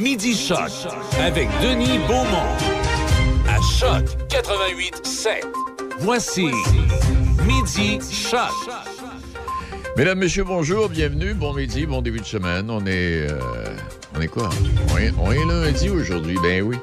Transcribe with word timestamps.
Midi 0.00 0.34
Choc 0.34 0.70
avec 1.20 1.46
Denis 1.62 1.98
Beaumont. 2.08 2.56
À 3.46 3.60
Choc 3.78 4.04
88 4.30 5.04
7. 5.04 5.46
Voici 5.98 6.46
Midi 7.46 7.98
Choc. 8.10 8.48
Mesdames, 9.98 10.18
Messieurs, 10.18 10.44
bonjour, 10.44 10.88
bienvenue, 10.88 11.34
bon 11.34 11.52
midi, 11.52 11.84
bon 11.84 12.00
début 12.00 12.20
de 12.20 12.24
semaine. 12.24 12.70
On 12.70 12.80
est. 12.86 13.28
euh, 13.30 13.38
on 14.16 14.20
est 14.22 14.28
quoi? 14.28 14.48
On 15.18 15.32
est, 15.32 15.44
lundi 15.44 15.90
aujourd'hui, 15.90 16.38
ben 16.42 16.62
oui. 16.62 16.76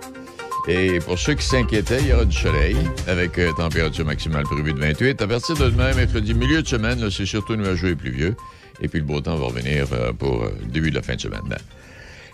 Et 0.68 1.00
pour 1.00 1.18
ceux 1.18 1.34
qui 1.34 1.46
s'inquiétaient, 1.46 2.02
il 2.02 2.08
y 2.10 2.14
aura 2.14 2.26
du 2.26 2.38
soleil 2.38 2.76
avec 3.08 3.40
euh, 3.40 3.52
température 3.54 4.06
maximale 4.06 4.44
prévue 4.44 4.74
de 4.74 4.80
28. 4.80 5.22
À 5.24 5.28
partir 5.28 5.56
de 5.56 5.70
demain, 5.70 5.92
mercredi, 5.96 6.36
milieu 6.36 6.62
de 6.62 6.68
semaine, 6.68 7.10
c'est 7.10 7.26
surtout 7.26 7.56
nuageux 7.56 7.90
et 7.90 7.96
pluvieux. 7.96 8.36
Et 8.80 8.88
puis 8.88 9.00
le 9.00 9.06
beau 9.06 9.22
temps 9.22 9.38
va 9.38 9.48
revenir 9.48 9.88
euh, 9.94 10.14
pour 10.14 10.48
début 10.68 10.92
de 10.92 10.96
la 10.96 11.02
fin 11.02 11.16
de 11.16 11.22
semaine. 11.22 11.42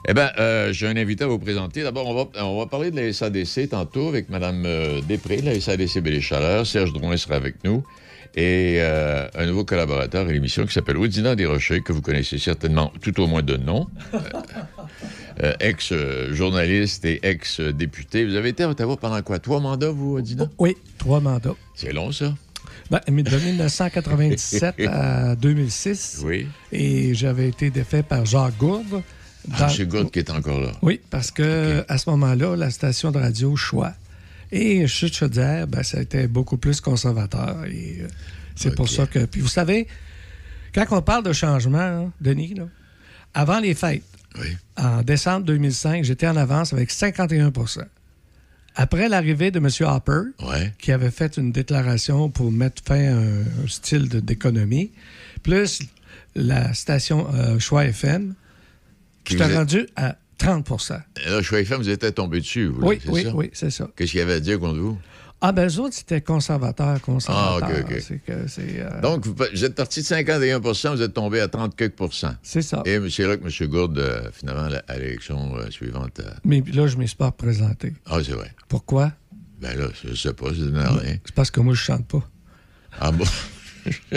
Eh 0.05 0.13
bien, 0.13 0.31
euh, 0.37 0.73
j'ai 0.73 0.87
un 0.87 0.97
invité 0.97 1.23
à 1.23 1.27
vous 1.27 1.39
présenter. 1.39 1.81
D'abord, 1.81 2.07
on 2.07 2.13
va, 2.13 2.45
on 2.45 2.59
va 2.59 2.65
parler 2.65 2.91
de 2.91 2.99
la 2.99 3.13
SADC 3.13 3.69
tantôt 3.69 4.09
avec 4.09 4.29
Mme 4.29 4.65
euh, 4.65 5.01
Després, 5.07 5.37
de 5.37 5.45
la 5.45 5.59
SADC 5.59 6.01
Belle 6.01 6.19
Chaleur. 6.21 6.67
Serge 6.67 6.91
Drouin 6.91 7.15
sera 7.15 7.35
avec 7.35 7.63
nous. 7.63 7.85
Et 8.35 8.79
euh, 8.79 9.29
un 9.35 9.45
nouveau 9.45 9.63
collaborateur 9.63 10.27
à 10.27 10.31
l'émission 10.31 10.65
qui 10.65 10.73
s'appelle 10.73 10.97
Oudina 10.97 11.35
Desrochers, 11.35 11.81
que 11.81 11.93
vous 11.93 12.01
connaissez 12.01 12.37
certainement 12.37 12.91
tout 13.01 13.17
au 13.21 13.27
moins 13.27 13.43
de 13.43 13.55
nom. 13.55 13.87
Ex-journaliste 15.61 17.05
et 17.05 17.19
ex-député. 17.23 18.25
Vous 18.25 18.35
avez 18.35 18.49
été 18.49 18.63
à 18.63 18.69
Ottawa 18.69 18.97
pendant 18.97 19.21
quoi? 19.21 19.39
Trois 19.39 19.61
mandats, 19.61 19.91
vous, 19.91 20.17
Oudina? 20.17 20.49
Oui, 20.57 20.75
trois 20.97 21.21
mandats. 21.21 21.55
C'est 21.75 21.93
long, 21.93 22.11
ça? 22.11 22.33
Ben, 22.91 22.99
de 23.07 23.11
1997 23.11 24.75
à 24.87 25.35
2006. 25.35 26.21
Oui. 26.25 26.47
Et 26.73 27.13
j'avais 27.13 27.47
été 27.47 27.69
défait 27.69 28.03
par 28.03 28.25
Jacques 28.25 28.57
Gourde. 28.57 29.01
Ah, 29.51 29.67
dans- 29.67 29.73
M. 29.75 29.85
Gourde 29.87 30.11
qui 30.11 30.19
est 30.19 30.29
encore 30.29 30.59
là. 30.61 30.71
Oui, 30.81 31.01
parce 31.09 31.31
que 31.31 31.83
à 31.87 31.97
ce 31.97 32.09
moment-là, 32.11 32.55
la 32.55 32.69
station 32.69 33.11
de 33.11 33.19
radio 33.19 33.55
Choix 33.55 33.93
et 34.51 34.87
Chute 34.87 35.15
Chaudière, 35.15 35.67
ben, 35.67 35.83
ça 35.83 35.97
a 35.97 36.01
été 36.01 36.27
beaucoup 36.27 36.57
plus 36.57 36.79
conservateur. 36.79 37.65
Et 37.65 37.97
euh, 38.01 38.07
c'est 38.55 38.73
pour 38.75 38.87
ça 38.89 39.05
que. 39.07 39.25
Puis 39.25 39.41
vous 39.41 39.47
savez, 39.47 39.87
quand 40.73 40.85
on 40.91 41.01
parle 41.01 41.23
de 41.23 41.33
changement, 41.33 41.79
hein, 41.79 42.11
Denis, 42.21 42.53
là, 42.53 42.67
avant 43.33 43.59
les 43.59 43.73
fêtes, 43.73 44.03
Oui. 44.39 44.55
en 44.77 45.01
décembre 45.01 45.45
2005, 45.45 46.03
j'étais 46.03 46.27
en 46.27 46.37
avance 46.37 46.71
avec 46.73 46.89
51% 46.91 47.81
Après 48.75 49.07
l'arrivée 49.09 49.51
de 49.51 49.59
M. 49.59 49.67
Hopper, 49.81 50.21
Ouais. 50.41 50.73
qui 50.79 50.91
avait 50.91 51.11
fait 51.11 51.37
une 51.37 51.51
déclaration 51.51 52.29
pour 52.29 52.51
mettre 52.51 52.81
fin 52.83 52.95
à 53.03 53.11
un, 53.17 53.41
un 53.41 53.67
style 53.67 54.07
d'économie, 54.09 54.91
plus 55.43 55.79
la 56.35 56.73
station 56.73 57.27
euh, 57.35 57.59
Choix 57.59 57.85
FM, 57.85 58.33
Vous 59.29 59.41
a- 59.41 59.47
rendu 59.59 59.87
à 59.95 60.15
30 60.37 60.67
Et 61.25 61.29
Là, 61.29 61.41
Choix 61.41 61.59
FM, 61.61 61.77
vous 61.81 61.89
étiez 61.89 62.11
tombé 62.11 62.39
dessus, 62.39 62.67
vous, 62.67 62.81
là, 62.81 62.87
Oui, 62.87 62.99
oui, 63.07 63.23
ça? 63.23 63.35
oui, 63.35 63.49
c'est 63.53 63.69
ça. 63.69 63.87
Qu'est-ce 63.95 64.11
qu'il 64.11 64.19
y 64.19 64.23
avait 64.23 64.33
à 64.33 64.39
dire 64.39 64.59
contre 64.59 64.79
vous? 64.79 64.97
Ah, 65.45 65.51
ben, 65.51 65.67
eux 65.69 65.79
autres, 65.79 65.93
c'était 65.93 66.21
conservateur, 66.21 67.01
conservateur. 67.01 67.69
Ah, 67.69 67.81
OK, 67.81 67.91
OK. 67.91 68.01
C'est 68.01 68.19
que 68.19 68.47
c'est. 68.47 68.79
euh, 68.79 69.01
Donc, 69.01 69.25
vous, 69.25 69.35
vous 69.35 69.65
êtes 69.65 69.75
parti 69.75 69.99
de 70.01 70.05
51% 70.05 70.95
vous 70.95 71.01
êtes 71.01 71.13
tombé 71.13 71.41
à 71.41 71.49
30 71.49 71.75
quelques 71.75 71.95
c'est 72.41 72.61
ça. 72.61 72.81
Et 72.85 72.97
c'est 73.09 73.27
là 73.27 73.35
que 73.35 73.43
M. 73.45 73.69
Gourde, 73.69 73.99
euh, 73.99 74.29
finalement, 74.31 74.69
la- 74.69 74.83
à 74.87 74.97
l'élection 74.97 75.53
euh, 75.57 75.69
suivante... 75.69 76.19
euh, 76.21 76.29
Mais 76.45 76.63
là, 76.73 76.87
je 76.87 76.95
ne 76.97 77.05
suis 77.05 77.17
pas 77.17 77.25
représenté. 77.27 77.93
Ah, 78.05 78.19
c'est 78.23 78.31
vrai. 78.31 78.51
Pourquoi? 78.69 79.11
Ben 79.59 79.77
là, 79.77 79.87
je 80.05 80.15
sais 80.15 80.33
pas, 80.33 80.47
ça 80.49 80.59
donne 80.61 80.77
rien. 80.77 81.17
C'est 81.25 81.35
parce 81.35 81.51
que 81.51 81.59
moi, 81.59 81.73
je 81.73 81.81
chante 81.81 82.07
pas. 82.07 82.29
Ah 82.99 83.11
bon? 83.11 83.25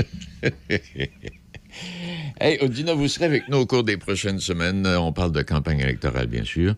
hey, 2.41 2.58
Odina, 2.60 2.94
vous 2.94 3.08
serez 3.08 3.24
avec 3.27 3.48
nous 3.48 3.58
au 3.58 3.66
cours 3.66 3.84
des 3.84 3.96
prochaines 3.96 4.41
semaines. 4.41 4.86
Euh, 4.86 4.98
On 4.98 5.12
parle 5.12 5.32
de 5.32 5.42
campagne 5.42 5.80
électorale, 5.80 6.27
bien 6.27 6.44
sûr. 6.44 6.74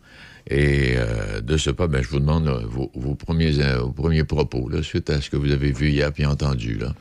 Et 0.50 0.94
euh, 0.96 1.41
de 1.42 1.58
ce 1.58 1.68
pas, 1.70 1.88
ben, 1.88 2.02
je 2.02 2.08
vous 2.08 2.20
demande 2.20 2.46
là, 2.46 2.58
vos, 2.64 2.91
vos 2.94 3.14
premiers, 3.14 3.60
euh, 3.60 3.80
vos 3.80 3.92
premiers 3.92 4.24
propos, 4.24 4.69
là, 4.70 4.82
suite 4.82 5.10
à 5.10 5.20
ce 5.20 5.28
que 5.28 5.36
vous 5.36 5.52
avez 5.52 5.72
vu 5.72 5.91
hier 5.91 6.10
puis 6.10 6.24
entendu. 6.24 6.78
Là. 6.78 6.94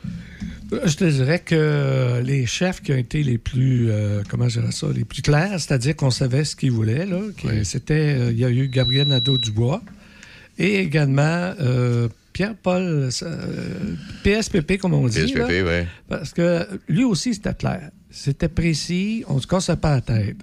Je 0.84 0.94
te 0.96 1.04
dirais 1.04 1.38
que 1.38 2.20
les 2.22 2.44
chefs 2.44 2.82
qui 2.82 2.92
ont 2.92 2.96
été 2.98 3.22
les 3.22 3.38
plus, 3.38 3.86
euh, 3.90 4.22
comment 4.28 4.50
je 4.50 4.60
dirais 4.60 4.72
ça, 4.72 4.88
les 4.94 5.04
plus 5.06 5.22
clairs, 5.22 5.58
c'est-à-dire 5.58 5.96
qu'on 5.96 6.10
savait 6.10 6.44
ce 6.44 6.56
qu'ils 6.56 6.72
voulaient, 6.72 7.06
là, 7.06 7.20
que 7.42 7.48
Oui. 7.48 7.64
c'était, 7.64 8.16
euh, 8.18 8.32
il 8.32 8.38
y 8.38 8.44
a 8.44 8.50
eu 8.50 8.68
Gabriel 8.68 9.08
Nadeau-Dubois 9.08 9.80
et 10.58 10.80
également 10.80 11.54
euh, 11.60 12.08
Pierre-Paul, 12.34 13.08
euh, 13.22 13.94
PSPP, 14.24 14.76
comme 14.76 14.92
on 14.92 15.08
dit. 15.08 15.20
PSPP, 15.22 15.62
oui. 15.66 15.86
Parce 16.08 16.34
que 16.34 16.66
lui 16.88 17.04
aussi, 17.04 17.32
c'était 17.32 17.54
clair. 17.54 17.90
C'était 18.10 18.48
précis, 18.48 19.24
on 19.28 19.34
ne 19.34 19.40
se 19.40 19.46
casse 19.46 19.70
pas 19.80 19.96
la 19.96 20.00
tête. 20.00 20.36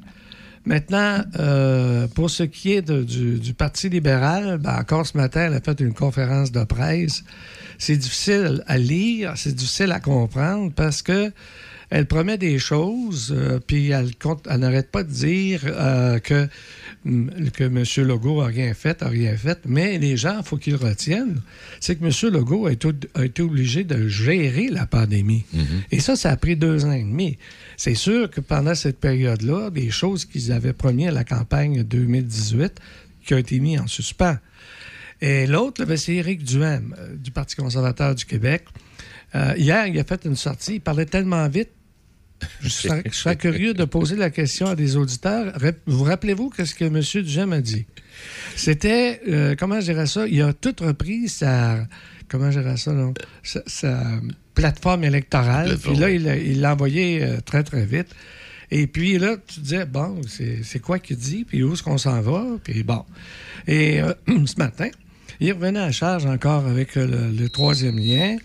Maintenant, 0.65 1.21
euh, 1.39 2.07
pour 2.07 2.29
ce 2.31 2.43
qui 2.43 2.73
est 2.73 2.81
du 2.81 3.53
Parti 3.53 3.87
libéral, 3.89 4.57
ben, 4.57 4.79
encore 4.79 5.05
ce 5.05 5.15
matin, 5.15 5.41
elle 5.41 5.53
a 5.53 5.61
fait 5.61 5.79
une 5.79 5.93
conférence 5.93 6.51
de 6.51 6.63
presse. 6.63 7.23
C'est 7.77 7.97
difficile 7.97 8.63
à 8.65 8.77
lire, 8.77 9.33
c'est 9.35 9.53
difficile 9.53 9.91
à 9.91 9.99
comprendre 9.99 10.71
parce 10.75 11.01
que 11.03 11.31
elle 11.89 12.05
promet 12.05 12.37
des 12.37 12.57
choses, 12.59 13.33
euh, 13.35 13.59
puis 13.65 13.89
elle, 13.89 14.11
n'arrête 14.59 14.91
pas 14.91 15.03
de 15.03 15.11
dire 15.11 15.61
euh, 15.65 16.19
que, 16.19 16.47
hum, 17.05 17.31
que 17.53 17.63
M. 17.63 17.83
Legault 18.07 18.41
a 18.41 18.47
rien 18.47 18.73
fait, 18.73 19.01
a 19.03 19.07
rien 19.07 19.35
fait, 19.37 19.59
mais 19.65 19.97
les 19.97 20.17
gens, 20.17 20.37
il 20.39 20.45
faut 20.45 20.57
qu'ils 20.57 20.75
retiennent, 20.75 21.41
c'est 21.79 21.95
que 21.95 22.05
M. 22.05 22.33
Legault 22.33 22.65
a 22.65 22.71
été, 22.71 22.89
a 23.13 23.25
été 23.25 23.41
obligé 23.41 23.83
de 23.83 24.07
gérer 24.07 24.69
la 24.69 24.85
pandémie. 24.85 25.45
Et 25.91 25.99
ça, 25.99 26.15
ça 26.15 26.31
a 26.31 26.37
pris 26.37 26.55
deux 26.55 26.85
ans 26.85 26.91
et 26.91 27.03
demi. 27.03 27.37
C'est 27.77 27.95
sûr 27.95 28.29
que 28.29 28.41
pendant 28.41 28.75
cette 28.75 28.99
période-là, 28.99 29.69
des 29.69 29.91
choses 29.91 30.25
qu'ils 30.25 30.51
avaient 30.51 30.73
promis 30.73 31.07
à 31.07 31.11
la 31.11 31.23
campagne 31.23 31.83
2018 31.83 32.79
qui 33.25 33.33
ont 33.33 33.37
été 33.37 33.59
mis 33.59 33.77
en 33.77 33.87
suspens. 33.87 34.37
Et 35.21 35.47
l'autre, 35.47 35.83
ben, 35.85 35.97
c'est 35.97 36.15
Éric 36.15 36.43
Duhem, 36.43 36.95
euh, 36.97 37.15
du 37.15 37.31
Parti 37.31 37.55
conservateur 37.55 38.15
du 38.15 38.25
Québec. 38.25 38.65
Euh, 39.35 39.53
hier, 39.57 39.87
il 39.87 39.99
a 39.99 40.03
fait 40.03 40.23
une 40.25 40.35
sortie. 40.35 40.75
Il 40.75 40.81
parlait 40.81 41.05
tellement 41.05 41.47
vite. 41.49 41.69
Je 42.61 42.69
serais, 42.69 43.03
je 43.05 43.15
serais 43.15 43.35
curieux 43.37 43.73
de 43.73 43.85
poser 43.85 44.15
la 44.15 44.29
question 44.29 44.67
à 44.67 44.75
des 44.75 44.97
auditeurs. 44.97 45.53
Vous 45.85 46.03
rappelez-vous 46.03 46.51
ce 46.63 46.75
que 46.75 46.85
M. 46.85 46.99
Duhem 47.23 47.53
a 47.53 47.61
dit? 47.61 47.85
C'était, 48.55 49.21
euh, 49.27 49.55
comment 49.57 49.79
je 49.79 49.85
dirais 49.85 50.05
ça? 50.07 50.27
Il 50.27 50.41
a 50.41 50.53
tout 50.53 50.75
repris 50.81 51.29
sa, 51.29 51.85
comment 52.27 52.51
je 52.51 52.59
dirais 52.59 52.77
ça, 52.77 52.91
non? 52.91 53.13
Sa, 53.43 53.61
sa 53.65 54.03
plateforme 54.53 55.03
électorale. 55.05 55.77
Puis 55.77 55.95
là, 55.95 56.09
il 56.09 56.61
l'a- 56.61 56.73
envoyé 56.73 57.23
euh, 57.23 57.37
très, 57.43 57.63
très 57.63 57.85
vite. 57.85 58.07
Et 58.71 58.87
puis 58.87 59.17
là, 59.17 59.37
tu 59.47 59.59
disais, 59.61 59.85
bon, 59.85 60.21
c'est 60.27 60.79
quoi 60.79 60.99
qu'il 60.99 61.17
dit? 61.17 61.45
Puis 61.45 61.63
où 61.63 61.73
est-ce 61.73 61.83
qu'on 61.83 61.97
s'en 61.97 62.19
va? 62.21 62.45
Puis 62.63 62.83
bon. 62.83 63.03
Et 63.67 64.01
euh, 64.01 64.13
ce 64.45 64.57
matin, 64.57 64.89
il 65.39 65.53
revenait 65.53 65.79
à 65.79 65.91
charge 65.91 66.25
encore 66.25 66.65
avec 66.67 66.95
le, 66.95 67.31
le 67.31 67.49
troisième 67.49 67.97
lien. 67.97 68.37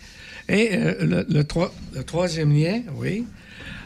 Et 0.50 0.70
euh, 0.72 0.94
le, 1.00 1.26
le 1.32 1.44
troi- 1.44 1.72
le 1.94 2.02
troisième 2.02 2.52
lien, 2.52 2.82
oui. 2.96 3.24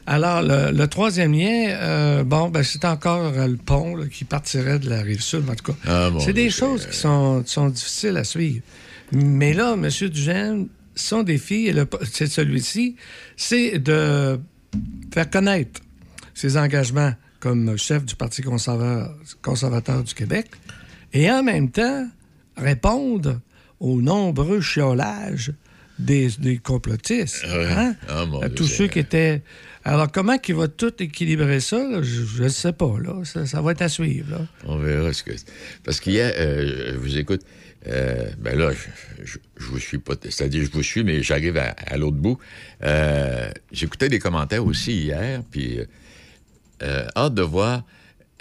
Alors, 0.07 0.43
le, 0.43 0.71
le 0.73 0.87
troisième 0.89 1.33
lien, 1.33 1.69
euh, 1.69 2.25
bon, 2.25 2.49
ben, 2.49 2.63
c'est 2.63 2.85
encore 2.85 3.33
euh, 3.37 3.47
le 3.47 3.57
pont 3.57 3.97
là, 3.97 4.07
qui 4.07 4.25
partirait 4.25 4.79
de 4.79 4.89
la 4.89 5.03
rive 5.03 5.23
sud, 5.23 5.45
en 5.49 5.55
tout 5.55 5.73
cas. 5.73 5.79
Ah, 5.87 6.11
c'est 6.21 6.33
des 6.33 6.51
choses 6.51 6.87
qui 6.87 6.97
sont, 6.97 7.43
difficiles 7.71 8.17
à 8.17 8.25
suivre. 8.25 8.63
Mais 9.13 9.53
là, 9.53 9.75
M. 9.75 9.89
Duchesne, 10.09 10.69
son 10.95 11.23
défi, 11.23 11.71
c'est 12.11 12.27
celui-ci, 12.27 12.97
c'est 13.37 13.79
de 13.79 14.39
faire 15.13 15.29
connaître 15.31 15.81
ses 16.35 16.57
engagements 16.57 17.13
comme 17.41 17.77
chef 17.77 18.05
du 18.05 18.17
Parti 18.17 18.43
conservateur, 18.43 19.15
conservateur 19.43 20.03
du 20.03 20.15
Québec 20.15 20.47
et 21.13 21.31
en 21.31 21.43
même 21.43 21.71
temps 21.71 22.07
répondre 22.57 23.41
aux 23.81 24.01
nombreux 24.01 24.61
chiolages 24.61 25.53
des, 25.99 26.29
des 26.39 26.59
complotistes. 26.59 27.45
Ouais. 27.45 27.67
hein? 27.71 27.95
Ah, 28.09 28.25
Dieu, 28.27 28.51
tous 28.55 28.67
ceux 28.67 28.89
qui 28.89 28.99
étaient... 28.99 29.43
Alors, 29.87 30.11
comment 30.11 30.39
qu'il 30.39 30.55
va 30.55 30.67
tout 30.69 30.93
équilibrer 31.03 31.61
ça? 31.61 31.77
là? 31.77 32.01
Je 32.03 32.43
ne 32.43 32.49
sais 32.49 32.73
pas. 32.73 32.95
Là. 33.03 33.23
Ça, 33.25 33.45
ça 33.45 33.61
va 33.61 33.73
être 33.73 33.83
à 33.83 33.89
suivre. 33.91 34.31
là. 34.31 34.47
On 34.65 34.79
verra 34.79 35.13
ce 35.13 35.23
que. 35.23 35.33
Parce 35.85 36.01
qu'hier, 36.01 36.33
euh, 36.39 36.93
je 36.95 36.99
vous 36.99 37.19
écoute. 37.19 37.43
euh, 37.87 38.31
ben 38.39 38.59
là, 38.59 38.73
je, 38.73 39.25
je, 39.25 39.39
je 39.59 39.65
vous 39.67 39.79
suis 39.79 39.99
pas. 39.99 40.15
C'est-à-dire, 40.23 40.65
je 40.65 40.71
vous 40.71 40.83
suis, 40.83 41.05
mais 41.05 41.23
j'arrive 41.23 41.59
à, 41.59 41.75
à 41.87 41.99
l'autre 41.99 42.17
bout. 42.17 42.39
Euh, 42.83 43.51
J'écoutais 43.73 44.09
des 44.09 44.19
commentaires 44.19 44.65
aussi 44.65 44.95
hier, 45.03 45.43
puis 45.51 45.81
euh, 45.81 45.85
euh, 46.83 47.07
hâte 47.15 47.35
de 47.35 47.43
voir. 47.43 47.85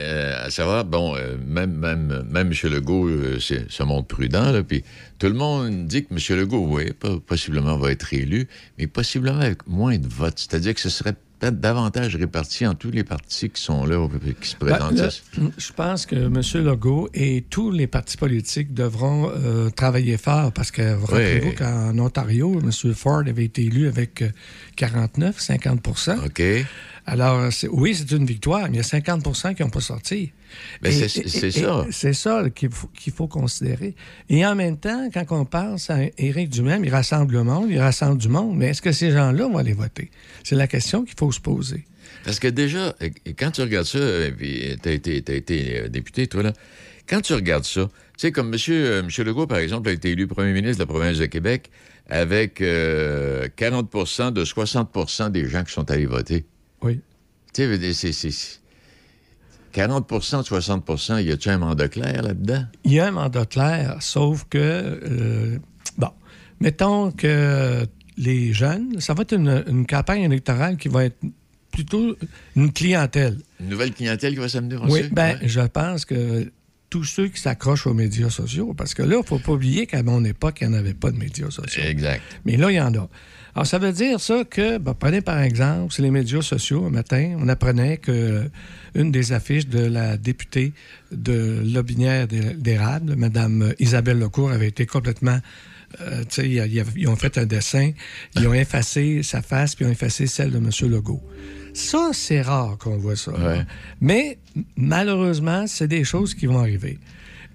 Euh, 0.01 0.45
à 0.45 0.49
savoir, 0.49 0.85
bon, 0.85 1.15
euh, 1.15 1.37
même, 1.45 1.73
même, 1.73 2.25
même 2.29 2.51
M. 2.51 2.71
Legault 2.71 3.07
euh, 3.09 3.39
se 3.39 3.83
montre 3.83 4.07
prudent, 4.07 4.51
là, 4.51 4.63
puis 4.63 4.83
tout 5.19 5.27
le 5.27 5.33
monde 5.33 5.85
dit 5.87 6.05
que 6.05 6.13
M. 6.13 6.39
Legault, 6.39 6.65
oui, 6.67 6.91
po- 6.99 7.19
possiblement 7.19 7.77
va 7.77 7.91
être 7.91 8.13
élu, 8.13 8.47
mais 8.77 8.87
possiblement 8.87 9.39
avec 9.39 9.67
moins 9.67 9.97
de 9.97 10.07
votes. 10.07 10.39
C'est-à-dire 10.39 10.73
que 10.73 10.81
ce 10.81 10.89
serait 10.89 11.13
peut-être 11.39 11.59
davantage 11.59 12.15
réparti 12.15 12.65
en 12.65 12.73
tous 12.73 12.89
les 12.89 13.03
partis 13.03 13.49
qui 13.49 13.61
sont 13.61 13.85
là, 13.85 14.07
qui 14.41 14.49
se 14.49 14.55
Ben, 14.61 14.77
présentent. 14.77 15.21
je 15.57 15.73
pense 15.73 16.05
que 16.05 16.15
M. 16.15 16.41
Legault 16.65 17.09
et 17.13 17.43
tous 17.49 17.69
les 17.69 17.85
partis 17.85 18.15
politiques 18.17 18.73
devront 18.73 19.29
travailler 19.75 20.15
fort 20.17 20.53
parce 20.53 20.71
que 20.71 20.95
vous 20.95 21.05
rappelez-vous 21.05 21.49
Oui. 21.49 21.55
qu'en 21.55 21.97
Ontario, 21.99 22.59
M. 22.63 22.93
Ford 22.93 23.23
avait 23.27 23.43
été 23.45 23.63
élu 23.65 23.87
avec 23.89 24.21
euh, 24.21 24.29
49, 24.77 25.37
50 25.39 25.85
OK. 26.25 26.41
Alors, 27.05 27.51
c'est- 27.51 27.67
oui, 27.67 27.93
c'est 27.95 28.11
une 28.15 28.25
victoire, 28.25 28.63
mais 28.63 28.69
il 28.73 28.75
y 28.77 28.79
a 28.79 28.83
50% 28.83 29.53
qui 29.53 29.61
n'ont 29.61 29.69
pas 29.69 29.81
sorti. 29.81 30.31
C'est 31.31 31.51
ça. 31.51 31.85
C'est 31.91 32.13
ça 32.13 32.43
qu'il 32.53 32.71
faut, 32.71 32.87
qu'il 32.87 33.11
faut 33.11 33.27
considérer. 33.27 33.95
Et 34.29 34.45
en 34.45 34.55
même 34.55 34.77
temps, 34.77 35.09
quand 35.13 35.25
on 35.31 35.45
pense 35.45 35.89
à 35.89 35.97
Éric 36.17 36.49
Duhem, 36.49 36.85
il 36.85 36.91
rassemble 36.91 37.33
le 37.33 37.43
monde, 37.43 37.67
il 37.69 37.79
rassemble 37.79 38.19
du 38.19 38.29
monde, 38.29 38.55
mais 38.57 38.67
est-ce 38.67 38.81
que 38.81 38.91
ces 38.91 39.11
gens-là 39.11 39.47
vont 39.47 39.57
aller 39.57 39.73
voter? 39.73 40.11
C'est 40.43 40.55
la 40.55 40.67
question 40.67 41.03
qu'il 41.03 41.15
faut 41.17 41.31
se 41.31 41.39
poser. 41.41 41.85
Parce 42.23 42.39
que 42.39 42.47
déjà, 42.47 42.95
euh, 43.01 43.09
quand 43.37 43.51
tu 43.51 43.61
regardes 43.61 43.85
ça, 43.87 43.97
euh, 43.97 44.31
puis 44.31 44.75
t'as 44.81 44.91
été, 44.91 45.21
t'as 45.21 45.33
été 45.33 45.79
euh, 45.81 45.89
député, 45.89 46.27
toi, 46.27 46.43
là, 46.43 46.53
quand 47.09 47.19
tu 47.21 47.33
regardes 47.33 47.65
ça, 47.65 47.89
tu 48.17 48.27
sais, 48.27 48.31
comme 48.31 48.45
M. 48.47 48.51
Monsieur, 48.51 48.85
euh, 48.85 49.03
monsieur 49.03 49.23
Legault, 49.25 49.47
par 49.47 49.57
exemple, 49.57 49.89
a 49.89 49.91
été 49.91 50.11
élu 50.11 50.27
premier 50.27 50.53
ministre 50.53 50.77
de 50.77 50.83
la 50.83 50.85
province 50.87 51.17
de 51.17 51.25
Québec 51.25 51.69
avec 52.09 52.61
euh, 52.61 53.47
40% 53.57 54.31
de 54.31 54.45
60% 54.45 55.31
des 55.31 55.49
gens 55.49 55.63
qui 55.63 55.73
sont 55.73 55.89
allés 55.91 56.05
voter. 56.05 56.45
Oui. 56.83 56.99
Tu 57.53 57.63
sais, 57.63 57.93
c'est- 57.93 58.11
c'est... 58.11 58.31
c'est- 58.31 58.59
40% 59.73 60.43
60 60.43 61.21
y 61.23 61.31
a-tu 61.31 61.49
un 61.49 61.57
mandat 61.57 61.87
clair 61.87 62.21
là-dedans? 62.21 62.65
Il 62.83 62.93
y 62.93 62.99
a 62.99 63.07
un 63.07 63.11
mandat 63.11 63.45
clair, 63.47 63.97
sauf 64.01 64.45
que, 64.49 64.59
euh, 64.59 65.57
bon, 65.97 66.09
mettons 66.59 67.11
que 67.11 67.83
les 68.17 68.53
jeunes, 68.53 68.99
ça 69.01 69.15
va 69.15 69.23
être 69.23 69.33
une, 69.33 69.63
une 69.67 69.87
campagne 69.87 70.21
électorale 70.21 70.77
qui 70.77 70.89
va 70.89 71.05
être 71.05 71.17
plutôt 71.71 72.15
une 72.55 72.71
clientèle. 72.71 73.39
Une 73.59 73.69
nouvelle 73.69 73.93
clientèle 73.93 74.33
qui 74.33 74.39
va 74.39 74.47
s'amener 74.47 74.75
Oui, 74.77 75.01
aussi? 75.01 75.09
ben, 75.11 75.39
Ouais. 75.41 75.47
je 75.47 75.61
pense 75.61 76.05
que 76.05 76.51
tous 76.91 77.05
ceux 77.05 77.29
qui 77.29 77.41
s'accrochent 77.41 77.87
aux 77.87 77.95
médias 77.95 78.29
sociaux, 78.29 78.75
parce 78.75 78.93
que 78.93 79.01
là, 79.01 79.15
il 79.15 79.21
ne 79.21 79.23
faut 79.23 79.39
pas 79.39 79.53
oublier 79.53 79.87
qu'à 79.87 80.03
mon 80.03 80.23
époque, 80.23 80.59
il 80.61 80.67
n'y 80.67 80.75
en 80.75 80.77
avait 80.77 80.93
pas 80.93 81.09
de 81.09 81.17
médias 81.17 81.49
sociaux. 81.49 81.81
Exact. 81.83 82.21
Mais 82.45 82.57
là, 82.57 82.69
il 82.69 82.75
y 82.75 82.81
en 82.81 82.93
a. 82.93 83.09
Alors, 83.55 83.67
ça 83.67 83.77
veut 83.77 83.91
dire 83.91 84.19
ça 84.19 84.43
que, 84.49 84.79
ben, 84.79 84.95
prenez 84.97 85.21
par 85.21 85.39
exemple, 85.39 85.93
c'est 85.93 86.01
les 86.01 86.09
médias 86.11 86.41
sociaux. 86.41 86.85
Un 86.85 86.89
matin, 86.89 87.35
on 87.39 87.47
apprenait 87.49 87.97
que 87.97 88.49
une 88.95 89.11
des 89.11 89.31
affiches 89.31 89.67
de 89.67 89.85
la 89.85 90.17
députée 90.17 90.73
de 91.11 91.61
Lobinière 91.63 92.27
d'É- 92.27 92.55
d'Érable, 92.55 93.15
Mme 93.15 93.73
Isabelle 93.79 94.17
Lecourt, 94.19 94.51
avait 94.51 94.67
été 94.67 94.85
complètement. 94.85 95.39
euh, 96.01 96.21
tu 96.21 96.41
sais, 96.41 96.45
il 96.47 96.53
y 96.53 96.59
a- 96.59 96.65
il 96.65 96.73
y 96.73 96.79
a- 96.79 96.85
ils 96.95 97.07
ont 97.07 97.15
fait 97.15 97.37
un 97.37 97.45
dessin, 97.45 97.91
ils 98.35 98.47
ont 98.47 98.53
effacé 98.55 99.21
sa 99.21 99.43
face, 99.43 99.75
puis 99.75 99.85
ils 99.85 99.89
ont 99.89 99.91
effacé 99.91 100.25
celle 100.25 100.49
de 100.49 100.57
M. 100.57 100.71
Legault. 100.89 101.21
Ça, 101.75 102.09
c'est 102.13 102.41
rare 102.41 102.79
qu'on 102.79 102.97
voit 102.97 103.15
ça. 103.15 103.31
Ouais. 103.33 103.61
Mais 104.01 104.39
malheureusement, 104.75 105.65
c'est 105.67 105.87
des 105.87 106.03
choses 106.03 106.33
qui 106.33 106.47
vont 106.47 106.57
arriver. 106.57 106.97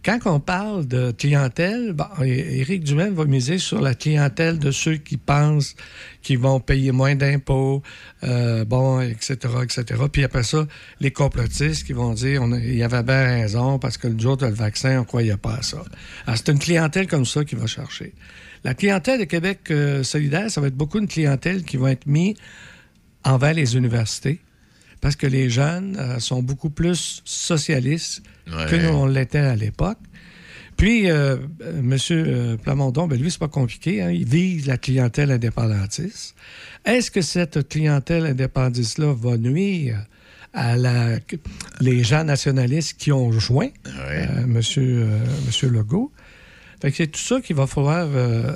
Quand 0.08 0.20
on 0.24 0.40
parle 0.40 0.86
de 0.86 1.10
clientèle, 1.10 1.92
bon, 1.92 2.06
Éric 2.22 2.82
Duhem 2.82 3.12
va 3.12 3.26
miser 3.26 3.58
sur 3.58 3.78
la 3.78 3.94
clientèle 3.94 4.58
de 4.58 4.70
ceux 4.70 4.96
qui 4.96 5.18
pensent 5.18 5.74
qu'ils 6.22 6.38
vont 6.38 6.60
payer 6.60 6.92
moins 6.92 7.14
d'impôts, 7.14 7.82
euh, 8.24 8.64
bon, 8.64 9.02
etc., 9.02 9.36
etc. 9.62 9.84
Puis 10.10 10.24
après 10.24 10.44
ça, 10.44 10.66
les 11.00 11.10
complotistes 11.10 11.84
qui 11.84 11.92
vont 11.92 12.14
dire 12.14 12.40
on 12.42 12.54
il 12.54 12.76
y 12.76 12.82
avait 12.82 13.02
bien 13.02 13.22
raison 13.22 13.78
parce 13.78 13.98
que 13.98 14.08
le 14.08 14.18
jour 14.18 14.38
le 14.40 14.48
vaccin, 14.48 14.96
on 14.96 15.00
ne 15.00 15.04
croyait 15.04 15.36
pas 15.36 15.56
à 15.56 15.62
ça. 15.62 15.84
Alors, 16.26 16.38
c'est 16.38 16.48
une 16.52 16.58
clientèle 16.58 17.06
comme 17.06 17.26
ça 17.26 17.44
qu'il 17.44 17.58
va 17.58 17.66
chercher. 17.66 18.14
La 18.64 18.72
clientèle 18.72 19.20
de 19.20 19.24
Québec 19.24 19.70
euh, 19.70 20.02
solidaire, 20.04 20.50
ça 20.50 20.62
va 20.62 20.68
être 20.68 20.74
beaucoup 20.74 21.00
une 21.00 21.08
clientèle 21.08 21.64
qui 21.64 21.76
va 21.76 21.92
être 21.92 22.06
mise 22.06 22.36
envers 23.24 23.52
les 23.52 23.76
universités 23.76 24.40
parce 25.00 25.16
que 25.16 25.26
les 25.26 25.48
jeunes 25.50 25.96
euh, 25.98 26.18
sont 26.18 26.42
beaucoup 26.42 26.70
plus 26.70 27.22
socialistes 27.24 28.22
Ouais. 28.50 28.66
que 28.70 28.76
nous, 28.76 28.88
on 28.88 29.04
l'était 29.06 29.38
à 29.40 29.54
l'époque. 29.56 29.98
Puis, 30.78 31.10
euh, 31.10 31.36
euh, 31.60 31.78
M. 31.80 32.56
Plamondon, 32.56 33.06
ben 33.06 33.20
lui, 33.20 33.30
c'est 33.30 33.38
pas 33.40 33.48
compliqué. 33.48 34.00
hein, 34.00 34.10
il 34.10 34.24
vise 34.26 34.66
la 34.66 34.78
clientèle 34.78 35.30
indépendantiste. 35.32 36.34
Est-ce 36.86 37.10
que 37.10 37.20
cette 37.20 37.68
clientèle 37.68 38.24
indépendantiste-là 38.24 39.12
va 39.12 39.36
nuire 39.36 39.98
à 40.54 40.76
la, 40.78 41.18
les 41.80 42.02
gens 42.04 42.24
nationalistes 42.24 42.96
qui 42.98 43.12
ont 43.12 43.30
joint 43.32 43.68
Ouais. 43.84 44.26
euh, 44.30 44.44
euh, 44.44 44.46
Monsieur 45.46 45.68
Legault? 45.68 46.10
Fait 46.80 46.90
que 46.90 46.96
c'est 46.96 47.08
tout 47.08 47.20
ça 47.20 47.40
qu'il 47.42 47.56
va 47.56 47.66
falloir 47.66 48.08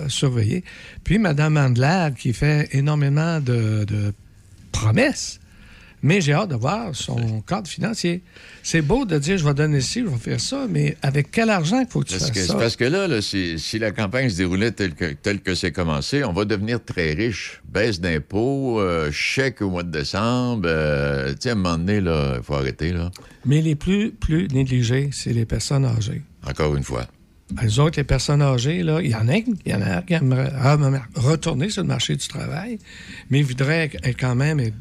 surveiller. 0.08 0.62
Puis 1.04 1.18
Mme 1.18 1.56
Andler, 1.58 2.10
qui 2.16 2.32
fait 2.32 2.68
énormément 2.72 3.40
de, 3.40 3.84
de 3.84 4.14
promesses, 4.70 5.40
mais 6.02 6.20
j'ai 6.20 6.32
hâte 6.32 6.50
de 6.50 6.54
voir 6.56 6.94
son 6.94 7.40
cadre 7.42 7.68
financier. 7.68 8.22
C'est 8.62 8.82
beau 8.82 9.04
de 9.04 9.18
dire 9.18 9.38
je 9.38 9.44
vais 9.44 9.54
donner 9.54 9.80
ci, 9.80 10.00
je 10.00 10.06
vais 10.06 10.16
faire 10.18 10.40
ça, 10.40 10.66
mais 10.68 10.96
avec 11.02 11.30
quel 11.30 11.48
argent 11.50 11.84
faut 11.88 12.00
que 12.00 12.08
tu 12.08 12.18
Parce 12.18 12.30
que, 12.30 12.38
fasses 12.40 12.48
ça? 12.48 12.54
parce 12.54 12.76
que 12.76 12.84
là, 12.84 13.06
là, 13.08 13.22
si, 13.22 13.58
si 13.58 13.78
la 13.78 13.90
campagne 13.92 14.28
se 14.28 14.36
déroulait 14.36 14.72
telle 14.72 14.94
que, 14.94 15.12
telle 15.12 15.40
que 15.40 15.54
c'est 15.54 15.72
commencé, 15.72 16.24
on 16.24 16.32
va 16.32 16.44
devenir 16.44 16.84
très 16.84 17.12
riche. 17.12 17.60
Baisse 17.68 18.00
d'impôts, 18.00 18.80
euh, 18.80 19.10
chèque 19.12 19.62
au 19.62 19.70
mois 19.70 19.82
de 19.82 19.90
décembre. 19.90 20.64
euh, 20.66 21.30
tu 21.32 21.36
sais, 21.42 21.48
à 21.50 21.52
un 21.52 21.54
moment 21.56 21.78
donné, 21.78 22.00
là, 22.00 22.34
il 22.38 22.42
faut 22.42 22.54
arrêter, 22.54 22.92
là. 22.92 23.10
Mais 23.44 23.60
les 23.60 23.74
plus, 23.74 24.10
plus 24.12 24.48
négligés, 24.48 25.10
c'est 25.12 25.32
les 25.32 25.44
personnes 25.46 25.84
âgées. 25.84 26.22
Encore 26.48 26.76
une 26.76 26.82
fois. 26.84 27.06
Les 27.62 27.78
autres, 27.78 27.98
les 27.98 28.04
personnes 28.04 28.40
âgées, 28.40 28.82
là, 28.82 29.00
il 29.02 29.10
y 29.10 29.14
en 29.14 29.28
a, 29.28 29.36
il 29.36 29.56
y 29.66 29.74
en 29.74 29.82
a 29.82 30.00
qui 30.02 30.14
aimeraient 30.14 30.48
re- 30.48 31.00
retourner 31.16 31.68
sur 31.68 31.82
le 31.82 31.88
marché 31.88 32.16
du 32.16 32.26
travail, 32.26 32.78
mais 33.30 33.40
ils 33.40 33.44
voudraient 33.44 33.90
être 34.02 34.18
quand 34.18 34.34
même 34.34 34.58
être- 34.60 34.74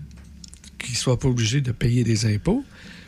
qu'ils 0.81 0.93
ne 0.93 0.97
soient 0.97 1.19
pas 1.19 1.27
obligés 1.27 1.61
de 1.61 1.71
payer 1.71 2.03
des 2.03 2.25
impôts. 2.25 2.63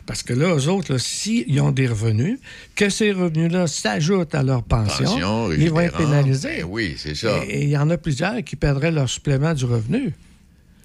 Parce 0.06 0.22
que 0.22 0.34
là, 0.34 0.54
eux 0.54 0.68
autres, 0.68 0.98
s'ils 0.98 1.58
ont 1.62 1.72
des 1.72 1.86
revenus, 1.86 2.38
que 2.76 2.90
ces 2.90 3.12
revenus-là 3.12 3.66
s'ajoutent 3.66 4.34
à 4.34 4.42
leur 4.42 4.62
pension, 4.62 5.04
Pension, 5.06 5.52
ils 5.52 5.70
vont 5.70 5.80
être 5.80 5.96
pénalisés. 5.96 6.58
Ben 6.58 6.66
oui, 6.68 6.94
c'est 6.98 7.14
ça. 7.14 7.40
Et 7.48 7.62
il 7.62 7.70
y 7.70 7.76
en 7.78 7.88
a 7.88 7.96
plusieurs 7.96 8.42
qui 8.44 8.56
perdraient 8.56 8.92
leur 8.92 9.08
supplément 9.08 9.54
du 9.54 9.64
revenu. 9.64 10.12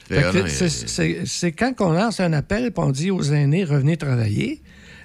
Non, 0.09 0.18
c'est- 0.47 1.51
quand 1.51 1.74
on 1.81 1.91
lance 1.91 2.19
un 2.19 2.33
appel 2.33 2.65
et 2.65 2.71
on 2.77 2.91
dit 2.91 3.12
aux 3.12 3.21
aînés, 3.21 3.63
revenez 3.63 3.97
travailler, 3.97 4.62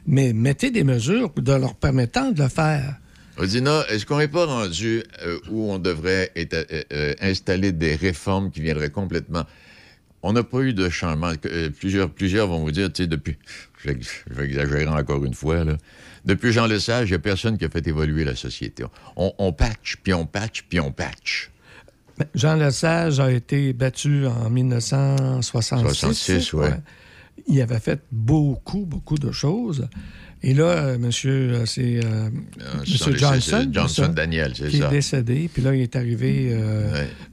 mais 0.07 0.33
mettez 0.33 0.71
des 0.71 0.85
mesures 0.85 1.31
de 1.37 1.53
leur 1.53 1.75
permettant 1.75 2.31
de 2.31 2.43
le 2.43 2.49
faire. 2.49 2.97
Odina, 3.37 3.85
est-ce 3.91 4.07
qu'on 4.07 4.19
n'est 4.19 4.29
pas 4.29 4.47
rendu 4.47 5.03
euh, 5.25 5.39
où 5.51 5.73
on 5.73 5.79
devrait 5.79 6.31
euh, 6.39 6.45
euh, 6.93 7.15
installer 7.21 7.73
des 7.73 7.97
réformes 7.97 8.51
qui 8.51 8.61
viendraient 8.61 8.91
complètement... 8.91 9.43
On 10.27 10.33
n'a 10.33 10.43
pas 10.43 10.61
eu 10.61 10.73
de 10.73 10.89
changement. 10.89 11.33
Euh, 11.45 11.69
plusieurs, 11.69 12.09
plusieurs 12.09 12.49
vont 12.49 12.61
vous 12.61 12.71
dire, 12.71 12.91
tu 12.91 13.03
sais, 13.03 13.07
depuis... 13.07 13.37
Je 13.77 13.91
vais, 13.91 13.99
je 14.01 14.35
vais 14.35 14.47
exagérer 14.47 14.87
encore 14.87 15.23
une 15.27 15.35
fois, 15.35 15.65
là. 15.65 15.77
Depuis 16.25 16.51
Jean 16.51 16.67
Lesage, 16.67 17.09
il 17.09 17.13
n'y 17.13 17.17
a 17.17 17.19
personne 17.19 17.59
qui 17.59 17.67
a 17.67 17.69
fait 17.69 17.87
évoluer 17.87 18.25
la 18.25 18.35
société. 18.35 18.85
On, 19.17 19.35
on 19.37 19.53
patch, 19.53 19.97
puis 20.03 20.15
on 20.15 20.25
patch, 20.25 20.65
puis 20.67 20.81
on 20.81 20.91
patch. 20.91 21.51
Ben, 22.17 22.27
Jean 22.35 22.57
Lesage 22.57 23.21
a 23.21 23.31
été 23.31 23.75
battu 23.75 24.27
en 24.27 24.49
1966. 24.49 25.99
66, 25.99 26.53
ouais. 26.55 26.71
Il 27.47 27.61
avait 27.61 27.81
fait 27.81 28.01
beaucoup, 28.11 28.87
beaucoup 28.87 29.19
de 29.19 29.31
choses. 29.31 29.87
Et 30.43 30.55
là, 30.55 30.65
euh, 30.65 30.99
monsieur, 30.99 31.53
euh, 31.53 31.67
c'est 31.67 32.01
euh, 32.03 32.31
monsieur 32.81 33.17
Johnson, 33.17 33.59
c'est 33.63 33.75
Johnson 33.75 34.03
ça, 34.05 34.09
Daniel, 34.09 34.53
c'est 34.55 34.69
qui 34.69 34.79
ça. 34.79 34.87
est 34.87 34.91
décédé. 34.91 35.51
Puis 35.53 35.63
là, 35.63 35.75
il 35.75 35.83
est 35.83 35.97
arrivé. 35.97 36.57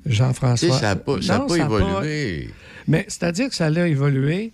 Tu 0.04 0.12
Jean-François. 0.12 0.74
sais, 0.74 0.80
ça 0.80 0.88
n'a 0.88 0.96
pas, 0.98 1.22
ça 1.22 1.36
a 1.36 1.39
Non, 1.39 1.48
pas 1.48 1.56
ça 1.56 1.63
a 1.63 1.65
évolué. 1.65 2.50
Mais 2.91 3.05
c'est-à-dire 3.07 3.48
que 3.48 3.55
ça 3.55 3.67
a 3.67 3.88
évolué, 3.88 4.51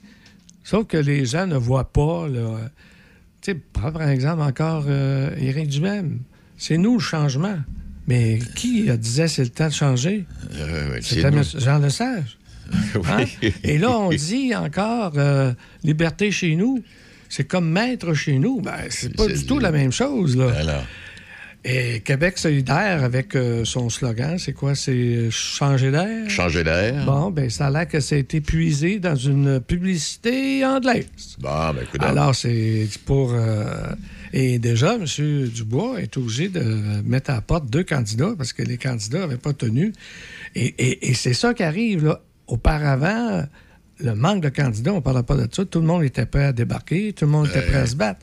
sauf 0.63 0.85
que 0.85 0.97
les 0.97 1.25
gens 1.25 1.47
ne 1.47 1.57
voient 1.57 1.91
pas. 1.91 2.27
là. 2.27 2.69
Tu 3.41 3.51
sais, 3.51 3.57
prends 3.73 3.91
par 3.91 4.07
exemple 4.07 4.43
encore 4.43 4.85
euh, 4.87 5.35
Éric 5.39 5.69
Duhem. 5.69 6.19
C'est 6.55 6.77
nous 6.77 6.93
le 6.93 6.99
changement. 6.99 7.57
Mais 8.07 8.39
qui 8.55 8.89
disait 8.97 9.27
c'est 9.27 9.43
le 9.43 9.49
temps 9.49 9.67
de 9.67 9.73
changer? 9.73 10.25
Euh, 10.53 10.91
ouais, 10.91 10.99
C'était. 11.01 11.31
Jean 11.59 11.79
Lesage. 11.79 12.37
Hein? 13.09 13.23
Oui. 13.41 13.53
Et 13.63 13.77
là, 13.77 13.97
on 13.97 14.09
dit 14.09 14.53
encore 14.53 15.13
euh, 15.15 15.53
liberté 15.83 16.31
chez 16.31 16.55
nous. 16.55 16.83
C'est 17.29 17.45
comme 17.45 17.69
maître 17.71 18.13
chez 18.13 18.39
nous. 18.39 18.61
Ben, 18.61 18.73
c'est 18.89 19.15
pas 19.15 19.27
du 19.27 19.45
tout 19.45 19.57
la 19.57 19.71
même 19.71 19.91
chose. 19.91 20.35
Là. 20.35 20.51
Alors, 20.53 20.83
Et 21.65 21.99
Québec 21.99 22.37
solidaire, 22.37 23.03
avec 23.03 23.35
euh, 23.35 23.65
son 23.65 23.89
slogan, 23.89 24.37
c'est 24.37 24.53
quoi? 24.53 24.73
C'est 24.73 24.91
euh, 24.93 25.31
changer 25.31 25.91
d'air? 25.91 26.29
changer 26.29 26.63
d'air. 26.63 27.03
Bon, 27.05 27.29
ben 27.29 27.49
ça 27.49 27.67
a 27.67 27.71
l'air 27.71 27.87
que 27.87 27.99
ça 27.99 28.15
a 28.15 28.17
été 28.19 28.39
puisé 28.39 28.99
dans 28.99 29.15
une 29.15 29.59
publicité 29.59 30.63
anglaise. 30.65 31.07
Bon, 31.39 31.73
ben, 31.73 31.81
écoute, 31.83 32.01
Alors, 32.03 32.33
c'est 32.35 32.87
pour... 33.05 33.33
euh, 33.33 33.87
et 34.31 34.59
déjà, 34.59 34.95
M. 34.95 35.05
Dubois 35.49 36.01
est 36.01 36.15
obligé 36.15 36.47
de 36.47 37.01
mettre 37.05 37.31
à 37.31 37.35
la 37.35 37.41
porte 37.41 37.69
deux 37.69 37.83
candidats 37.83 38.33
parce 38.37 38.53
que 38.53 38.61
les 38.63 38.77
candidats 38.77 39.19
n'avaient 39.19 39.37
pas 39.37 39.53
tenu. 39.53 39.91
Et, 40.55 40.67
et- 40.77 41.09
et 41.09 41.13
c'est 41.15 41.33
ça 41.33 41.53
qui 41.53 41.63
arrive, 41.63 42.05
là. 42.05 42.21
Auparavant, 42.47 43.43
le 43.99 44.15
manque 44.15 44.41
de 44.41 44.49
candidats, 44.49 44.93
on 44.93 44.97
ne 44.97 45.01
parlait 45.01 45.23
pas 45.23 45.35
de 45.35 45.47
ça. 45.53 45.65
Tout 45.65 45.79
le 45.81 45.85
monde 45.85 46.03
était 46.03 46.25
prêt 46.25 46.45
à 46.45 46.53
débarquer, 46.53 47.11
tout 47.11 47.25
le 47.25 47.31
monde 47.31 47.47
était 47.47 47.61
prêt 47.61 47.79
à 47.79 47.85
se 47.85 47.95
battre. 47.97 48.21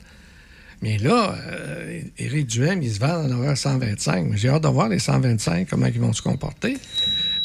Mais 0.81 0.97
là, 0.97 1.35
euh, 1.47 2.01
Éric 2.17 2.47
Duhem, 2.47 2.81
il 2.81 2.91
se 2.91 2.99
vend 2.99 3.25
en 3.25 3.31
avoir 3.31 3.57
125. 3.57 4.25
Mais 4.29 4.37
J'ai 4.37 4.49
hâte 4.49 4.63
de 4.63 4.67
voir 4.67 4.89
les 4.89 4.99
125, 4.99 5.67
comment 5.69 5.87
ils 5.87 5.99
vont 5.99 6.13
se 6.13 6.21
comporter. 6.21 6.77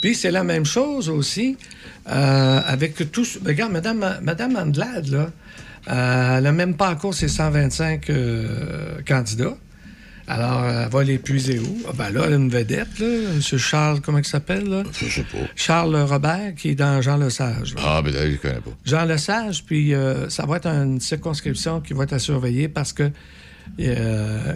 Puis 0.00 0.14
c'est 0.14 0.30
la 0.30 0.44
même 0.44 0.64
chose 0.64 1.08
aussi 1.08 1.56
euh, 2.08 2.60
avec 2.66 3.10
tous. 3.12 3.38
Regarde, 3.44 3.72
Madame, 3.72 4.18
Madame 4.22 4.56
Andelade, 4.56 5.08
là, 5.08 5.30
euh, 5.88 6.36
elle 6.38 6.44
n'a 6.44 6.52
même 6.52 6.74
pas 6.74 6.90
encore 6.90 7.14
ses 7.14 7.28
125 7.28 8.10
euh, 8.10 8.98
candidats. 9.06 9.56
Alors, 10.32 10.64
elle 10.64 10.88
va 10.88 11.02
l'épuiser 11.02 11.58
où? 11.58 11.82
Ah, 11.88 11.92
ben 11.92 12.10
là, 12.10 12.22
elle 12.26 12.34
a 12.34 12.36
une 12.36 12.50
vedette, 12.50 13.00
là, 13.00 13.06
M. 13.34 13.40
Charles, 13.58 14.00
comment 14.00 14.18
il 14.18 14.24
s'appelle, 14.24 14.64
là? 14.68 14.84
Je 14.92 15.06
sais 15.08 15.22
pas. 15.24 15.38
Charles 15.56 15.96
Robert, 15.96 16.54
qui 16.54 16.68
est 16.70 16.74
dans 16.76 17.02
Jean 17.02 17.16
Lesage. 17.16 17.74
là. 17.74 17.80
Ah, 17.84 18.00
ben 18.02 18.14
là, 18.14 18.30
je 18.30 18.36
connais 18.36 18.60
pas. 18.60 18.70
Jean 18.84 19.04
Lesage, 19.06 19.64
puis 19.64 19.92
euh, 19.92 20.28
ça 20.28 20.46
va 20.46 20.58
être 20.58 20.68
une 20.68 21.00
circonscription 21.00 21.80
qui 21.80 21.94
va 21.94 22.04
être 22.04 22.12
à 22.12 22.20
surveiller 22.20 22.68
parce 22.68 22.92
que 22.92 23.10
euh, 23.80 24.54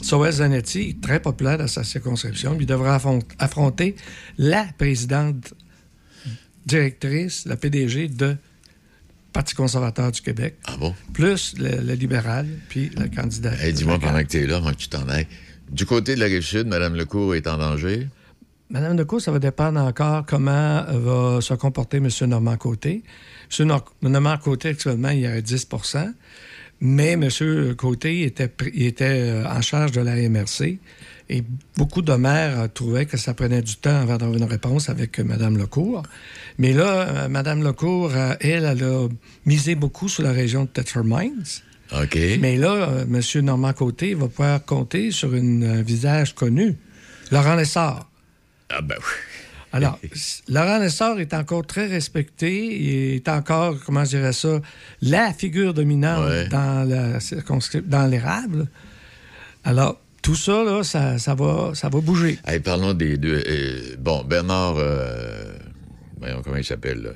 Soel 0.00 0.32
Zanetti 0.32 0.90
est 0.90 1.00
très 1.02 1.18
populaire 1.20 1.58
dans 1.58 1.66
sa 1.66 1.82
circonscription. 1.82 2.56
Il 2.60 2.66
devra 2.66 2.96
affron- 2.98 3.22
affronter 3.40 3.96
la 4.38 4.64
présidente 4.78 5.54
directrice, 6.66 7.46
la 7.46 7.56
PDG 7.56 8.06
de 8.08 8.36
Parti 9.32 9.54
conservateur 9.54 10.12
du 10.12 10.20
Québec, 10.20 10.56
Ah 10.66 10.76
bon? 10.78 10.94
plus 11.14 11.54
le, 11.58 11.80
le 11.82 11.94
libéral, 11.94 12.46
puis 12.68 12.90
le 12.98 13.08
candidat. 13.08 13.52
Hey, 13.62 13.72
dis-moi 13.72 13.98
pendant 13.98 14.18
que 14.20 14.28
tu 14.28 14.38
es 14.42 14.46
là, 14.46 14.56
avant 14.56 14.70
que 14.72 14.76
tu 14.76 14.88
t'en 14.88 15.08
ailles. 15.08 15.26
Du 15.70 15.86
côté 15.86 16.14
de 16.14 16.20
la 16.20 16.26
rive 16.26 16.42
sud, 16.42 16.66
Mme 16.66 16.96
Lecourt 16.96 17.34
est 17.34 17.46
en 17.46 17.56
danger? 17.56 18.08
Madame 18.68 18.96
Decaux, 18.96 19.20
ça 19.20 19.30
va 19.32 19.38
dépendre 19.38 19.80
encore 19.80 20.24
comment 20.26 20.84
va 20.88 21.40
se 21.40 21.54
comporter 21.54 21.98
M. 21.98 22.08
Normand 22.22 22.56
Côté. 22.56 23.02
M. 23.58 23.66
Nor- 23.66 23.92
Normand 24.02 24.36
Côté, 24.38 24.68
actuellement, 24.70 25.10
il 25.10 25.20
y 25.20 25.26
a 25.26 25.40
10% 25.40 26.12
mais 26.84 27.12
M. 27.12 27.28
Côté 27.76 28.22
était, 28.24 28.50
il 28.74 28.86
était 28.86 29.04
euh, 29.04 29.44
en 29.46 29.62
charge 29.62 29.92
de 29.92 30.00
la 30.00 30.16
MRC 30.28 30.80
et 31.28 31.44
beaucoup 31.76 32.02
de 32.02 32.12
maires 32.14 32.66
trouvaient 32.74 33.06
que 33.06 33.16
ça 33.16 33.34
prenait 33.34 33.62
du 33.62 33.76
temps 33.76 33.94
avant 34.00 34.16
d'avoir 34.16 34.36
une 34.36 34.42
réponse 34.44 34.88
avec 34.88 35.20
euh, 35.20 35.22
Mme 35.24 35.58
Lecourt. 35.58 36.02
Mais 36.58 36.72
là, 36.72 37.08
euh, 37.08 37.28
Mme 37.28 37.62
Lecourt, 37.62 38.12
euh, 38.14 38.34
elle, 38.40 38.64
elle 38.64 38.82
a 38.84 39.08
misé 39.46 39.74
beaucoup 39.74 40.08
sur 40.08 40.22
la 40.22 40.32
région 40.32 40.64
de 40.64 40.68
Tetford 40.68 41.04
Mines. 41.04 41.44
OK. 41.92 42.18
Mais 42.40 42.56
là, 42.56 42.72
euh, 42.88 43.04
M. 43.04 43.44
Normand 43.44 43.72
Côté 43.72 44.14
va 44.14 44.28
pouvoir 44.28 44.64
compter 44.64 45.10
sur 45.10 45.34
une- 45.34 45.64
un 45.64 45.82
visage 45.82 46.34
connu, 46.34 46.76
Laurent 47.30 47.54
Lessard. 47.54 48.08
Ah 48.70 48.80
ben 48.82 48.96
oui. 48.98 49.04
Alors, 49.74 49.98
Laurent 50.48 50.78
Lessard 50.78 51.18
est 51.18 51.32
encore 51.32 51.66
très 51.66 51.86
respecté. 51.86 52.76
Il 52.82 53.14
est 53.14 53.28
encore, 53.28 53.76
comment 53.84 54.04
je 54.04 54.10
dirais 54.18 54.34
ça, 54.34 54.60
la 55.00 55.32
figure 55.32 55.72
dominante 55.72 56.28
Ouais. 56.28 56.48
dans 56.48 56.86
la 56.88 57.18
dans 57.86 58.06
l'érable. 58.06 58.66
Alors, 59.64 59.98
tout 60.20 60.34
ça, 60.36 60.62
là, 60.64 60.82
ça, 60.84 61.18
ça 61.18 61.34
va, 61.34 61.72
ça 61.74 61.88
va 61.88 62.00
bouger. 62.00 62.38
Hey, 62.46 62.60
parlons 62.60 62.92
des 62.94 63.16
deux. 63.16 63.42
bon, 63.98 64.22
Bernard. 64.24 64.74
euh, 64.76 65.51
voyons, 66.22 66.42
comment 66.42 66.56
il 66.56 66.64
s'appelle? 66.64 67.12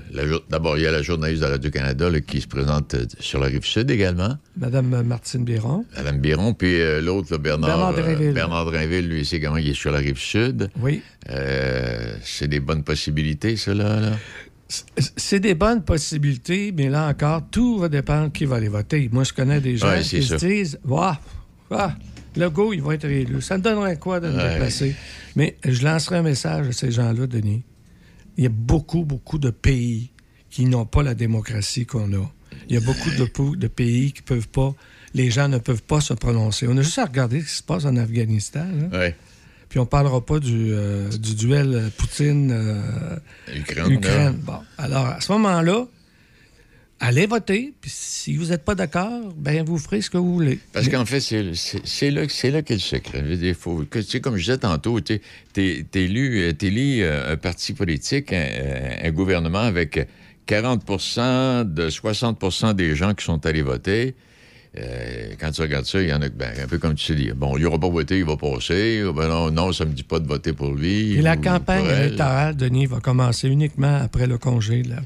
D'abord, 0.50 0.76
il 0.76 0.82
y 0.82 0.86
a 0.86 0.90
la 0.92 1.02
journaliste 1.02 1.42
de 1.42 1.46
Radio-Canada 1.48 2.10
qui 2.20 2.40
se 2.40 2.46
présente 2.46 2.94
euh, 2.94 3.04
sur 3.20 3.40
la 3.40 3.46
rive 3.46 3.64
sud 3.64 3.90
également, 3.90 4.36
Madame 4.56 5.02
Martine 5.02 5.44
Biron. 5.44 5.84
Madame 5.96 6.18
Biron. 6.18 6.54
Puis 6.54 6.80
euh, 6.80 7.00
l'autre, 7.00 7.36
Bernard. 7.38 7.70
Bernard 7.70 7.94
Drinville. 7.94 8.32
Bernard 8.34 8.64
Drinville, 8.66 9.08
lui, 9.08 9.24
c'est 9.24 9.40
comment 9.40 9.56
il 9.56 9.68
est 9.68 9.74
sur 9.74 9.92
la 9.92 9.98
rive 9.98 10.18
sud. 10.18 10.70
Oui. 10.80 11.02
Euh, 11.30 12.16
c'est 12.22 12.48
des 12.48 12.60
bonnes 12.60 12.82
possibilités, 12.84 13.56
ça, 13.56 13.74
là. 13.74 14.12
C'est 15.16 15.38
des 15.38 15.54
bonnes 15.54 15.84
possibilités, 15.84 16.72
mais 16.76 16.88
là 16.88 17.06
encore, 17.08 17.42
tout 17.50 17.78
va 17.78 17.88
dépendre 17.88 18.32
qui 18.32 18.44
va 18.46 18.56
aller 18.56 18.68
voter. 18.68 19.08
Moi, 19.12 19.22
je 19.22 19.32
connais 19.32 19.60
des 19.60 19.76
gens 19.76 19.86
Ouais, 19.88 20.00
qui 20.02 20.22
se 20.24 20.34
disent 20.34 20.78
Waouh, 20.84 21.14
ah, 21.70 21.94
le 22.36 22.50
go, 22.50 22.72
il 22.72 22.82
va 22.82 22.94
être 22.94 23.06
réélu. 23.06 23.40
Ça 23.40 23.58
me 23.58 23.62
donnerait 23.62 23.96
quoi 23.98 24.18
de 24.18 24.28
me 24.28 24.36
Ouais. 24.36 24.50
déplacer? 24.54 24.96
Mais 25.36 25.56
je 25.64 25.84
lancerai 25.84 26.16
un 26.16 26.22
message 26.22 26.66
à 26.68 26.72
ces 26.72 26.90
gens-là, 26.90 27.26
Denis. 27.28 27.62
Il 28.36 28.44
y 28.44 28.46
a 28.46 28.50
beaucoup, 28.50 29.04
beaucoup 29.04 29.38
de 29.38 29.50
pays 29.50 30.10
qui 30.50 30.64
n'ont 30.66 30.86
pas 30.86 31.02
la 31.02 31.14
démocratie 31.14 31.86
qu'on 31.86 32.12
a. 32.12 32.30
Il 32.68 32.74
y 32.74 32.76
a 32.78 32.80
beaucoup 32.80 33.10
de, 33.10 33.56
de 33.56 33.66
pays 33.68 34.12
qui 34.12 34.22
peuvent 34.22 34.48
pas. 34.48 34.74
Les 35.14 35.30
gens 35.30 35.48
ne 35.48 35.58
peuvent 35.58 35.82
pas 35.82 36.00
se 36.00 36.14
prononcer. 36.14 36.66
On 36.68 36.76
a 36.76 36.82
juste 36.82 36.98
à 36.98 37.04
regarder 37.06 37.40
ce 37.40 37.46
qui 37.46 37.54
se 37.56 37.62
passe 37.62 37.84
en 37.84 37.96
Afghanistan. 37.96 38.66
là. 38.90 38.98
Ouais. 38.98 39.16
Puis 39.68 39.78
on 39.80 39.86
parlera 39.86 40.24
pas 40.24 40.38
du, 40.38 40.68
euh, 40.72 41.08
du 41.10 41.34
duel 41.34 41.90
Poutine. 41.96 42.50
euh, 42.52 43.16
Ukraine. 43.54 43.92
Ukraine. 43.92 44.36
Bon, 44.42 44.58
alors 44.78 45.06
à 45.06 45.20
ce 45.20 45.32
moment-là, 45.32 45.86
allez 47.00 47.26
voter, 47.26 47.74
puis 47.80 47.90
si 47.92 48.36
vous 48.36 48.46
n'êtes 48.46 48.64
pas 48.64 48.74
d'accord, 48.74 49.32
ben 49.36 49.64
vous 49.64 49.78
ferez 49.78 50.00
ce 50.00 50.10
que 50.10 50.18
vous 50.18 50.34
voulez. 50.34 50.58
Parce 50.72 50.88
qu'en 50.88 51.04
fait, 51.04 51.20
c'est 51.20 51.42
là, 51.42 52.22
c'est 52.28 52.50
là 52.50 52.62
qu'est 52.62 52.74
le 52.74 52.80
secret. 52.80 53.20
Je 53.24 53.30
veux 53.30 53.36
dire, 53.36 53.54
faut, 53.54 53.84
que, 53.88 53.98
tu 53.98 54.04
sais, 54.04 54.20
comme 54.20 54.36
je 54.36 54.44
disais 54.44 54.58
tantôt, 54.58 55.00
tu 55.00 55.20
es 55.56 55.86
élu, 55.94 56.42
euh, 56.42 56.52
euh, 56.62 57.32
un 57.32 57.36
parti 57.36 57.72
politique, 57.74 58.32
un, 58.32 58.46
un 59.02 59.10
gouvernement 59.10 59.60
avec 59.60 60.08
40% 60.46 61.64
de 61.72 61.88
60% 61.90 62.74
des 62.74 62.94
gens 62.94 63.14
qui 63.14 63.24
sont 63.24 63.44
allés 63.46 63.62
voter. 63.62 64.14
Euh, 64.78 65.32
quand 65.40 65.50
tu 65.52 65.62
regardes 65.62 65.86
ça, 65.86 66.02
il 66.02 66.08
y 66.08 66.12
en 66.12 66.20
a 66.20 66.28
ben, 66.28 66.52
un 66.62 66.66
peu 66.66 66.78
comme 66.78 66.94
tu 66.94 67.14
dis, 67.14 67.30
bon, 67.34 67.56
il 67.56 67.62
n'aura 67.62 67.78
pas 67.78 67.88
voté, 67.88 68.18
il 68.18 68.24
va 68.24 68.36
passer. 68.36 69.02
Ben 69.14 69.28
non, 69.28 69.50
non, 69.50 69.72
ça 69.72 69.84
me 69.86 69.92
dit 69.92 70.02
pas 70.02 70.18
de 70.18 70.26
voter 70.26 70.52
pour 70.52 70.74
lui. 70.74 71.14
Et 71.14 71.22
la 71.22 71.36
campagne 71.36 71.86
électorale, 71.86 72.56
Denis, 72.56 72.86
va 72.86 73.00
commencer 73.00 73.48
uniquement 73.48 73.96
après 73.96 74.26
le 74.26 74.38
congé 74.38 74.82
de 74.82 74.90
la? 74.90 74.96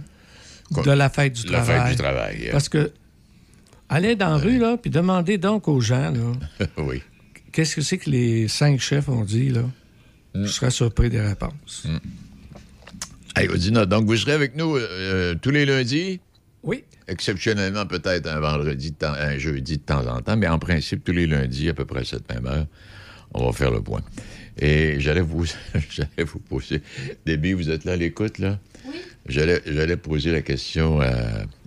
De 0.70 0.90
la 0.92 1.08
fête 1.10 1.32
du 1.34 1.46
La 1.48 1.60
travail. 1.62 1.80
fête 1.88 1.96
du 1.96 2.02
travail. 2.02 2.48
Parce 2.52 2.68
que 2.68 2.92
allez 3.88 4.16
dans 4.16 4.30
la 4.30 4.36
rue, 4.36 4.58
là, 4.58 4.76
puis 4.76 4.90
demandez 4.90 5.38
donc 5.38 5.68
aux 5.68 5.80
gens, 5.80 6.10
là, 6.12 6.66
oui. 6.78 7.02
qu'est-ce 7.52 7.76
que 7.76 7.82
c'est 7.82 7.98
que 7.98 8.10
les 8.10 8.48
cinq 8.48 8.80
chefs 8.80 9.08
ont 9.08 9.24
dit, 9.24 9.50
là? 9.50 9.62
Mm. 10.34 10.44
Je 10.44 10.48
serais 10.50 10.70
surpris 10.70 11.10
des 11.10 11.20
réponses. 11.20 11.86
Hey, 13.36 13.48
Odina, 13.48 13.86
donc 13.86 14.06
vous 14.06 14.16
serez 14.16 14.32
avec 14.32 14.56
nous 14.56 14.76
euh, 14.76 15.34
tous 15.40 15.50
les 15.50 15.64
lundis? 15.64 16.20
Oui. 16.62 16.84
Exceptionnellement, 17.08 17.86
peut-être 17.86 18.28
un 18.28 18.38
vendredi, 18.40 18.90
de 18.92 18.96
temps- 18.96 19.12
un 19.14 19.38
jeudi 19.38 19.78
de 19.78 19.82
temps 19.82 20.06
en 20.06 20.20
temps, 20.20 20.36
mais 20.36 20.46
en 20.46 20.58
principe, 20.58 21.02
tous 21.04 21.12
les 21.12 21.26
lundis, 21.26 21.68
à 21.68 21.74
peu 21.74 21.84
près 21.84 22.00
à 22.00 22.04
cette 22.04 22.32
même 22.32 22.46
heure, 22.46 22.66
on 23.34 23.46
va 23.46 23.52
faire 23.52 23.70
le 23.70 23.80
point. 23.82 24.02
Et 24.58 25.00
j'allais 25.00 25.20
vous, 25.20 25.44
j'allais 25.90 26.24
vous 26.24 26.38
poser. 26.40 26.82
Déby, 27.26 27.52
vous 27.54 27.70
êtes 27.70 27.84
là 27.84 27.92
à 27.92 27.96
l'écoute, 27.96 28.38
là? 28.38 28.58
J'allais, 29.26 29.96
poser 29.96 30.32
la 30.32 30.40
question 30.42 31.00
euh, 31.00 31.10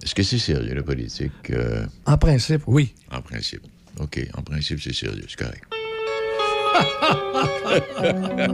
est-ce 0.04 0.14
que 0.16 0.24
c'est 0.24 0.38
sérieux, 0.40 0.74
la 0.74 0.84
politique? 0.84 1.32
euh, 1.52 1.86
En 2.06 2.18
principe, 2.18 2.64
oui. 2.68 2.94
en 3.12 3.22
principe. 3.22 3.62
OK, 4.00 4.20
en 4.36 4.42
principe, 4.42 4.82
c'est 4.82 4.94
sérieux, 4.94 5.24
c'est 5.28 5.38
correct. 5.38 5.64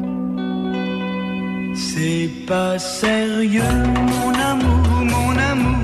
C'est 1.75 2.29
pas 2.47 2.77
sérieux, 2.79 3.61
mon 3.61 4.33
amour, 4.33 4.87
mon 5.05 5.37
amour, 5.37 5.77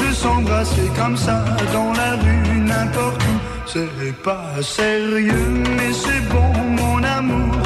de 0.00 0.12
s'embrasser 0.14 0.88
comme 0.96 1.16
ça 1.16 1.44
dans 1.72 1.92
la 1.94 2.16
rue, 2.16 2.60
n'importe 2.60 3.20
où. 3.22 3.38
C'est 3.66 4.14
pas 4.22 4.62
sérieux, 4.62 5.62
mais 5.76 5.92
c'est 5.92 6.20
bon, 6.28 6.52
mon 6.76 7.02
amour, 7.02 7.56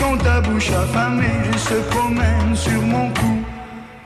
quand 0.00 0.16
ta 0.18 0.40
bouche 0.40 0.70
affamée 0.70 1.50
se 1.58 1.74
promène 1.90 2.54
sur 2.54 2.80
mon 2.82 3.08
cou. 3.10 3.44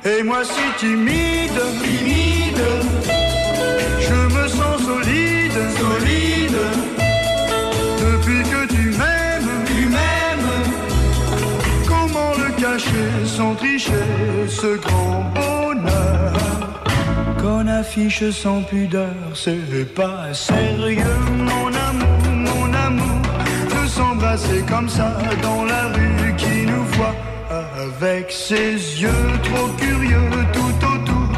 Et 0.02 0.22
moi 0.22 0.42
si 0.44 0.62
timide, 0.78 1.60
timide, 1.82 2.64
je 4.00 4.34
me 4.34 4.48
sens 4.48 4.80
solide, 4.82 5.60
solide, 5.78 6.60
depuis 7.98 8.42
que 8.50 8.66
tu 8.66 8.96
m'aimes, 8.98 9.64
tu 9.66 9.86
m'aimes. 9.86 10.52
Comment 11.86 12.32
le 12.38 12.50
cacher 12.58 13.26
sans 13.26 13.54
tricher 13.54 13.92
ce 14.48 14.78
grand 14.78 15.24
bonheur? 15.34 16.32
Qu'on 17.38 17.66
affiche 17.68 18.30
sans 18.30 18.62
pudeur 18.62 19.14
C'est 19.34 19.94
pas 19.94 20.32
sérieux 20.32 21.20
mon 21.36 21.68
amour, 21.68 22.22
mon 22.36 22.74
amour 22.74 23.22
De 23.70 23.88
s'embrasser 23.88 24.62
comme 24.68 24.88
ça 24.88 25.16
dans 25.42 25.64
la 25.64 25.88
rue 25.88 26.09
Avec 27.80 28.30
ses 28.30 28.72
yeux 29.00 29.40
trop 29.42 29.68
curieux 29.78 30.30
tout 30.52 30.86
autour. 30.86 31.28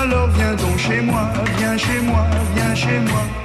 Alors 0.00 0.28
viens 0.28 0.54
donc 0.54 0.78
chez 0.78 1.00
moi, 1.00 1.32
viens 1.58 1.76
chez 1.76 2.00
moi, 2.00 2.24
viens 2.54 2.74
chez 2.74 3.00
moi 3.00 3.41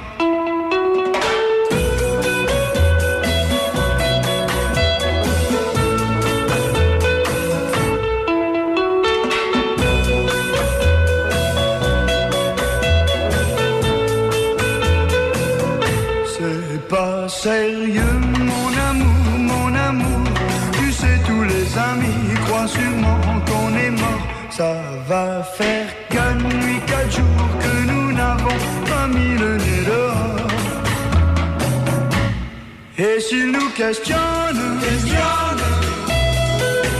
s'ils 33.28 33.50
nous 33.50 33.68
questionnent, 33.70 34.78
questionnent, 34.80 35.66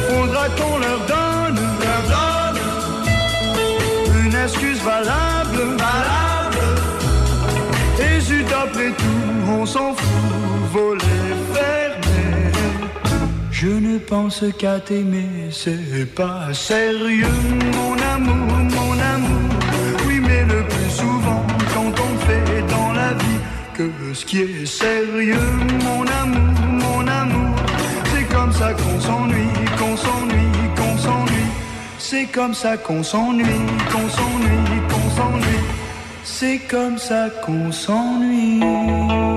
faudra 0.09 0.47
qu'on 0.57 0.79
leur 0.79 1.01
donne, 1.15 1.61
leur 1.85 2.03
donne 2.15 2.61
une 4.25 4.35
excuse 4.35 4.81
valable, 4.83 5.61
valable. 5.85 6.67
Et 8.05 8.21
zut, 8.21 8.53
après 8.53 8.91
tout, 8.91 9.51
on 9.59 9.65
s'en 9.65 9.95
fout, 9.95 10.71
volet 10.73 11.35
fermé. 11.55 12.53
Je 13.51 13.69
ne 13.69 13.99
pense 13.99 14.45
qu'à 14.59 14.81
t'aimer, 14.81 15.49
c'est 15.51 16.15
pas 16.15 16.53
sérieux, 16.53 17.39
mon 17.77 17.97
amour. 18.15 18.48
Ce 24.19 24.25
qui 24.25 24.39
est 24.41 24.67
sérieux, 24.67 25.51
mon 25.85 26.05
amour, 26.23 26.55
mon 26.85 27.07
amour, 27.07 27.55
c'est 28.11 28.25
comme 28.35 28.53
ça 28.53 28.73
qu'on 28.73 29.01
s'ennuie, 29.01 29.55
qu'on 29.79 29.97
s'ennuie, 29.97 30.55
qu'on 30.77 30.99
s'ennuie. 30.99 31.51
C'est 31.99 32.27
comme 32.27 32.55
ça 32.55 32.77
qu'on 32.77 33.03
s'ennuie, 33.03 33.67
qu'on 33.93 34.09
s'ennuie, 34.17 34.81
qu'on 34.91 35.09
s'ennuie. 35.17 35.65
C'est 36.25 36.59
comme 36.69 36.99
ça 36.99 37.29
qu'on 37.45 37.71
s'ennuie. 37.71 39.28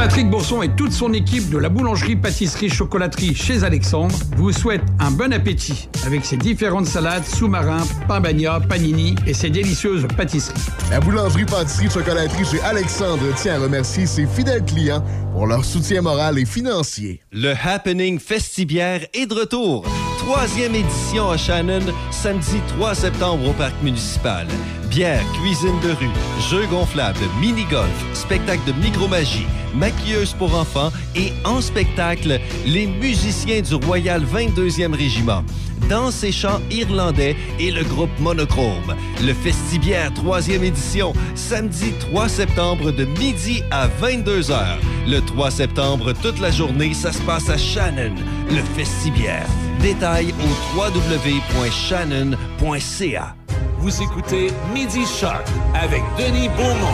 Patrick 0.00 0.30
Bourson 0.30 0.62
et 0.62 0.70
toute 0.70 0.92
son 0.92 1.12
équipe 1.12 1.50
de 1.50 1.58
la 1.58 1.68
boulangerie, 1.68 2.16
pâtisserie, 2.16 2.70
chocolaterie 2.70 3.34
chez 3.34 3.64
Alexandre 3.64 4.16
vous 4.34 4.50
souhaitent 4.50 4.80
un 4.98 5.10
bon 5.10 5.30
appétit 5.30 5.90
avec 6.06 6.24
ses 6.24 6.38
différentes 6.38 6.86
salades, 6.86 7.26
sous-marins, 7.26 7.86
pain 8.08 8.18
bagna, 8.18 8.60
panini 8.60 9.14
et 9.26 9.34
ses 9.34 9.50
délicieuses 9.50 10.06
pâtisseries. 10.16 10.58
La 10.90 11.00
boulangerie, 11.00 11.44
pâtisserie, 11.44 11.90
chocolaterie 11.90 12.46
chez 12.46 12.62
Alexandre 12.62 13.34
tient 13.34 13.56
à 13.56 13.58
remercier 13.58 14.06
ses 14.06 14.26
fidèles 14.26 14.64
clients 14.64 15.04
pour 15.34 15.46
leur 15.46 15.66
soutien 15.66 16.00
moral 16.00 16.38
et 16.38 16.46
financier. 16.46 17.20
Le 17.30 17.52
Happening 17.52 18.18
Festibière 18.18 19.02
est 19.12 19.26
de 19.26 19.34
retour. 19.34 19.84
Troisième 20.32 20.76
édition 20.76 21.28
à 21.28 21.36
Shannon, 21.36 21.82
samedi 22.12 22.60
3 22.68 22.94
septembre 22.94 23.48
au 23.48 23.52
Parc 23.52 23.74
municipal. 23.82 24.46
Bière, 24.88 25.24
cuisine 25.32 25.80
de 25.80 25.90
rue, 25.90 26.08
jeux 26.48 26.66
gonflables, 26.68 27.18
mini-golf, 27.40 27.90
spectacle 28.14 28.62
de 28.64 28.72
micromagie, 28.80 29.48
maquilleuse 29.74 30.34
pour 30.34 30.54
enfants 30.54 30.92
et 31.16 31.32
en 31.44 31.60
spectacle, 31.60 32.40
les 32.64 32.86
musiciens 32.86 33.60
du 33.60 33.74
Royal 33.74 34.22
22e 34.22 34.94
Régiment. 34.94 35.42
Danse 35.88 36.22
et 36.22 36.30
chants 36.30 36.60
irlandais 36.70 37.34
et 37.58 37.72
le 37.72 37.82
groupe 37.82 38.16
Monochrome. 38.20 38.94
Le 39.20 39.34
Festibière 39.34 40.12
3e 40.12 40.62
édition, 40.62 41.12
samedi 41.34 41.92
3 41.98 42.28
septembre 42.28 42.92
de 42.92 43.04
midi 43.04 43.64
à 43.72 43.88
22h. 44.00 44.76
Le 45.08 45.20
3 45.22 45.50
septembre, 45.50 46.12
toute 46.22 46.38
la 46.38 46.52
journée, 46.52 46.94
ça 46.94 47.10
se 47.10 47.20
passe 47.22 47.50
à 47.50 47.58
Shannon, 47.58 48.14
le 48.48 48.62
Festibière. 48.76 49.48
Détails 49.82 50.32
au 50.40 50.76
www.shannon.ca. 50.78 53.34
Vous 53.78 54.02
écoutez 54.02 54.48
Midi 54.74 55.04
Shark 55.06 55.46
avec 55.74 56.02
Denis 56.18 56.48
Beaumont. 56.50 56.92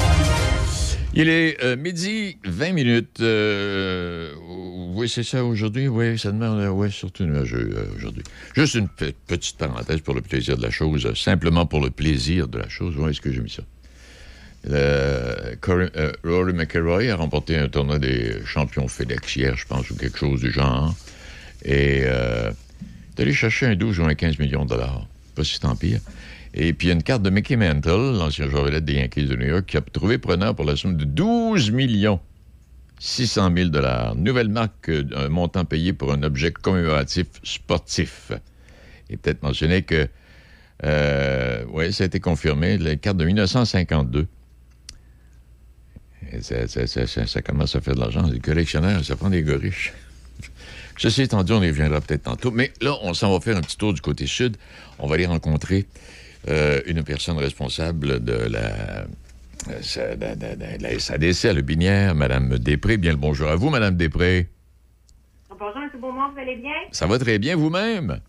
Il 1.15 1.29
est 1.29 1.63
euh, 1.65 1.77
midi 1.77 2.39
20 2.45 2.73
minutes. 2.73 3.19
euh, 3.21 4.33
oui, 4.95 5.09
c'est 5.09 5.23
ça 5.25 5.45
aujourd'hui. 5.45 5.89
Oui, 5.89 6.17
ça 6.19 6.31
demande. 6.31 6.61
euh, 6.61 6.69
Oui, 6.69 6.93
surtout 6.93 7.25
nuageux 7.25 7.71
euh, 7.77 7.87
aujourd'hui. 7.97 8.23
Juste 8.55 8.75
une 8.75 8.89
pe- 8.89 9.13
petite 9.27 9.57
parenthèse 9.59 10.01
pour 10.03 10.15
le 10.15 10.21
plaisir 10.21 10.57
de 10.57 10.63
la 10.63 10.71
chose. 10.71 11.07
euh, 11.07 11.15
simplement 11.15 11.67
pour 11.67 11.81
le 11.83 11.91
plaisir 11.91 12.47
de 12.49 12.59
la 12.59 12.69
chose. 12.69 12.97
Où 12.97 13.09
est-ce 13.09 13.21
que 13.21 13.33
j'ai 13.33 13.41
mis 13.41 13.51
ça? 13.51 13.63
Euh, 14.71 15.55
Corey- 15.61 15.91
euh, 15.97 16.13
Rory 16.25 16.53
McIlroy 16.53 17.09
a 17.11 17.17
remporté 17.17 17.57
un 17.57 17.69
tournoi 17.69 17.99
des 17.99 18.37
champions 18.45 18.87
FedEx 18.89 19.37
hier, 19.37 19.57
je 19.57 19.67
pense, 19.67 19.91
ou 19.91 19.97
quelque 19.97 20.19
chose 20.19 20.41
du 20.41 20.53
genre. 20.53 20.95
Et 21.65 22.03
euh, 22.05 22.51
allé 23.23 23.33
chercher 23.33 23.67
un 23.67 23.75
12 23.77 24.01
ou 24.01 24.05
un 24.05 24.15
15 24.15 24.39
millions 24.39 24.65
de 24.65 24.71
dollars. 24.71 25.07
Pas 25.35 25.45
si 25.45 25.61
tant 25.61 25.77
pire. 25.77 26.01
Et 26.55 26.73
puis, 26.73 26.87
il 26.87 26.89
y 26.89 26.93
a 26.93 26.95
une 26.95 27.03
carte 27.03 27.23
de 27.23 27.31
Mickey 27.31 27.57
Mantle, 27.57 28.17
l'ancien 28.19 28.49
joueur 28.49 28.65
vedette 28.65 28.85
des 28.85 28.95
Yankees 28.95 29.25
de 29.27 29.37
New 29.37 29.47
York, 29.47 29.67
qui 29.67 29.77
a 29.77 29.83
trouvé 29.83 30.17
preneur 30.19 30.55
pour 30.55 30.65
la 30.65 30.75
somme 30.77 30.97
de 30.97 31.05
12 31.05 31.71
millions 31.71 32.21
600 32.99 33.53
000 33.55 33.69
dollars. 33.69 34.15
Nouvelle 34.15 34.49
marque, 34.49 34.89
euh, 34.89 35.05
un 35.15 35.29
montant 35.29 35.67
payé 35.67 35.93
pour 35.93 36.13
un 36.13 36.23
objet 36.23 36.51
commémoratif 36.53 37.27
sportif. 37.43 38.33
Et 39.11 39.19
peut-être 39.19 39.43
mentionner 39.43 39.83
que, 39.83 40.09
euh, 40.85 41.65
oui, 41.71 41.93
ça 41.93 42.05
a 42.05 42.07
été 42.07 42.21
confirmé, 42.21 42.79
la 42.79 42.97
carte 42.97 43.19
de 43.19 43.27
1952. 43.27 44.27
Et 46.33 46.41
ça, 46.41 46.67
ça- 46.67 47.43
commence 47.43 47.77
à 47.77 47.81
faire 47.81 47.95
de 47.95 48.01
l'argent. 48.01 48.23
Les 48.27 48.41
collectionneurs, 48.41 49.05
ça 49.05 49.15
prend 49.15 49.29
des 49.31 49.43
gars 49.43 49.59
riches. 49.59 49.93
Ceci 50.97 51.23
étant 51.23 51.43
dit, 51.43 51.53
on 51.53 51.63
y 51.63 51.69
reviendra 51.69 52.01
peut-être 52.01 52.23
tantôt. 52.23 52.51
Mais 52.51 52.73
là, 52.81 52.95
on 53.03 53.13
s'en 53.13 53.33
va 53.33 53.41
faire 53.41 53.57
un 53.57 53.61
petit 53.61 53.77
tour 53.77 53.93
du 53.93 54.01
côté 54.01 54.27
sud. 54.27 54.57
On 54.99 55.07
va 55.07 55.15
aller 55.15 55.27
rencontrer 55.27 55.87
euh, 56.49 56.81
une 56.87 57.03
personne 57.03 57.37
responsable 57.37 58.25
de 58.25 58.33
la, 58.33 59.07
euh, 59.69 60.17
de, 60.17 60.83
la 60.83 60.99
SADC 60.99 61.45
à 61.47 61.53
Le 61.53 61.63
Binière, 61.63 62.15
Mme 62.15 62.59
Després. 62.59 62.97
Bien 62.97 63.13
le 63.13 63.19
bonjour 63.19 63.49
à 63.49 63.57
vous, 63.57 63.69
Mme 63.69 63.97
Després. 63.97 64.49
Bonjour, 65.51 65.77
M. 65.77 66.01
Beaumont, 66.01 66.33
vous 66.33 66.39
allez 66.39 66.57
bien? 66.57 66.73
Ça 66.93 67.07
va 67.07 67.19
très 67.19 67.39
bien 67.39 67.57
vous-même? 67.57 68.21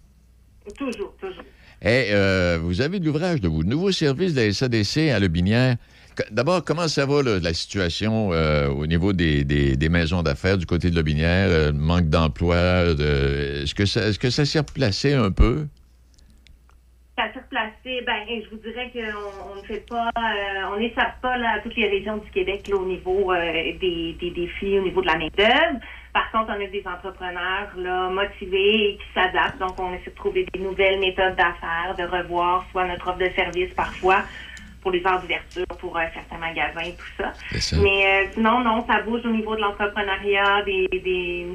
Toujours, 0.77 1.13
toujours. 1.19 1.43
Eh, 1.81 2.07
euh, 2.11 2.57
vous 2.61 2.81
avez 2.81 2.99
de 2.99 3.05
l'ouvrage 3.05 3.39
de 3.39 3.47
vous. 3.47 3.63
Nouveau 3.63 3.91
service 3.91 4.33
de 4.33 4.41
la 4.41 4.53
SADC 4.53 5.09
à 5.09 5.19
Le 5.19 5.27
Binière. 5.27 5.75
D'abord, 6.31 6.63
comment 6.63 6.87
ça 6.87 7.05
va, 7.05 7.21
la 7.23 7.53
situation 7.53 8.31
euh, 8.33 8.67
au 8.69 8.87
niveau 8.87 9.13
des, 9.13 9.43
des- 9.43 9.75
maisons 9.89 10.23
d'affaires 10.23 10.57
du 10.57 10.65
côté 10.65 10.89
de 10.89 10.95
Le 10.95 11.03
Binière? 11.03 11.47
euh, 11.49 11.71
manque 11.73 12.09
d'emploi? 12.09 12.93
de- 12.93 13.61
Est-ce 13.63 13.75
que, 13.75 13.85
ça- 13.85 14.07
est-ce 14.07 14.19
que 14.19 14.29
ça 14.29 14.45
s'est 14.45 14.59
replacé 14.59 15.13
un 15.13 15.31
peu? 15.31 15.65
Ça 17.17 17.23
s'est 17.33 17.39
replacé, 17.39 18.03
ben, 18.05 18.25
je 18.29 18.49
vous 18.51 18.61
dirais 18.61 18.91
qu'on 18.93 19.51
on 19.53 19.55
ne 19.55 19.65
fait 19.65 19.83
pas, 19.89 20.09
euh, 20.17 20.73
on 20.75 20.79
n'échappe 20.79 21.19
pas 21.21 21.35
là, 21.37 21.55
à 21.57 21.59
toutes 21.61 21.75
les 21.75 21.87
régions 21.89 22.17
du 22.17 22.29
Québec 22.29 22.69
au 22.71 22.85
niveau 22.85 23.31
euh, 23.31 23.73
des, 23.81 24.15
des 24.19 24.29
défis, 24.31 24.77
au 24.77 24.83
niveau 24.83 25.01
de 25.01 25.07
la 25.07 25.17
main-d'œuvre. 25.17 25.79
Par 26.13 26.31
contre, 26.31 26.53
on 26.55 26.63
a 26.63 26.67
des 26.67 26.83
entrepreneurs 26.85 27.69
là, 27.77 28.09
motivés 28.09 28.89
et 28.91 28.97
qui 28.97 29.03
s'adaptent. 29.15 29.59
Donc, 29.59 29.79
on 29.79 29.93
essaie 29.93 30.11
de 30.11 30.15
trouver 30.15 30.45
des 30.53 30.59
nouvelles 30.59 30.99
méthodes 30.99 31.35
d'affaires, 31.35 31.95
de 31.97 32.03
revoir 32.03 32.65
soit 32.71 32.87
notre 32.87 33.07
offre 33.07 33.19
de 33.19 33.29
service 33.35 33.73
parfois 33.75 34.23
pour 34.87 34.93
les 34.93 35.05
heures 35.05 35.21
d'ouverture, 35.21 35.65
pour 35.79 35.97
euh, 35.97 36.03
certains 36.13 36.37
magasins, 36.37 36.91
tout 36.97 37.21
ça. 37.21 37.33
Mais 37.81 38.05
euh, 38.05 38.31
sinon, 38.33 38.61
non, 38.61 38.85
ça 38.87 39.01
bouge 39.01 39.19
au 39.25 39.31
niveau 39.31 39.53
de 39.53 39.59
l'entrepreneuriat, 39.59 40.63
des, 40.63 40.87
des 40.87 41.45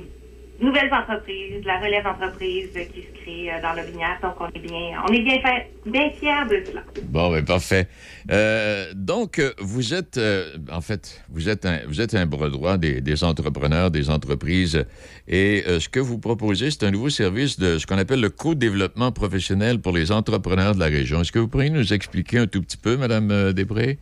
nouvelles 0.62 0.92
entreprises, 0.92 1.64
la 1.64 1.78
relève 1.78 2.04
d'entreprise 2.04 2.70
euh, 2.76 2.84
qui 2.92 3.02
se 3.02 3.22
crée 3.22 3.52
euh, 3.52 3.60
dans 3.60 3.74
le 3.74 3.82
Binière. 3.90 4.18
Donc, 4.22 4.34
on 4.40 4.46
est 4.46 4.58
bien, 4.58 5.02
on 5.06 5.12
est 5.12 5.20
bien, 5.20 5.40
fait, 5.40 5.70
bien 5.84 6.10
fiers 6.10 6.46
de 6.48 6.64
cela. 6.64 6.82
Bon, 7.02 7.30
ben 7.32 7.44
parfait. 7.44 7.88
Euh, 8.30 8.92
donc, 8.94 9.40
vous 9.58 9.92
êtes, 9.92 10.16
euh, 10.18 10.56
en 10.70 10.80
fait, 10.80 11.22
vous 11.30 11.48
êtes 11.48 11.66
un, 11.66 11.80
vous 11.88 12.00
êtes 12.00 12.14
un 12.14 12.26
bras 12.26 12.78
des, 12.78 13.00
des 13.00 13.24
entrepreneurs, 13.24 13.90
des 13.90 14.08
entreprises, 14.08 14.84
et 15.28 15.64
ce 15.66 15.88
que 15.88 16.00
vous 16.00 16.18
proposez, 16.18 16.70
c'est 16.70 16.84
un 16.84 16.90
nouveau 16.90 17.08
service 17.08 17.58
de 17.58 17.78
ce 17.78 17.86
qu'on 17.86 17.98
appelle 17.98 18.20
le 18.20 18.30
co-développement 18.30 19.12
professionnel 19.12 19.80
pour 19.80 19.92
les 19.92 20.10
entrepreneurs 20.12 20.74
de 20.74 20.80
la 20.80 20.86
région. 20.86 21.20
Est-ce 21.20 21.32
que 21.32 21.38
vous 21.38 21.48
pourriez 21.48 21.70
nous 21.70 21.92
expliquer 21.92 22.38
un 22.38 22.46
tout 22.46 22.60
petit 22.60 22.76
peu, 22.76 22.96
Madame 22.96 23.52
Després? 23.52 23.98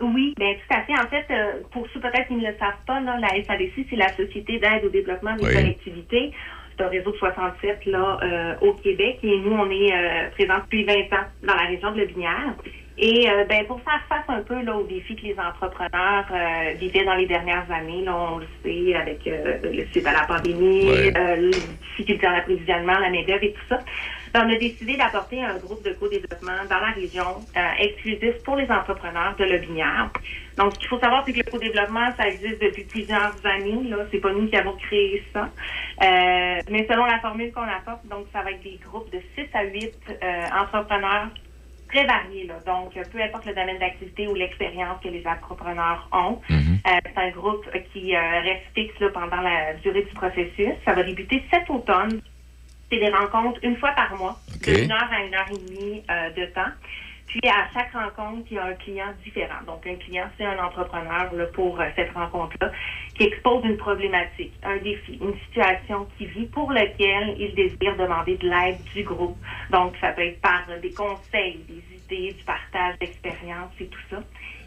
Oui, 0.00 0.34
bien 0.38 0.54
tout 0.54 0.74
à 0.74 0.82
fait. 0.82 0.92
En 0.94 1.06
fait, 1.08 1.24
euh, 1.30 1.62
pour 1.70 1.86
ceux 1.94 2.00
peut-être 2.00 2.26
qui 2.26 2.34
ne 2.34 2.46
le 2.50 2.56
savent 2.58 2.82
pas, 2.86 3.00
là, 3.00 3.16
la 3.20 3.28
SADC, 3.44 3.86
c'est 3.88 3.96
la 3.96 4.14
Société 4.16 4.58
d'aide 4.58 4.84
au 4.84 4.88
développement 4.88 5.36
des 5.36 5.44
Oui. 5.44 5.52
collectivités. 5.54 6.32
C'est 6.76 6.84
un 6.84 6.88
réseau 6.88 7.12
de 7.12 7.16
67 7.16 7.86
là, 7.86 8.18
euh, 8.22 8.54
au 8.60 8.74
Québec 8.74 9.20
et 9.22 9.38
nous, 9.38 9.52
on 9.52 9.70
est 9.70 9.92
euh, 9.94 10.30
présents 10.30 10.58
depuis 10.58 10.84
20 10.84 10.92
ans 11.16 11.26
dans 11.44 11.54
la 11.54 11.66
région 11.68 11.92
de 11.92 11.98
Le 12.00 12.06
Binière. 12.06 12.54
Et 12.98 13.28
euh, 13.30 13.44
ben, 13.44 13.64
pour 13.66 13.80
faire 13.82 14.00
face 14.08 14.24
un 14.28 14.42
peu 14.42 14.60
là, 14.62 14.76
aux 14.76 14.84
défis 14.84 15.16
que 15.16 15.22
les 15.22 15.36
entrepreneurs 15.38 16.26
euh, 16.32 16.72
vivaient 16.80 17.04
dans 17.04 17.14
les 17.14 17.26
dernières 17.26 17.70
années, 17.70 18.02
là, 18.02 18.16
on 18.16 18.38
le 18.38 18.46
sait, 18.62 18.94
avec 18.94 19.24
euh, 19.26 19.58
le 19.62 19.84
suite 19.86 20.06
à 20.06 20.12
la 20.12 20.24
pandémie, 20.24 20.90
Ouais. 20.90 21.12
euh, 21.16 21.36
les 21.36 21.60
difficultés 21.60 22.26
en 22.26 22.34
approvisionnement, 22.34 22.98
la 22.98 23.10
main-d'œuvre 23.10 23.42
et 23.44 23.52
tout 23.52 23.66
ça, 23.68 23.84
on 24.34 24.50
a 24.50 24.56
décidé 24.56 24.96
d'apporter 24.96 25.42
un 25.42 25.58
groupe 25.58 25.84
de 25.84 25.92
co-développement 25.92 26.64
dans 26.68 26.80
la 26.80 26.90
région 26.90 27.46
euh, 27.56 27.60
exclusif 27.78 28.34
pour 28.44 28.56
les 28.56 28.68
entrepreneurs 28.70 29.36
de 29.38 29.44
Lobinière. 29.44 30.10
Donc, 30.58 30.74
ce 30.74 30.78
qu'il 30.80 30.88
faut 30.88 30.98
savoir, 30.98 31.22
c'est 31.26 31.32
que 31.32 31.38
le 31.38 31.50
co-développement, 31.50 32.12
ça 32.16 32.28
existe 32.28 32.60
depuis 32.60 32.84
plusieurs 32.84 33.34
années. 33.44 33.88
Là, 33.88 33.98
c'est 34.10 34.18
pas 34.18 34.32
nous 34.32 34.48
qui 34.48 34.56
avons 34.56 34.76
créé 34.76 35.22
ça. 35.32 35.50
Euh, 36.02 36.60
mais 36.68 36.86
selon 36.90 37.04
la 37.04 37.20
formule 37.20 37.52
qu'on 37.52 37.62
apporte, 37.62 38.06
donc 38.06 38.26
ça 38.32 38.42
va 38.42 38.50
être 38.50 38.62
des 38.62 38.80
groupes 38.84 39.12
de 39.12 39.20
6 39.36 39.46
à 39.54 39.64
8 39.64 39.94
euh, 40.08 40.46
entrepreneurs 40.60 41.28
très 41.88 42.04
variés. 42.04 42.46
Là. 42.46 42.58
Donc, 42.66 42.92
peu 43.10 43.22
importe 43.22 43.46
le 43.46 43.54
domaine 43.54 43.78
d'activité 43.78 44.26
ou 44.26 44.34
l'expérience 44.34 45.00
que 45.02 45.08
les 45.08 45.24
entrepreneurs 45.26 46.08
ont. 46.12 46.40
Euh, 46.50 46.98
c'est 47.04 47.18
un 47.18 47.30
groupe 47.30 47.66
qui 47.92 48.16
reste 48.16 48.64
fixe 48.74 48.98
là, 48.98 49.10
pendant 49.10 49.40
la 49.40 49.74
durée 49.74 50.02
du 50.02 50.14
processus. 50.14 50.74
Ça 50.84 50.92
va 50.92 51.04
débuter 51.04 51.42
cet 51.52 51.70
automne. 51.70 52.20
C'est 52.90 52.98
des 52.98 53.10
rencontres 53.10 53.58
une 53.62 53.76
fois 53.76 53.92
par 53.92 54.14
mois, 54.16 54.38
OK. 54.54 54.66
de 54.66 54.84
une 54.84 54.92
heure 54.92 55.10
à 55.10 55.22
une 55.24 55.34
heure 55.34 55.48
et 55.50 55.58
demie 55.58 56.02
euh, 56.10 56.30
de 56.30 56.46
temps. 56.52 56.70
Puis 57.26 57.40
à 57.48 57.66
chaque 57.72 57.92
rencontre, 57.92 58.46
il 58.50 58.56
y 58.56 58.58
a 58.58 58.66
un 58.66 58.74
client 58.74 59.12
différent. 59.24 59.62
Donc 59.66 59.86
un 59.86 59.96
client, 59.96 60.26
c'est 60.38 60.44
un 60.44 60.58
entrepreneur 60.62 61.32
là, 61.34 61.46
pour 61.54 61.80
euh, 61.80 61.86
cette 61.96 62.12
rencontre-là 62.12 62.70
qui 63.16 63.24
expose 63.24 63.64
une 63.64 63.76
problématique, 63.76 64.52
un 64.62 64.76
défi, 64.76 65.18
une 65.20 65.34
situation 65.46 66.06
qu'il 66.16 66.28
vit 66.28 66.46
pour 66.46 66.70
lequel 66.70 67.34
il 67.38 67.54
désire 67.54 67.96
demander 67.96 68.36
de 68.36 68.48
l'aide 68.48 68.78
du 68.94 69.02
groupe. 69.02 69.36
Donc 69.70 69.94
ça 70.00 70.12
peut 70.12 70.22
être 70.22 70.40
par 70.40 70.64
euh, 70.68 70.78
des 70.80 70.92
conseils, 70.92 71.64
des 71.68 71.82
idées, 71.96 72.34
du 72.34 72.44
partage 72.44 72.98
d'expérience 73.00 73.72
et 73.80 73.86
tout 73.86 74.02
ça. 74.10 74.22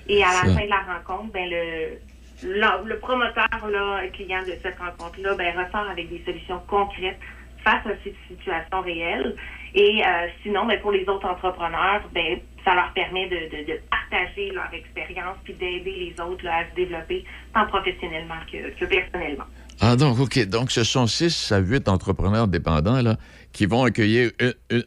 Et 0.10 0.24
à 0.24 0.28
la 0.28 0.50
Ça. 0.50 0.60
fin 0.60 0.66
de 0.66 0.70
la 0.70 0.82
rencontre, 0.94 1.32
ben 1.32 1.50
le 1.50 2.00
là, 2.44 2.82
le 2.86 3.00
promoteur, 3.00 3.48
là, 3.70 4.02
client 4.14 4.42
de 4.42 4.54
cette 4.62 4.78
rencontre-là, 4.78 5.36
ben, 5.36 5.58
ressort 5.58 5.90
avec 5.90 6.10
des 6.10 6.22
solutions 6.24 6.62
concrètes 6.68 7.18
face 7.64 7.86
à 7.86 7.92
ces 8.04 8.16
situations 8.28 8.82
réelles. 8.82 9.36
Et 9.76 10.02
euh, 10.06 10.28
sinon, 10.44 10.66
ben, 10.66 10.80
pour 10.82 10.92
les 10.92 11.08
autres 11.08 11.28
entrepreneurs, 11.28 12.02
ben, 12.14 12.40
ça 12.64 12.74
leur 12.74 12.92
permet 12.94 13.28
de, 13.28 13.36
de, 13.66 13.80
partager 13.90 14.52
leur 14.52 14.74
expérience 14.74 15.38
puis 15.44 15.54
d'aider 15.54 16.14
les 16.16 16.24
autres 16.24 16.46
à 16.48 16.70
se 16.70 16.76
développer 16.76 17.24
tant 17.54 17.66
professionnellement 17.68 18.40
que, 18.52 18.70
que 18.78 18.86
personnellement. 18.86 19.46
Ah, 19.80 19.96
donc, 19.96 20.20
OK. 20.20 20.46
Donc, 20.48 20.72
ce 20.72 20.84
sont 20.84 21.08
six 21.08 21.52
à 21.52 21.60
huit 21.60 21.88
entrepreneurs 21.88 22.48
dépendants 22.48 23.02
là, 23.02 23.18
qui 23.54 23.66
vont 23.66 23.84
accueillir 23.84 24.32
une, 24.40 24.84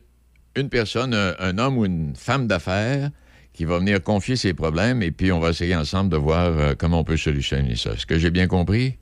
une- 0.56 0.68
personne, 0.68 1.14
un, 1.14 1.34
un 1.38 1.58
homme 1.58 1.78
ou 1.78 1.84
une 1.86 2.14
femme 2.16 2.46
d'affaires 2.46 3.10
qui 3.52 3.64
va 3.64 3.78
venir 3.78 4.02
confier 4.02 4.36
ses 4.36 4.54
problèmes 4.54 5.02
et 5.02 5.10
puis 5.10 5.32
on 5.32 5.38
va 5.38 5.50
essayer 5.50 5.76
ensemble 5.76 6.10
de 6.10 6.16
voir 6.16 6.46
euh, 6.58 6.74
comment 6.78 7.00
on 7.00 7.04
peut 7.04 7.16
solutionner 7.16 7.76
ça. 7.76 7.92
Est-ce 7.92 8.06
que 8.06 8.18
j'ai 8.18 8.30
bien 8.30 8.46
compris? 8.46 8.96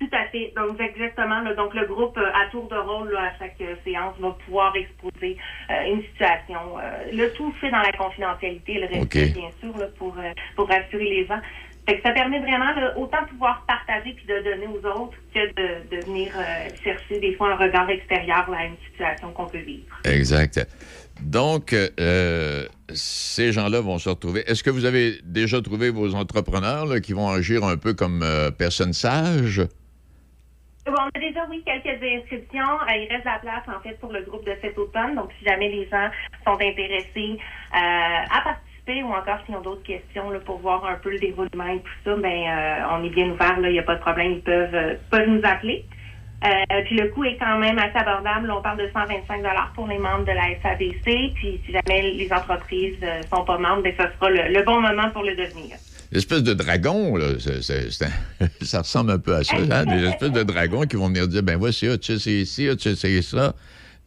Tout 0.00 0.08
à 0.12 0.26
fait. 0.28 0.52
Donc, 0.56 0.80
exactement. 0.80 1.40
là, 1.42 1.54
donc, 1.54 1.74
le 1.74 1.86
groupe, 1.86 2.16
euh, 2.16 2.30
à 2.32 2.50
tour 2.50 2.68
de 2.68 2.76
rôle, 2.76 3.12
là, 3.12 3.32
à 3.34 3.38
chaque 3.38 3.60
euh, 3.60 3.74
séance, 3.84 4.14
va 4.18 4.30
pouvoir 4.46 4.74
exposer 4.74 5.36
euh, 5.70 5.92
une 5.92 6.02
situation. 6.02 6.58
Le 7.12 7.28
tout 7.34 7.52
fait 7.60 7.70
dans 7.70 7.82
la 7.82 7.92
confidentialité, 7.92 8.74
le 8.74 8.86
respect, 8.86 9.26
bien 9.26 9.50
sûr, 9.60 9.76
là, 9.76 9.86
pour, 9.98 10.16
pour 10.56 10.68
rassurer 10.68 11.04
les 11.04 11.26
gens. 11.26 11.40
Fait 11.86 11.96
que 11.96 12.02
ça 12.02 12.12
permet 12.12 12.38
vraiment 12.38 12.72
là, 12.72 12.96
autant 12.96 13.22
de 13.22 13.28
pouvoir 13.28 13.64
partager 13.66 14.12
puis 14.12 14.24
de 14.26 14.42
donner 14.42 14.66
aux 14.66 14.86
autres 14.86 15.16
que 15.34 15.46
de, 15.48 15.96
de 15.96 16.04
venir 16.04 16.32
chercher 16.84 17.18
des 17.20 17.34
fois 17.34 17.52
un 17.52 17.56
regard 17.56 17.88
extérieur 17.88 18.48
à 18.52 18.66
une 18.66 18.76
situation 18.90 19.32
qu'on 19.32 19.46
peut 19.46 19.58
vivre. 19.58 19.98
Exact. 20.04 20.60
Donc, 21.22 21.74
euh, 21.74 22.66
ces 22.92 23.52
gens-là 23.52 23.80
vont 23.80 23.98
se 23.98 24.08
retrouver. 24.08 24.42
Est-ce 24.46 24.62
que 24.62 24.70
vous 24.70 24.84
avez 24.84 25.18
déjà 25.24 25.60
trouvé 25.60 25.90
vos 25.90 26.14
entrepreneurs 26.14 26.86
là, 26.86 27.00
qui 27.00 27.12
vont 27.12 27.28
agir 27.28 27.64
un 27.64 27.76
peu 27.76 27.94
comme 27.94 28.22
euh, 28.22 28.50
personnes 28.50 28.92
sages? 28.92 29.62
Bon, 30.90 30.96
on 30.98 31.06
a 31.16 31.20
déjà, 31.20 31.46
oui, 31.48 31.62
quelques 31.64 32.02
inscriptions. 32.02 32.80
Euh, 32.82 32.96
il 32.96 33.06
reste 33.08 33.24
la 33.24 33.38
place, 33.38 33.62
en 33.68 33.80
fait, 33.80 33.94
pour 34.00 34.12
le 34.12 34.22
groupe 34.22 34.44
de 34.44 34.56
cet 34.60 34.76
automne. 34.76 35.14
Donc, 35.14 35.30
si 35.38 35.44
jamais 35.44 35.68
les 35.68 35.88
gens 35.88 36.10
sont 36.44 36.54
intéressés 36.54 37.38
euh, 37.38 37.76
à 37.76 38.40
participer 38.42 39.04
ou 39.04 39.12
encore 39.12 39.38
s'ils 39.46 39.54
ont 39.54 39.60
d'autres 39.60 39.84
questions 39.84 40.32
pour 40.44 40.58
voir 40.58 40.84
un 40.84 40.96
peu 40.96 41.10
le 41.10 41.20
déroulement 41.20 41.68
et 41.68 41.78
tout 41.78 41.98
ça, 42.04 42.16
ben, 42.16 42.26
euh, 42.26 42.96
on 42.98 43.04
est 43.04 43.10
bien 43.10 43.30
ouvert. 43.30 43.56
Il 43.62 43.70
n'y 43.70 43.78
a 43.78 43.84
pas 43.84 43.94
de 43.94 44.00
problème. 44.00 44.32
Ils 44.32 44.42
peuvent, 44.42 44.74
euh, 44.74 45.26
nous 45.26 45.40
appeler. 45.44 45.84
Puis 46.86 46.96
le 46.96 47.08
coût 47.10 47.22
est 47.24 47.36
quand 47.36 47.58
même 47.58 47.78
assez 47.78 47.96
abordable. 47.96 48.50
On 48.50 48.62
parle 48.62 48.78
de 48.78 48.90
125 48.92 49.44
pour 49.74 49.86
les 49.86 49.98
membres 49.98 50.24
de 50.24 50.32
la 50.32 50.58
SADC. 50.60 51.34
Puis 51.34 51.60
si 51.66 51.72
jamais 51.72 52.02
les 52.02 52.32
entreprises 52.32 52.98
sont 53.32 53.44
pas 53.44 53.58
membres, 53.58 53.82
ben, 53.82 53.94
ça 53.96 54.10
sera 54.14 54.30
le 54.30 54.62
bon 54.64 54.80
moment 54.80 55.10
pour 55.10 55.22
le 55.22 55.36
devenir. 55.36 55.76
L'espèce 56.12 56.42
de 56.42 56.54
dragon, 56.54 57.16
là, 57.16 57.38
c'est- 57.38 57.62
c'est- 57.62 57.90
c'est 57.90 58.06
un- 58.06 58.48
ça 58.62 58.78
ressemble 58.80 59.12
un 59.12 59.18
peu 59.18 59.34
à 59.36 59.44
ça, 59.44 59.56
hein? 59.56 59.84
des 59.84 60.04
espèces 60.04 60.32
de 60.32 60.42
dragons 60.42 60.82
qui 60.82 60.96
vont 60.96 61.06
venir 61.08 61.28
dire, 61.28 61.42
ben 61.42 61.56
voici, 61.56 61.86
as-tu 61.86 62.12
essayé 62.12 62.40
ici, 62.40 62.68
as-tu 62.68 62.88
essayé 62.88 63.22
ça? 63.22 63.54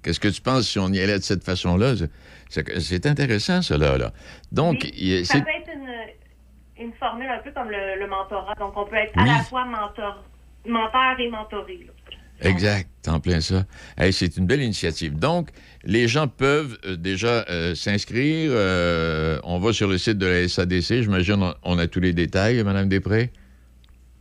Qu'est-ce 0.02 0.20
que 0.20 0.28
tu 0.28 0.42
penses 0.42 0.68
si 0.68 0.80
on 0.80 0.90
y 0.90 1.00
allait 1.00 1.18
de 1.18 1.24
cette 1.24 1.44
façon-là? 1.44 1.96
C'est- 1.96 2.10
C'est 2.50 2.80
c'est 2.82 3.06
intéressant, 3.08 3.62
cela. 3.64 3.98
Là. 3.98 4.12
Donc, 4.52 4.82
Oui, 4.84 5.26
ça 5.26 5.34
c'est 5.36 5.42
peut 5.44 5.50
être 5.50 5.70
une, 5.74 6.86
une 6.86 6.94
formule 6.94 7.28
un 7.28 7.40
peu 7.40 7.52
comme 7.52 7.70
le, 7.72 7.98
le 8.00 8.08
mentorat. 8.08 8.54
Donc, 8.60 8.74
on 8.78 8.86
peut 8.86 8.96
être 8.98 9.14
Oui. 9.16 9.24
à 9.24 9.38
la 9.38 9.44
fois 9.44 9.66
mentor, 9.66 10.24
menteur 10.68 11.20
et 11.20 11.30
mentoré. 11.30 11.80
là. 11.88 11.94
Exact, 12.44 12.90
en 13.08 13.20
plein 13.20 13.42
ça. 13.42 13.66
Hey, 13.98 14.14
c'est 14.14 14.38
une 14.38 14.46
belle 14.46 14.62
initiative. 14.62 15.18
Donc, 15.18 15.50
les 15.84 16.08
gens 16.08 16.28
peuvent 16.28 16.78
euh, 16.86 16.96
déjà 16.96 17.46
euh, 17.50 17.76
s'inscrire. 17.76 18.52
euh, 18.54 19.40
on 19.44 19.60
va 19.60 19.74
sur 19.74 19.88
le 19.88 19.98
site 19.98 20.18
de 20.18 20.26
la 20.26 20.48
SADC. 20.48 21.02
J'imagine 21.04 21.54
on, 21.64 21.78
a 21.78 21.88
tous 21.88 22.00
les 22.00 22.14
détails, 22.14 22.64
Mme 22.64 22.88
Després? 22.90 23.30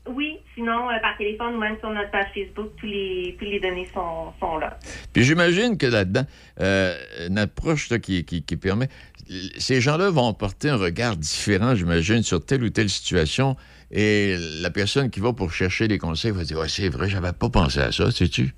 Oui, 0.09 0.39
sinon, 0.57 0.91
euh, 0.91 0.99
par 1.01 1.17
téléphone 1.17 1.55
ou 1.55 1.59
même 1.61 1.77
sur 1.79 1.91
notre 1.91 2.11
page 2.11 2.27
Facebook, 2.35 2.71
tous 2.81 2.87
les, 2.87 3.37
tous 3.39 3.45
les 3.45 3.61
données 3.61 3.89
sont, 3.95 4.33
sont 4.41 4.59
là. 4.59 4.77
Puis 5.13 5.23
j'imagine 5.23 5.79
que 5.79 5.87
là-dedans, 5.87 6.27
une 6.59 7.39
approche 7.39 7.89
là, 7.91 7.99
qui, 8.01 8.25
qui- 8.25 8.43
qui 8.43 8.57
permet. 8.57 8.89
Ces 9.59 9.81
gens-là 9.81 10.11
vont 10.11 10.33
porter 10.35 10.69
un 10.71 10.77
regard 10.77 11.17
différent, 11.17 11.75
j'imagine, 11.75 12.23
sur 12.23 12.45
telle 12.45 12.63
ou 12.65 12.71
telle 12.71 12.89
situation. 12.91 13.57
Et 13.91 14.37
la 14.61 14.71
personne 14.71 15.11
qui 15.11 15.21
va 15.21 15.33
pour 15.33 15.53
chercher 15.53 15.87
des 15.89 15.99
conseils 15.99 16.31
va 16.33 16.45
dire 16.45 16.59
Ouais, 16.59 16.69
c'est 16.69 16.89
vrai, 16.89 17.09
j'avais 17.09 17.33
pas 17.33 17.49
pensé 17.49 17.81
à 17.81 17.93
ça, 17.93 18.11
sais-tu? 18.11 18.55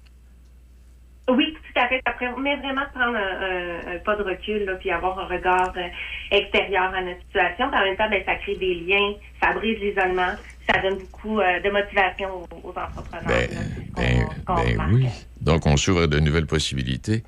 Oui, 1.28 1.54
tout 1.54 1.80
à 1.80 1.88
fait. 1.88 2.00
Ça 2.06 2.12
permet 2.12 2.56
vraiment 2.56 2.82
de 2.82 2.92
prendre 2.98 3.16
un, 3.16 3.92
un- 3.92 3.96
un 3.96 3.98
pas 4.00 4.16
de 4.16 4.22
recul, 4.22 4.64
là, 4.64 4.74
puis 4.74 4.90
avoir 4.90 5.18
un 5.18 5.26
regard 5.26 5.72
euh, 5.76 5.88
extérieur 6.30 6.92
à 6.94 7.00
notre 7.02 7.20
situation. 7.26 7.70
Puis 7.70 7.80
en 7.80 7.84
même 7.84 7.96
temps, 7.96 8.10
ben, 8.10 8.22
ça 8.26 8.34
crée 8.36 8.56
des 8.56 8.74
liens, 8.74 9.14
ça 9.42 9.52
brise 9.54 9.78
l'isolement, 9.80 10.32
ça 10.68 10.80
donne 10.82 10.98
beaucoup 10.98 11.40
euh, 11.40 11.60
de 11.60 11.70
motivation 11.70 12.28
aux, 12.42 12.68
aux 12.68 12.70
entrepreneurs. 12.70 13.26
Ben, 13.26 13.48
là. 13.50 13.60
Ben, 13.96 14.76
ben 14.76 14.88
oui. 14.92 15.06
Donc, 15.40 15.66
on 15.66 15.76
s'ouvre 15.76 16.02
à 16.02 16.06
de 16.06 16.18
nouvelles 16.20 16.46
possibilités. 16.46 17.22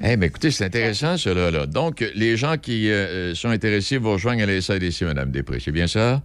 Eh 0.00 0.16
bien, 0.16 0.28
écoutez, 0.28 0.50
c'est 0.52 0.64
intéressant, 0.64 1.16
cela. 1.16 1.50
Là. 1.50 1.66
Donc, 1.66 2.04
les 2.14 2.36
gens 2.36 2.56
qui 2.56 2.90
euh, 2.90 3.34
sont 3.34 3.48
intéressés 3.48 3.98
vont 3.98 4.12
rejoindre 4.12 4.42
à 4.42 4.46
la 4.46 4.60
SADC, 4.60 5.02
Mme 5.02 5.32
Després. 5.32 5.58
C'est 5.58 5.72
bien 5.72 5.88
ça? 5.88 6.22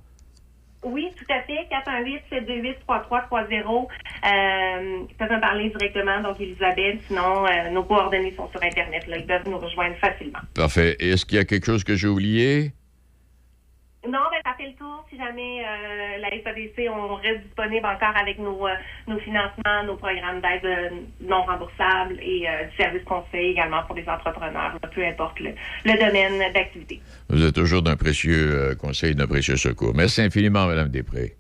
Oui, 0.84 1.08
tout 1.18 1.34
à 1.34 1.42
fait. 1.42 1.68
418-728-3330. 2.32 3.88
Euh, 4.26 5.06
ils 5.10 5.16
peuvent 5.18 5.32
me 5.32 5.42
parler 5.42 5.70
directement, 5.70 6.22
donc 6.22 6.40
Elisabeth. 6.40 7.00
Sinon, 7.08 7.46
euh, 7.46 7.70
nos 7.72 7.84
coordonnées 7.84 8.34
sont 8.36 8.48
sur 8.50 8.62
Internet. 8.62 9.08
Là. 9.08 9.18
Ils 9.18 9.26
peuvent 9.26 9.48
nous 9.48 9.58
rejoindre 9.58 9.96
facilement. 9.96 10.40
Parfait. 10.54 10.96
Est-ce 11.00 11.26
qu'il 11.26 11.38
y 11.38 11.42
a 11.42 11.46
quelque 11.46 11.66
chose 11.66 11.84
que 11.84 11.96
j'ai 11.96 12.08
oublié? 12.08 12.74
Non, 14.06 14.20
ben, 14.32 14.40
ça 14.46 14.54
fait 14.58 14.68
le 14.68 14.74
tour. 14.76 15.06
Si 15.10 15.18
jamais 15.18 15.64
euh, 15.64 16.18
la 16.20 16.30
SADC, 16.30 16.90
on 16.92 17.16
reste 17.16 17.42
disponible 17.44 17.86
encore 17.86 18.16
avec 18.18 18.38
nos, 18.38 18.68
euh, 18.68 18.74
nos 19.08 19.18
financements, 19.20 19.84
nos 19.86 19.96
programmes 19.96 20.42
d'aide 20.42 20.66
euh, 20.66 20.90
non 21.22 21.44
remboursables 21.44 22.20
et 22.22 22.42
du 22.70 22.76
service 22.76 23.04
conseil 23.06 23.52
également 23.52 23.84
pour 23.84 23.96
les 23.96 24.08
entrepreneurs, 24.08 24.78
là, 24.82 24.90
peu 24.94 25.06
importe 25.06 25.40
le, 25.40 25.52
le 25.86 25.94
domaine 26.06 26.52
d'activité. 26.54 27.00
Vous 27.30 27.46
êtes 27.46 27.56
toujours 27.56 27.82
d'un 27.82 27.96
précieux 27.96 28.76
conseil, 28.80 29.16
d'un 29.16 29.28
précieux 29.28 29.56
secours. 29.56 29.94
Merci 29.96 30.22
infiniment, 30.22 30.68
Mme 30.68 30.90
Després. 30.90 31.36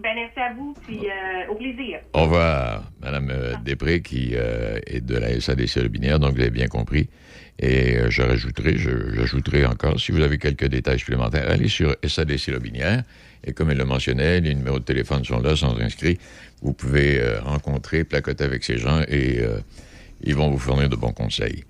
Ben, 0.00 0.14
merci 0.14 0.38
à 0.38 0.52
vous, 0.54 0.74
puis 0.86 1.00
euh, 1.06 1.50
au 1.50 1.56
plaisir. 1.56 1.98
Au 2.12 2.22
revoir, 2.22 2.84
Mme 3.02 3.60
Després, 3.64 4.00
qui 4.02 4.34
est 4.34 5.04
de 5.04 5.16
la 5.16 5.40
SADC 5.40 5.82
Lobinière, 5.82 6.20
donc 6.20 6.34
vous 6.34 6.40
avez 6.40 6.50
bien 6.50 6.68
compris. 6.68 7.08
Et 7.58 7.96
euh, 7.96 8.10
je 8.10 8.22
rajouterai, 8.22 8.76
j'ajouterai 8.76 9.66
encore, 9.66 10.00
si 10.00 10.12
vous 10.12 10.20
avez 10.20 10.38
quelques 10.38 10.66
détails 10.66 10.98
supplémentaires, 10.98 11.48
allez 11.48 11.68
sur 11.68 11.94
SADC 12.04 12.48
Lobinière. 12.48 13.04
Et 13.44 13.52
comme 13.52 13.70
elle 13.70 13.78
le 13.78 13.84
mentionnait, 13.84 14.40
les 14.40 14.54
numéros 14.54 14.78
de 14.78 14.84
téléphone 14.84 15.24
sont 15.24 15.40
là, 15.40 15.56
sont 15.56 15.76
inscrits. 15.78 16.18
Vous 16.62 16.72
pouvez 16.72 17.20
euh, 17.20 17.40
rencontrer, 17.40 18.04
placoter 18.04 18.44
avec 18.44 18.62
ces 18.64 18.78
gens 18.78 19.02
et 19.08 19.40
euh, 19.40 19.58
ils 20.22 20.34
vont 20.34 20.50
vous 20.50 20.58
fournir 20.58 20.88
de 20.88 20.96
bons 20.96 21.12
conseils. 21.12 21.64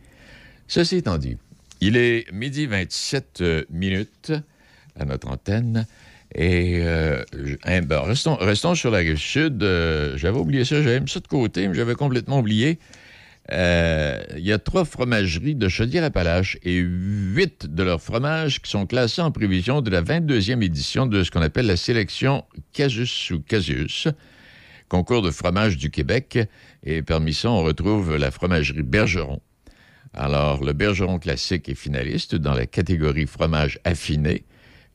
Ceci 0.69 0.97
étant 0.97 1.19
dit, 1.19 1.39
il 1.81 1.97
est 1.97 2.31
midi 2.31 2.67
27 2.67 3.41
euh, 3.41 3.65
minutes 3.71 4.33
à 4.99 5.05
notre 5.05 5.29
antenne. 5.29 5.87
Et 6.35 6.81
euh, 6.83 7.25
hein, 7.65 7.83
ben, 7.83 8.01
restons, 8.01 8.75
sur 8.75 8.91
la 8.91 8.99
rive 8.99 9.17
sud. 9.17 9.61
J'avais 10.17 10.39
oublié 10.39 10.65
ça, 10.65 10.83
j'avais 10.83 11.01
mis 11.01 11.09
ça 11.09 11.21
de 11.21 11.27
côté, 11.27 11.69
mais 11.69 11.75
j'avais 11.75 11.95
complètement 11.95 12.39
oublié. 12.39 12.79
Euh, 13.51 14.23
Il 14.37 14.45
y 14.45 14.53
a 14.53 14.59
trois 14.59 14.85
fromageries 14.85 15.57
de 15.57 15.69
Chaudière-Appalaches 15.69 16.59
et 16.63 16.77
huit 16.77 17.67
de 17.67 17.83
leurs 17.83 18.01
fromages 18.01 18.63
qui 18.63 18.71
sont 18.71 18.87
classés 18.87 19.21
en 19.21 19.33
prévision 19.33 19.81
de 19.81 19.91
la 19.91 20.03
22e 20.03 20.63
édition 20.63 21.07
de 21.07 21.25
ce 21.25 21.31
qu'on 21.31 21.43
appelle 21.43 21.67
la 21.67 21.77
sélection 21.77 22.45
Casus 22.73 23.31
ou 23.33 23.41
Casius, 23.41 24.09
concours 24.89 25.23
de 25.23 25.31
fromage 25.31 25.77
du 25.77 25.91
Québec. 25.91 26.39
Et 26.85 27.03
parmi 27.03 27.35
ça, 27.35 27.51
on 27.51 27.63
retrouve 27.63 28.17
la 28.17 28.31
fromagerie 28.31 28.83
Bergeron. 28.83 29.41
Alors, 30.15 30.63
le 30.63 30.73
Bergeron 30.73 31.19
classique 31.19 31.69
est 31.69 31.75
finaliste 31.75 32.35
dans 32.35 32.55
la 32.55 32.67
catégorie 32.67 33.27
fromage 33.27 33.81
affiné, 33.85 34.45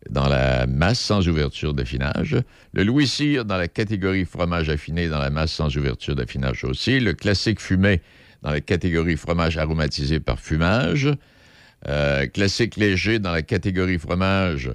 dans 0.10 0.30
la 0.30 0.68
masse 0.68 1.00
sans 1.00 1.28
ouverture 1.28 1.74
d'affinage. 1.74 2.38
Le 2.74 2.84
Louis 2.84 3.08
Cyr 3.08 3.44
dans 3.44 3.58
la 3.58 3.68
catégorie 3.68 4.26
fromage 4.26 4.70
affiné, 4.70 5.10
dans 5.10 5.18
la 5.18 5.32
masse 5.32 5.52
sans 5.52 5.76
ouverture 5.76 6.16
d'affinage 6.16 6.64
aussi. 6.64 7.00
Le 7.00 7.14
classique 7.14 7.60
fumé 7.60 8.02
dans 8.42 8.52
la 8.52 8.62
catégorie 8.62 9.18
fromage 9.18 9.58
aromatisé 9.58 10.20
par 10.20 10.40
fumage. 10.40 11.10
Euh, 11.88 12.26
classique 12.26 12.76
léger 12.76 13.20
dans 13.20 13.32
la 13.32 13.44
catégorie 13.44 14.00
fromage 14.00 14.72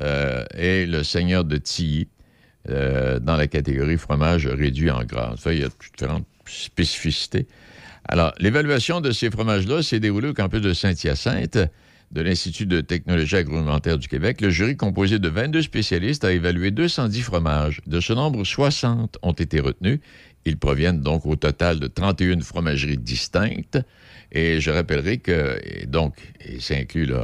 euh, 0.00 0.44
et 0.56 0.84
le 0.84 1.04
Seigneur 1.04 1.44
de 1.44 1.56
Tilly 1.56 2.08
euh, 2.68 3.20
dans 3.20 3.36
la 3.36 3.46
catégorie 3.46 3.96
fromage 3.96 4.46
réduit 4.46 4.90
en 4.90 5.04
gras. 5.04 5.30
Enfin, 5.32 5.52
il 5.52 5.60
y 5.60 5.64
a 5.64 5.68
différentes 5.68 6.26
spécificités. 6.46 7.46
Alors, 8.08 8.32
l'évaluation 8.38 9.00
de 9.00 9.12
ces 9.12 9.30
fromages-là 9.30 9.82
s'est 9.82 10.00
déroulée 10.00 10.28
au 10.28 10.34
campus 10.34 10.60
de 10.60 10.72
Saint-Hyacinthe 10.74 11.58
de 12.10 12.22
l'Institut 12.22 12.66
de 12.66 12.80
technologie 12.80 13.36
agroalimentaire 13.36 13.96
du 13.96 14.08
Québec. 14.08 14.40
Le 14.40 14.50
jury 14.50 14.76
composé 14.76 15.18
de 15.18 15.28
22 15.28 15.62
spécialistes 15.62 16.24
a 16.24 16.32
évalué 16.32 16.72
210 16.72 17.22
fromages. 17.22 17.80
De 17.86 18.00
ce 18.00 18.12
nombre, 18.12 18.44
60 18.44 19.18
ont 19.22 19.32
été 19.32 19.60
retenus. 19.60 20.00
Ils 20.44 20.56
proviennent 20.56 21.00
donc 21.00 21.26
au 21.26 21.36
total 21.36 21.80
de 21.80 21.86
31 21.86 22.40
fromageries 22.40 22.98
distinctes. 22.98 23.78
Et 24.32 24.60
je 24.60 24.70
rappellerai 24.70 25.18
que, 25.18 25.60
donc, 25.86 26.14
et 26.44 26.60
ça 26.60 26.74
inclut 26.74 27.06
le 27.06 27.18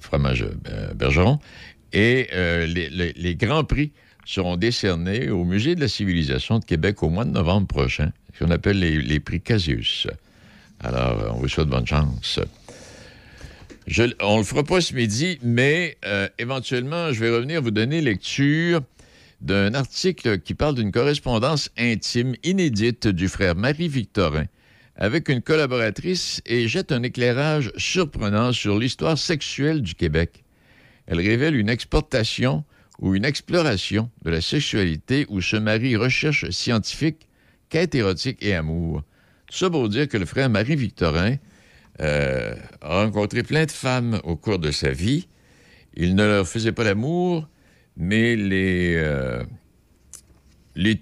fromage 0.00 0.44
euh, 0.68 0.94
Bergeron, 0.94 1.38
Et 1.92 2.28
euh, 2.32 2.66
les, 2.66 3.34
grands 3.34 3.64
prix 3.64 3.92
seront 4.24 4.56
décernés 4.56 5.30
au 5.30 5.44
Musée 5.44 5.74
de 5.74 5.80
la 5.80 5.88
civilisation 5.88 6.58
de 6.58 6.64
Québec 6.64 7.02
au 7.02 7.08
mois 7.08 7.24
de 7.24 7.30
novembre 7.30 7.66
prochain, 7.66 8.12
ce 8.34 8.44
qu'on 8.44 8.50
appelle 8.50 8.78
les, 8.78 9.20
prix 9.20 9.40
Casius. 9.40 10.06
Alors, 10.80 11.20
euh, 11.20 11.30
on 11.32 11.40
vous 11.40 11.48
souhaite 11.48 11.68
bonne 11.68 11.86
chance. 11.86 12.40
On 14.20 14.38
le 14.38 14.44
fera 14.44 14.62
pas 14.62 14.80
ce 14.80 14.94
midi, 14.94 15.38
mais 15.42 15.96
euh, 16.04 16.28
éventuellement, 16.38 17.12
je 17.12 17.20
vais 17.20 17.30
revenir 17.30 17.60
vous 17.60 17.72
donner 17.72 18.00
lecture 18.00 18.82
d'un 19.40 19.74
article 19.74 20.40
qui 20.40 20.54
parle 20.54 20.74
d'une 20.74 20.92
correspondance 20.92 21.70
intime 21.78 22.34
inédite 22.42 23.08
du 23.08 23.28
frère 23.28 23.54
Marie-Victorin 23.54 24.46
avec 25.00 25.30
une 25.30 25.40
collaboratrice 25.40 26.42
et 26.44 26.68
jette 26.68 26.92
un 26.92 27.02
éclairage 27.02 27.72
surprenant 27.76 28.52
sur 28.52 28.78
l'histoire 28.78 29.16
sexuelle 29.16 29.80
du 29.80 29.94
Québec. 29.94 30.44
Elle 31.06 31.20
révèle 31.20 31.56
une 31.56 31.70
exportation 31.70 32.64
ou 32.98 33.14
une 33.14 33.24
exploration 33.24 34.10
de 34.22 34.30
la 34.30 34.42
sexualité 34.42 35.24
où 35.30 35.40
se 35.40 35.56
marient 35.56 35.96
recherche 35.96 36.50
scientifique, 36.50 37.28
quête 37.70 37.94
érotique 37.94 38.38
et 38.42 38.54
amour. 38.54 39.02
Tout 39.46 39.56
ça 39.56 39.70
pour 39.70 39.88
dire 39.88 40.06
que 40.06 40.18
le 40.18 40.26
frère 40.26 40.50
Marie-Victorin 40.50 41.36
euh, 42.00 42.54
a 42.82 43.02
rencontré 43.02 43.42
plein 43.42 43.64
de 43.64 43.70
femmes 43.70 44.20
au 44.22 44.36
cours 44.36 44.58
de 44.58 44.70
sa 44.70 44.90
vie. 44.90 45.28
Il 45.94 46.14
ne 46.14 46.24
leur 46.24 46.46
faisait 46.46 46.72
pas 46.72 46.84
l'amour, 46.84 47.48
mais 47.96 48.36
les, 48.36 48.94
euh, 48.96 49.44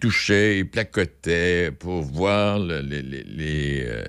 touchait 0.01 0.59
et 0.59 0.65
placotait 0.65 1.71
pour 1.71 2.03
voir 2.03 2.59
euh, 2.61 4.05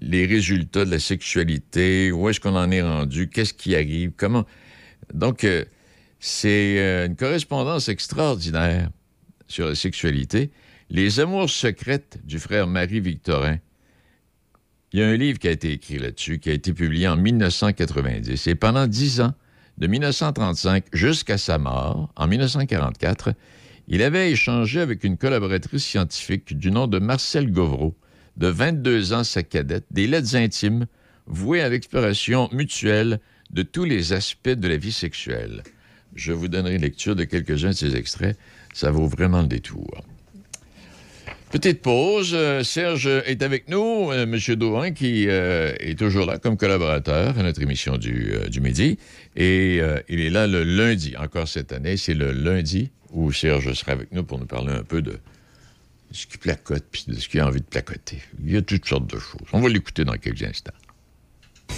les 0.00 0.26
résultats 0.26 0.84
de 0.84 0.90
la 0.90 0.98
sexualité, 0.98 2.12
où 2.12 2.28
est-ce 2.28 2.40
qu'on 2.40 2.56
en 2.56 2.70
est 2.70 2.82
rendu, 2.82 3.28
qu'est-ce 3.28 3.54
qui 3.54 3.74
arrive, 3.74 4.12
comment? 4.16 4.44
Donc, 5.12 5.44
euh, 5.44 5.64
c'est 6.20 6.78
euh, 6.78 7.06
une 7.06 7.16
correspondance 7.16 7.88
extraordinaire 7.88 8.90
sur 9.46 9.68
la 9.68 9.74
sexualité. 9.74 10.50
Les 10.90 11.20
amours 11.20 11.50
secrètes 11.50 12.18
du 12.24 12.38
frère 12.38 12.66
Marie-Victorin. 12.66 13.58
Il 14.92 15.00
y 15.00 15.02
a 15.02 15.08
un 15.08 15.16
livre 15.16 15.38
qui 15.38 15.48
a 15.48 15.50
été 15.50 15.72
écrit 15.72 15.98
là-dessus, 15.98 16.38
qui 16.38 16.50
a 16.50 16.54
été 16.54 16.72
publié 16.72 17.08
en 17.08 17.16
1990. 17.16 18.46
Et 18.46 18.54
pendant 18.54 18.86
dix 18.86 19.20
ans, 19.20 19.34
de 19.78 19.86
1935 19.86 20.86
jusqu'à 20.92 21.38
sa 21.38 21.58
mort, 21.58 22.12
en 22.16 22.26
1944, 22.26 23.32
il 23.86 24.02
avait 24.02 24.30
échangé 24.30 24.80
avec 24.80 25.04
une 25.04 25.16
collaboratrice 25.16 25.84
scientifique 25.84 26.58
du 26.58 26.70
nom 26.70 26.86
de 26.88 26.98
Marcel 26.98 27.50
Govreau, 27.50 27.96
de 28.36 28.48
22 28.48 29.12
ans, 29.12 29.24
sa 29.24 29.42
cadette, 29.42 29.86
des 29.90 30.06
lettres 30.06 30.36
intimes 30.36 30.86
vouées 31.26 31.62
à 31.62 31.68
l'exploration 31.68 32.48
mutuelle 32.52 33.20
de 33.50 33.62
tous 33.62 33.84
les 33.84 34.12
aspects 34.12 34.48
de 34.48 34.68
la 34.68 34.76
vie 34.76 34.92
sexuelle. 34.92 35.62
Je 36.14 36.32
vous 36.32 36.48
donnerai 36.48 36.78
lecture 36.78 37.14
de 37.14 37.24
quelques-uns 37.24 37.68
de 37.68 37.74
ces 37.74 37.96
extraits. 37.96 38.36
Ça 38.74 38.90
vaut 38.90 39.06
vraiment 39.06 39.42
le 39.42 39.48
détour. 39.48 40.02
Petite 41.50 41.80
pause. 41.80 42.32
Euh, 42.34 42.62
Serge 42.62 43.06
est 43.06 43.42
avec 43.42 43.70
nous, 43.70 44.10
euh, 44.12 44.24
M. 44.24 44.36
Douin, 44.56 44.90
qui 44.90 45.28
euh, 45.28 45.72
est 45.80 45.98
toujours 45.98 46.26
là 46.26 46.36
comme 46.36 46.58
collaborateur 46.58 47.38
à 47.38 47.42
notre 47.42 47.62
émission 47.62 47.96
du, 47.96 48.32
du 48.50 48.60
midi. 48.60 48.98
Et 49.38 49.78
euh, 49.80 50.00
il 50.08 50.20
est 50.20 50.30
là 50.30 50.48
le 50.48 50.64
lundi, 50.64 51.16
encore 51.16 51.46
cette 51.46 51.72
année. 51.72 51.96
C'est 51.96 52.12
le 52.12 52.32
lundi 52.32 52.90
où 53.12 53.32
Serge 53.32 53.72
sera 53.72 53.92
avec 53.92 54.10
nous 54.12 54.24
pour 54.24 54.40
nous 54.40 54.46
parler 54.46 54.72
un 54.72 54.82
peu 54.82 55.00
de 55.00 55.16
ce 56.10 56.26
qui 56.26 56.38
placote 56.38 56.84
puis 56.90 57.04
de 57.06 57.14
ce 57.14 57.28
qu'il 57.28 57.38
a 57.38 57.46
envie 57.46 57.60
de 57.60 57.66
placoter. 57.66 58.20
Il 58.44 58.52
y 58.52 58.56
a 58.56 58.62
toutes 58.62 58.86
sortes 58.86 59.06
de 59.06 59.18
choses. 59.18 59.46
On 59.52 59.60
va 59.60 59.68
l'écouter 59.68 60.04
dans 60.04 60.14
quelques 60.14 60.42
instants. 60.42 60.72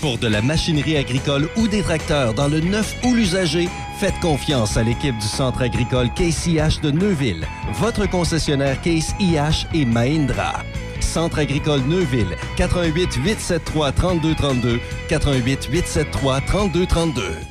Pour 0.01 0.17
de 0.17 0.29
la 0.29 0.41
machinerie 0.41 0.97
agricole 0.97 1.51
ou 1.59 1.69
des 1.69 1.83
tracteurs 1.83 2.33
dans 2.33 2.49
le 2.49 2.61
neuf 2.61 2.97
ou 3.05 3.15
l'usager, 3.15 3.69
faites 3.99 4.19
confiance 4.21 4.79
à 4.79 4.83
l'équipe 4.83 5.19
du 5.19 5.27
Centre 5.27 5.61
agricole 5.61 6.09
Case 6.15 6.47
IH 6.47 6.81
de 6.83 6.91
Neuville, 6.91 7.47
votre 7.75 8.09
concessionnaire 8.09 8.81
Case 8.81 9.15
IH 9.21 9.67
et 9.75 9.85
Mahindra. 9.85 10.65
Centre 11.01 11.41
agricole 11.41 11.83
Neuville, 11.83 12.37
88 12.57 13.17
873 13.17 13.95
3232, 13.95 14.81
88 15.09 15.69
873 15.71 16.43
3232. 16.47 17.50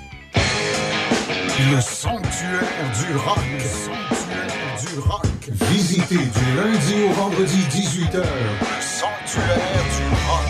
Le 1.59 1.81
sanctuaire 1.81 2.63
du 2.97 3.17
rock. 3.17 3.37
Le 3.51 3.59
sanctuaire 3.59 4.47
du 4.79 4.99
rock. 4.99 5.25
Visitez 5.69 6.15
du 6.15 6.55
lundi 6.55 7.03
au 7.05 7.11
vendredi 7.11 7.57
18h. 7.69 8.15
Le 8.15 8.79
sanctuaire 8.79 9.83
du 9.97 10.03
rock. 10.25 10.47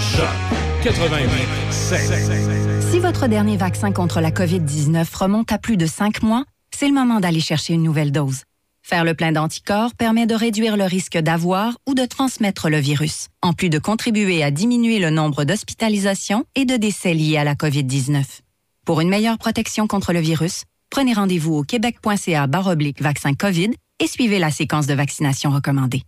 Choc 0.00 0.24
88 0.82 2.80
Si 2.80 2.98
votre 2.98 3.26
dernier 3.26 3.58
vaccin 3.58 3.92
contre 3.92 4.22
la 4.22 4.30
COVID-19 4.30 5.04
remonte 5.14 5.52
à 5.52 5.58
plus 5.58 5.76
de 5.76 5.84
cinq 5.84 6.22
mois, 6.22 6.44
c'est 6.74 6.88
le 6.88 6.94
moment 6.94 7.20
d'aller 7.20 7.40
chercher 7.40 7.74
une 7.74 7.82
nouvelle 7.82 8.10
dose. 8.10 8.44
Faire 8.82 9.04
le 9.04 9.12
plein 9.12 9.32
d'anticorps 9.32 9.94
permet 9.98 10.24
de 10.24 10.34
réduire 10.34 10.78
le 10.78 10.84
risque 10.84 11.18
d'avoir 11.18 11.76
ou 11.86 11.92
de 11.92 12.06
transmettre 12.06 12.70
le 12.70 12.78
virus, 12.78 13.28
en 13.42 13.52
plus 13.52 13.68
de 13.68 13.78
contribuer 13.78 14.42
à 14.42 14.50
diminuer 14.50 14.98
le 14.98 15.10
nombre 15.10 15.44
d'hospitalisations 15.44 16.46
et 16.54 16.64
de 16.64 16.76
décès 16.76 17.12
liés 17.12 17.36
à 17.36 17.44
la 17.44 17.54
COVID-19. 17.54 18.24
Pour 18.88 19.02
une 19.02 19.10
meilleure 19.10 19.36
protection 19.36 19.86
contre 19.86 20.14
le 20.14 20.20
virus, 20.20 20.64
prenez 20.88 21.12
rendez-vous 21.12 21.52
au 21.56 21.62
québec.ca 21.62 22.46
baroblique 22.46 23.02
vaccin 23.02 23.34
COVID 23.34 23.72
et 24.00 24.06
suivez 24.06 24.38
la 24.38 24.50
séquence 24.50 24.86
de 24.86 24.94
vaccination 24.94 25.50
recommandée. 25.50 26.04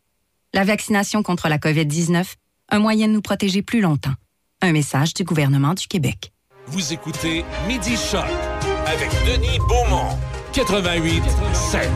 La 0.55 0.65
vaccination 0.65 1.23
contre 1.23 1.51
la 1.51 1.59
COVID-19, 1.59 2.25
un 2.71 2.79
moyen 2.79 3.07
de 3.09 3.13
nous 3.13 3.21
protéger 3.21 3.61
plus 3.61 3.83
longtemps. 3.83 4.15
Un 4.63 4.73
message 4.73 5.13
du 5.13 5.25
gouvernement 5.25 5.75
du 5.75 5.89
Québec. 5.89 6.33
Vous 6.69 6.95
écoutez 6.95 7.45
Midi 7.69 7.99
Choc 7.99 8.25
avec 8.87 9.11
Denis 9.27 9.59
Beaumont. 9.69 10.17
88 10.55 11.23
7. 11.53 11.87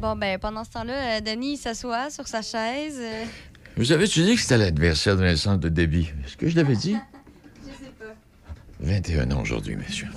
Bon, 0.00 0.14
ben, 0.14 0.38
pendant 0.38 0.62
ce 0.62 0.70
temps-là, 0.70 1.16
euh, 1.16 1.20
Denis 1.20 1.56
s'assoit 1.56 2.10
sur 2.10 2.28
sa 2.28 2.42
chaise. 2.42 2.98
euh, 3.00 3.24
Vous 3.76 3.90
avez-tu 3.90 4.22
dit 4.22 4.36
que 4.36 4.40
c'était 4.40 4.58
l'anniversaire 4.58 5.16
de 5.16 5.22
naissance 5.22 5.58
de 5.58 5.68
Debbie? 5.68 6.12
Est-ce 6.24 6.36
que 6.36 6.48
je 6.48 6.54
l'avais 6.54 6.76
dit? 6.76 6.94
je 8.82 8.86
sais 8.86 9.00
pas. 9.00 9.24
21 9.24 9.30
ans 9.32 9.42
aujourd'hui, 9.42 9.76
messieurs. 9.76 10.08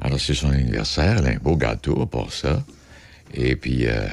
Alors, 0.00 0.20
c'est 0.20 0.34
son 0.34 0.50
anniversaire. 0.50 1.18
Elle 1.18 1.26
a 1.26 1.30
un 1.30 1.36
beau 1.36 1.56
gâteau 1.56 2.06
pour 2.06 2.32
ça. 2.32 2.62
Et 3.34 3.56
puis, 3.56 3.86
euh, 3.86 4.06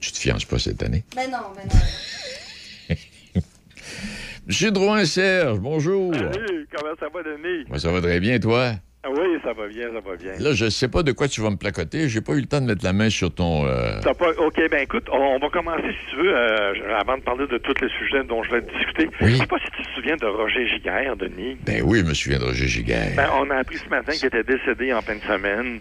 tu 0.00 0.12
te 0.12 0.18
fiances 0.18 0.44
pas 0.44 0.58
cette 0.58 0.82
année? 0.82 1.04
Ben 1.14 1.30
non, 1.30 1.38
ben 1.56 1.68
non. 1.68 2.94
Monsieur 4.46 4.70
Drouin-Serge, 4.70 5.58
bonjour. 5.58 6.14
Salut, 6.14 6.66
comment 6.74 6.94
ça 6.98 7.06
va, 7.12 7.22
Denis? 7.22 7.64
Moi, 7.68 7.78
ça 7.78 7.92
va 7.92 8.00
très 8.00 8.20
bien, 8.20 8.38
toi? 8.38 8.72
Ah 9.08 9.12
Oui, 9.16 9.38
ça 9.42 9.52
va 9.54 9.66
bien, 9.68 9.86
ça 9.92 10.00
va 10.00 10.16
bien. 10.16 10.32
Là, 10.38 10.52
je 10.52 10.68
sais 10.68 10.88
pas 10.88 11.02
de 11.02 11.12
quoi 11.12 11.28
tu 11.28 11.40
vas 11.40 11.50
me 11.50 11.56
placoter. 11.56 12.08
J'ai 12.08 12.20
pas 12.20 12.32
eu 12.34 12.40
le 12.40 12.46
temps 12.46 12.60
de 12.60 12.66
mettre 12.66 12.84
la 12.84 12.92
main 12.92 13.08
sur 13.08 13.32
ton... 13.34 13.64
euh, 13.66 13.98
T'as 14.02 14.12
pas... 14.14 14.30
OK, 14.38 14.60
ben 14.70 14.80
écoute, 14.82 15.06
on, 15.10 15.16
on 15.16 15.38
va 15.38 15.48
commencer, 15.48 15.82
si 15.88 16.10
tu 16.10 16.16
veux, 16.16 16.36
euh, 16.36 16.96
avant 16.98 17.16
de 17.16 17.22
parler 17.22 17.46
de 17.46 17.56
tous 17.58 17.74
les 17.80 17.88
sujets 17.98 18.22
dont 18.24 18.42
je 18.42 18.50
vais 18.50 18.60
discuter. 18.62 19.08
Oui. 19.22 19.32
Je 19.32 19.36
sais 19.36 19.46
pas 19.46 19.56
si 19.64 19.70
tu 19.70 19.82
te 19.82 19.88
souviens 19.94 20.16
de 20.16 20.26
Roger 20.26 20.66
Giguère, 20.68 21.16
Denis. 21.16 21.56
Ben 21.64 21.82
oui, 21.84 22.00
je 22.00 22.04
me 22.04 22.14
souviens 22.14 22.38
de 22.38 22.44
Roger 22.44 22.66
Giguère. 22.66 23.12
Ben, 23.16 23.28
on 23.40 23.48
a 23.50 23.56
appris 23.56 23.78
ce 23.78 23.88
matin 23.88 24.12
qu'il 24.12 24.26
était 24.26 24.44
décédé 24.44 24.92
en 24.92 25.00
fin 25.00 25.14
de 25.16 25.20
semaine 25.22 25.80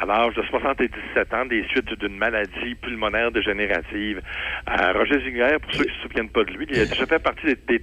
à 0.00 0.04
l'âge 0.06 0.34
de 0.34 0.42
77 0.42 1.32
ans 1.34 1.46
des 1.46 1.64
suites 1.68 1.92
d'une 1.98 2.16
maladie 2.18 2.74
pulmonaire 2.82 3.30
dégénérative. 3.32 4.20
Euh, 4.68 4.92
Roger 4.92 5.20
Giguère, 5.22 5.58
pour 5.60 5.72
ceux 5.72 5.84
qui 5.84 5.90
ne 5.90 5.94
se 5.94 6.02
souviennent 6.02 6.28
pas 6.28 6.44
de 6.44 6.50
lui, 6.52 6.66
il 6.70 6.80
a 6.80 6.84
déjà 6.86 7.06
fait 7.06 7.18
partie 7.18 7.46
des, 7.46 7.54
des 7.54 7.80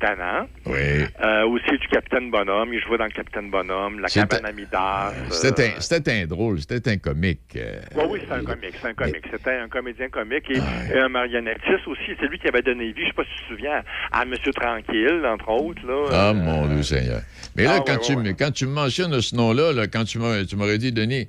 Oui. 0.66 1.06
euh, 1.24 1.46
aussi 1.48 1.78
du 1.78 1.88
Capitaine 1.88 2.30
Bonhomme. 2.30 2.74
Il 2.74 2.82
jouait 2.82 2.98
dans 2.98 3.06
le 3.06 3.12
Capitaine 3.12 3.50
Bonhomme, 3.50 4.00
La 4.00 4.08
C'était- 4.08 4.28
cabane 4.38 4.46
à 4.46 4.52
Midas. 4.54 5.14
C'était 5.32 5.74
un, 5.76 5.80
c'était 5.80 6.22
un 6.22 6.26
drôle, 6.26 6.60
c'était 6.60 6.92
un 6.92 6.98
comique. 6.98 7.40
euh, 7.56 7.80
Oui, 7.96 8.04
oui, 8.10 8.20
c'est 8.28 8.34
un 8.34 8.44
comique, 8.44 8.76
c'est 8.82 8.88
un 8.90 8.94
comique. 8.94 9.26
C'était 9.32 9.58
un 9.58 9.68
comédien 9.70 10.10
comique 10.10 10.50
et, 10.52 10.94
et 10.96 11.00
un 11.00 11.10
marionnettiste 11.10 11.88
aussi. 11.88 12.12
C'est 12.20 12.28
lui 12.28 12.38
qui 12.40 12.48
avait 12.48 12.62
donné 12.62 12.92
vie, 12.92 13.02
je 13.04 13.08
sais 13.08 13.14
pas 13.14 13.24
si 13.24 13.30
tu 13.38 13.44
te 13.44 13.50
souviens, 13.56 13.82
à 14.12 14.26
Monsieur 14.26 14.54
Tranquille, 14.54 15.22
entre 15.26 15.50
autres. 15.50 15.82
Là. 15.88 16.08
Ah, 16.12 16.34
mon 16.34 16.68
Dieu 16.68 16.84
Seigneur. 16.84 17.22
Mais 17.56 17.64
là, 17.64 17.78
Ah, 17.78 17.84
quand, 17.86 17.94
ouais, 17.94 18.00
tu, 18.00 18.16
ouais, 18.16 18.36
quand 18.38 18.52
tu 18.52 18.66
me 18.68 18.72
mentionnes 18.74 19.20
ce 19.22 19.36
nom-là, 19.36 19.74
là, 19.74 19.88
quand 19.88 20.04
tu 20.06 20.20
m'as- 20.20 20.46
tu 20.46 20.56
m'aurais 20.56 20.78
dit, 20.78 20.92
Denis, 20.92 21.28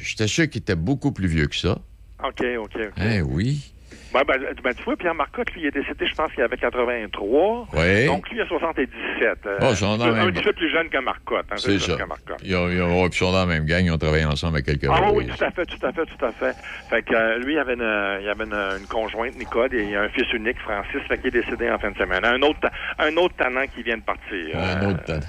j'étais 0.00 0.26
sûr 0.26 0.48
qu'il 0.48 0.60
était 0.62 0.74
beaucoup 0.76 1.12
plus 1.12 1.28
vieux 1.28 1.46
que 1.46 1.56
ça. 1.56 1.78
OK, 2.24 2.42
OK, 2.58 2.70
OK. 2.76 2.80
Hein, 2.98 3.20
oui. 3.28 3.72
Ouais, 4.14 4.22
ben, 4.26 4.36
ben, 4.64 4.74
tu 4.74 4.82
vois, 4.84 4.96
Pierre 4.96 5.14
Marcotte, 5.14 5.52
lui, 5.52 5.60
il 5.62 5.66
est 5.66 5.70
décédé, 5.70 6.06
je 6.06 6.14
pense 6.14 6.32
qu'il 6.32 6.42
avait 6.42 6.56
83. 6.56 7.68
Oui. 7.74 8.06
Donc, 8.06 8.26
lui, 8.30 8.38
il 8.38 8.40
a 8.40 8.46
77. 8.46 9.38
Euh, 9.46 9.58
Oh, 9.60 9.66
ils 9.70 9.76
sont 9.76 9.98
dans 9.98 10.04
un 10.06 10.10
la 10.12 10.24
même- 10.24 10.32
petit 10.32 10.42
peu 10.42 10.52
plus 10.54 10.70
jeune 10.70 10.88
que 10.88 10.96
Marcotte. 10.98 11.44
Hein, 11.50 11.56
C'est 11.58 11.78
ça. 11.78 11.94
Marcotte. 12.06 12.40
Ils, 12.42 12.56
ont, 12.56 12.70
ils, 12.70 12.80
ont- 12.80 13.06
ils 13.06 13.12
sont 13.14 13.32
dans 13.32 13.40
la 13.40 13.46
même 13.46 13.66
gang, 13.66 13.84
ils 13.84 13.90
ont 13.92 13.98
travaillé 13.98 14.24
ensemble 14.24 14.58
à 14.58 14.62
quelques 14.62 14.86
Ah 14.90 15.12
oui, 15.12 15.26
tout 15.26 15.44
à 15.44 15.50
fait, 15.50 15.66
tout 15.66 15.86
à 15.86 15.92
fait, 15.92 16.06
tout 16.06 16.24
à 16.24 16.32
fait. 16.32 16.56
Fait 16.88 17.02
que 17.02 17.14
euh, 17.14 17.38
lui, 17.38 17.52
il 17.54 17.58
avait, 17.58 17.74
une, 17.74 18.20
il 18.22 18.28
avait 18.30 18.44
une, 18.44 18.80
une 18.80 18.86
conjointe, 18.86 19.36
Nicole, 19.36 19.74
et 19.74 19.94
un 19.94 20.08
fils 20.08 20.32
unique, 20.32 20.58
Francis, 20.60 21.02
fait 21.06 21.18
qu'il 21.18 21.26
est 21.36 21.42
décédé 21.42 21.70
en 21.70 21.78
fin 21.78 21.90
de 21.90 21.96
semaine. 21.98 22.24
Un 22.24 22.40
autre, 22.40 22.60
un 22.98 23.14
autre 23.18 23.36
talent 23.36 23.64
qui 23.74 23.82
vient 23.82 23.98
de 23.98 24.02
partir. 24.02 24.54
Un 24.54 24.84
Euh, 24.86 24.90
autre 24.92 25.04
temps. 25.04 25.20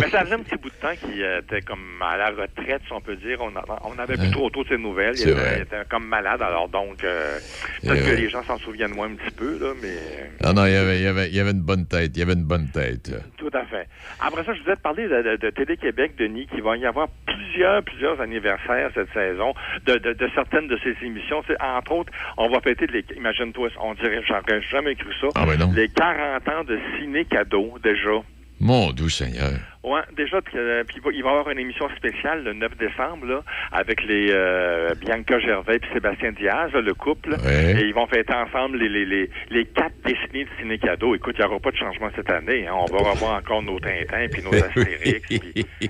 Mais 0.00 0.10
ça 0.10 0.20
faisait 0.24 0.34
un 0.34 0.42
petit 0.42 0.56
bout 0.56 0.70
de 0.70 0.74
temps 0.76 0.94
qu'il 1.00 1.22
euh, 1.22 1.40
était 1.40 1.60
comme 1.62 2.00
à 2.02 2.16
la 2.16 2.30
retraite, 2.30 2.82
si 2.86 2.92
on 2.92 3.00
peut 3.00 3.16
dire. 3.16 3.38
On, 3.40 3.98
avait 3.98 4.16
plus 4.16 4.30
trop 4.30 4.48
trop 4.50 4.62
de 4.64 4.68
ses 4.68 4.78
nouvelles. 4.78 5.14
Il 5.16 5.22
était, 5.22 5.32
vrai. 5.32 5.54
il 5.56 5.62
était 5.62 5.84
comme 5.88 6.06
malade, 6.06 6.40
alors 6.42 6.68
donc, 6.68 7.02
euh, 7.04 7.38
C'est 7.80 7.88
peut-être 7.88 8.10
que 8.10 8.16
les 8.16 8.28
gens 8.30 8.42
s'en 8.44 8.58
souviennent 8.58 8.94
moins 8.94 9.08
un 9.08 9.14
petit 9.14 9.34
peu, 9.34 9.58
là, 9.58 9.72
mais... 9.82 10.30
Non, 10.46 10.52
non, 10.54 10.66
il 10.66 10.72
y 10.72 10.76
avait, 10.76 10.98
il 10.98 11.04
y 11.04 11.06
avait, 11.06 11.28
il 11.28 11.34
y 11.36 11.40
avait 11.40 11.50
une 11.50 11.62
bonne 11.62 11.86
tête. 11.86 12.12
Il 12.14 12.20
y 12.20 12.22
avait 12.22 12.34
une 12.34 12.44
bonne 12.44 12.68
tête. 12.68 13.08
là. 13.08 13.18
Tout 13.36 13.50
à 13.52 13.64
fait. 13.64 13.88
Après 14.20 14.44
ça, 14.44 14.54
je 14.54 14.62
vous 14.62 14.70
ai 14.70 14.76
parlé 14.76 15.08
de, 15.08 15.22
de, 15.22 15.36
de 15.36 15.50
Télé-Québec, 15.50 16.12
Denis, 16.18 16.46
qu'il 16.46 16.62
va 16.62 16.76
y 16.76 16.86
avoir 16.86 17.08
plusieurs, 17.26 17.82
plusieurs 17.82 18.20
anniversaires 18.20 18.90
cette 18.94 19.12
saison 19.12 19.54
de, 19.86 19.94
de, 19.96 20.12
de 20.12 20.30
certaines 20.34 20.68
de 20.68 20.78
ces 20.82 20.94
émissions. 21.04 21.42
C'est, 21.46 21.60
entre 21.62 21.92
autres, 21.92 22.12
on 22.36 22.48
va 22.48 22.60
fêter, 22.60 22.86
les, 22.86 23.04
imagine-toi, 23.16 23.68
on 23.80 23.94
dirait, 23.94 24.22
j'aurais 24.26 24.62
jamais 24.62 24.94
cru 24.94 25.12
ça, 25.20 25.28
Ah, 25.34 25.44
ben 25.46 25.58
non. 25.58 25.72
les 25.74 25.88
40 25.88 26.48
ans 26.48 26.64
de 26.64 26.78
ciné-cadeau, 26.98 27.78
déjà. 27.82 28.22
Mon 28.60 28.90
doux 28.90 29.08
Seigneur. 29.08 29.52
Ouais, 29.84 30.00
déjà, 30.16 30.38
euh, 30.54 30.82
puis 30.84 30.96
il 30.98 31.02
va- 31.02 31.10
il 31.14 31.22
va 31.22 31.28
y 31.28 31.32
avoir 31.32 31.50
une 31.50 31.60
émission 31.60 31.88
spéciale 31.96 32.42
le 32.42 32.52
9 32.52 32.76
décembre, 32.76 33.24
là, 33.26 33.42
avec 33.72 34.02
les 34.04 34.30
euh, 34.32 34.92
Bianca 35.00 35.38
Gervais 35.38 35.76
et 35.76 35.92
Sébastien 35.94 36.32
Diaz, 36.32 36.70
là, 36.72 36.80
le 36.80 36.92
couple. 36.94 37.30
Ouais. 37.44 37.80
Et 37.80 37.86
ils 37.86 37.94
vont 37.94 38.06
fêter 38.08 38.34
ensemble 38.34 38.78
les, 38.78 38.88
les, 38.88 39.06
les, 39.06 39.30
les 39.50 39.64
quatre 39.66 39.94
décennies 40.04 40.44
de 40.44 40.50
ciné 40.60 40.78
cadeau. 40.78 41.14
Écoute, 41.14 41.36
il 41.38 41.42
n'y 41.42 41.46
aura 41.48 41.60
pas 41.60 41.70
de 41.70 41.76
changement 41.76 42.08
cette 42.16 42.30
année. 42.30 42.66
hein. 42.66 42.72
On 42.74 42.84
va 42.86 43.10
revoir 43.10 43.36
encore 43.38 43.62
nos 43.62 43.78
Tintins 43.78 44.26
puis 44.30 44.42
nos 44.42 44.52
Astérix. 44.62 45.26
puis- 45.28 45.66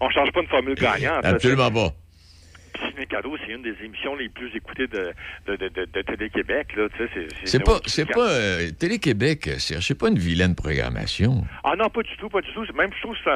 on 0.00 0.08
change 0.10 0.30
pas 0.32 0.40
une 0.40 0.48
formule 0.48 0.74
gagnante. 0.76 1.24
Absolument 1.24 1.70
pas. 1.70 1.88
Puis 2.82 2.90
Ciné 2.92 3.06
cadeau, 3.06 3.36
c'est 3.44 3.52
une 3.52 3.62
des 3.62 3.74
émissions 3.84 4.14
les 4.16 4.28
plus 4.28 4.50
écoutées 4.56 4.86
de, 4.86 5.12
de, 5.46 5.56
de, 5.56 6.02
Télé-Québec. 6.02 6.68
C'est, 7.44 7.62
pas, 7.62 7.78
c'est 7.86 8.06
pas 8.06 8.28
euh, 8.30 8.70
Télé-Québec, 8.78 9.50
c'est 9.58 9.98
pas 9.98 10.08
une 10.08 10.18
vilaine 10.18 10.54
programmation. 10.54 11.44
Ah 11.64 11.74
non, 11.76 11.88
pas 11.90 12.02
du 12.02 12.16
tout, 12.16 12.28
pas 12.28 12.40
du 12.40 12.52
tout. 12.52 12.64
Même, 12.74 12.90
je 12.96 13.02
trouve 13.02 13.16
que 13.16 13.30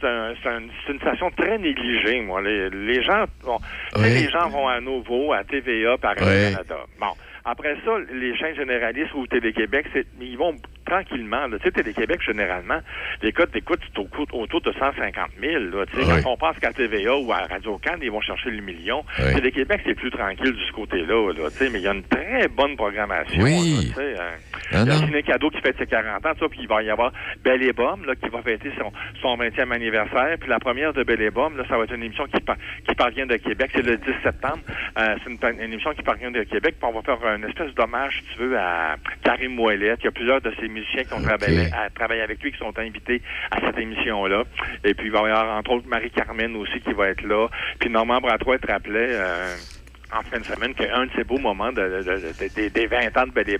c'est 0.00 0.06
un- 0.48 0.60
une 0.88 0.98
station 1.00 1.30
très 1.30 1.58
négligée, 1.58 2.20
moi. 2.22 2.42
Les, 2.42 2.70
les 2.70 3.02
gens, 3.02 3.24
bon, 3.44 3.58
Ouais. 3.96 4.08
les 4.10 4.28
gens 4.30 4.48
vont 4.48 4.68
à 4.68 4.80
Nouveau, 4.80 5.32
à 5.32 5.44
TVA, 5.44 5.96
par 5.98 6.12
Ouais. 6.16 6.50
Canada. 6.52 6.76
Bon. 7.00 7.12
Après 7.44 7.76
ça, 7.84 7.90
les 8.14 8.36
chaînes 8.36 8.54
généralistes 8.54 9.12
ou 9.14 9.26
Télé-Québec, 9.26 9.86
ils 10.20 10.36
vont 10.38 10.54
tranquillement. 10.92 11.48
Tu 11.50 11.58
sais, 11.64 11.70
Télé-Québec, 11.70 12.20
généralement, 12.24 12.78
les 13.22 13.32
codes 13.32 13.50
d'écoute, 13.50 13.80
c'est 13.86 13.98
au 13.98 14.04
coût- 14.04 14.26
autour 14.32 14.60
de 14.60 14.72
150 14.72 15.30
000. 15.40 15.64
Là. 15.64 15.84
Quand 16.22 16.30
on 16.32 16.36
pense 16.36 16.58
qu'à 16.58 16.72
TVA 16.72 17.16
ou 17.16 17.32
à 17.32 17.46
Radio-Can, 17.46 17.96
ils 18.02 18.10
vont 18.10 18.20
chercher 18.20 18.50
le 18.50 18.60
million. 18.62 19.04
Ouais. 19.18 19.34
Télé-Québec, 19.34 19.80
c'est 19.84 19.94
plus 19.94 20.10
tranquille 20.10 20.52
de 20.52 20.64
ce 20.68 20.72
côté-là. 20.72 21.32
Là, 21.32 21.50
tu 21.50 21.56
sais, 21.56 21.70
mais 21.70 21.78
il 21.80 21.84
y 21.84 21.88
a 21.88 21.92
une 21.94 22.02
très 22.02 22.48
bonne 22.48 22.76
programmation. 22.76 23.42
Oui. 23.42 23.92
là, 23.96 24.02
hein. 24.02 24.38
Ah 24.74 24.82
Il 24.82 24.88
y 24.88 24.90
a 24.90 24.94
non. 24.94 25.06
Ciné 25.06 25.22
Cadeau 25.22 25.50
qui 25.50 25.60
fête 25.60 25.76
ses 25.78 25.86
40 25.86 26.24
ans, 26.26 26.32
puis 26.50 26.60
il 26.62 26.68
va 26.68 26.82
y 26.82 26.90
avoir 26.90 27.12
Belle 27.44 27.62
et 27.62 27.72
Bomme, 27.72 28.04
là, 28.06 28.14
qui 28.14 28.28
va 28.28 28.40
fêter 28.42 28.70
son, 28.78 28.90
son 29.20 29.36
20e 29.36 29.70
anniversaire. 29.72 30.36
Puis 30.40 30.48
la 30.48 30.58
première 30.58 30.92
de 30.92 31.02
Belle 31.04 31.20
et 31.22 31.30
Bomme, 31.30 31.56
là, 31.56 31.64
ça 31.68 31.76
va 31.76 31.84
être 31.84 31.94
une 31.94 32.02
émission 32.02 32.24
qui, 32.26 32.40
par- 32.40 32.56
qui 32.86 32.94
parvient 32.94 33.26
de 33.26 33.36
Québec. 33.36 33.70
C'est 33.74 33.82
le 33.84 33.96
10 33.96 34.04
septembre. 34.22 34.60
Euh, 34.98 35.16
c'est 35.24 35.30
une, 35.30 35.60
une 35.60 35.72
émission 35.72 35.92
qui 35.94 36.02
parvient 36.02 36.30
de 36.30 36.42
Québec. 36.44 36.76
Puis 36.80 36.88
on 36.90 36.98
va 36.98 37.02
faire 37.02 37.34
une 37.34 37.44
espèce 37.44 37.74
d'hommage, 37.74 38.22
si 38.28 38.36
tu 38.36 38.42
veux, 38.44 38.58
à 38.58 38.96
Karim 39.24 39.58
Ouellet. 39.58 39.94
Il 40.00 40.04
y 40.04 40.08
a 40.08 40.12
plusieurs 40.12 40.40
de 40.40 40.50
musiciens 40.50 40.81
qui 40.84 41.12
ont 41.14 41.20
travaillé, 41.22 41.58
à- 41.72 41.90
travaillé 41.90 42.22
avec 42.22 42.42
lui, 42.42 42.52
qui 42.52 42.58
sont 42.58 42.76
invités 42.78 43.22
à 43.50 43.60
cette 43.60 43.78
émission-là. 43.78 44.44
Et 44.84 44.94
puis 44.94 45.06
il 45.06 45.12
va 45.12 45.20
y 45.20 45.22
avoir, 45.30 45.56
entre 45.58 45.72
autres, 45.72 45.86
Marie-Carmen 45.88 46.56
aussi 46.56 46.80
qui 46.80 46.92
va 46.92 47.08
être 47.08 47.22
là. 47.22 47.48
Puis 47.78 47.90
Normand 47.90 48.18
Bratois 48.20 48.58
te 48.58 48.66
rappelait... 48.70 49.08
euh, 49.12 49.56
en 50.12 50.22
fin 50.30 50.40
de 50.40 50.44
semaine 50.44 50.74
qu'un 50.74 51.06
de 51.06 51.10
ses 51.16 51.24
beaux 51.24 51.38
moments 51.38 51.72
de, 51.72 51.80
de- 51.82 52.32
de- 52.32 52.48
de- 52.54 52.68
des 52.68 52.86
20 52.86 53.16
ans 53.16 53.26
de 53.26 53.32
Belle 53.32 53.58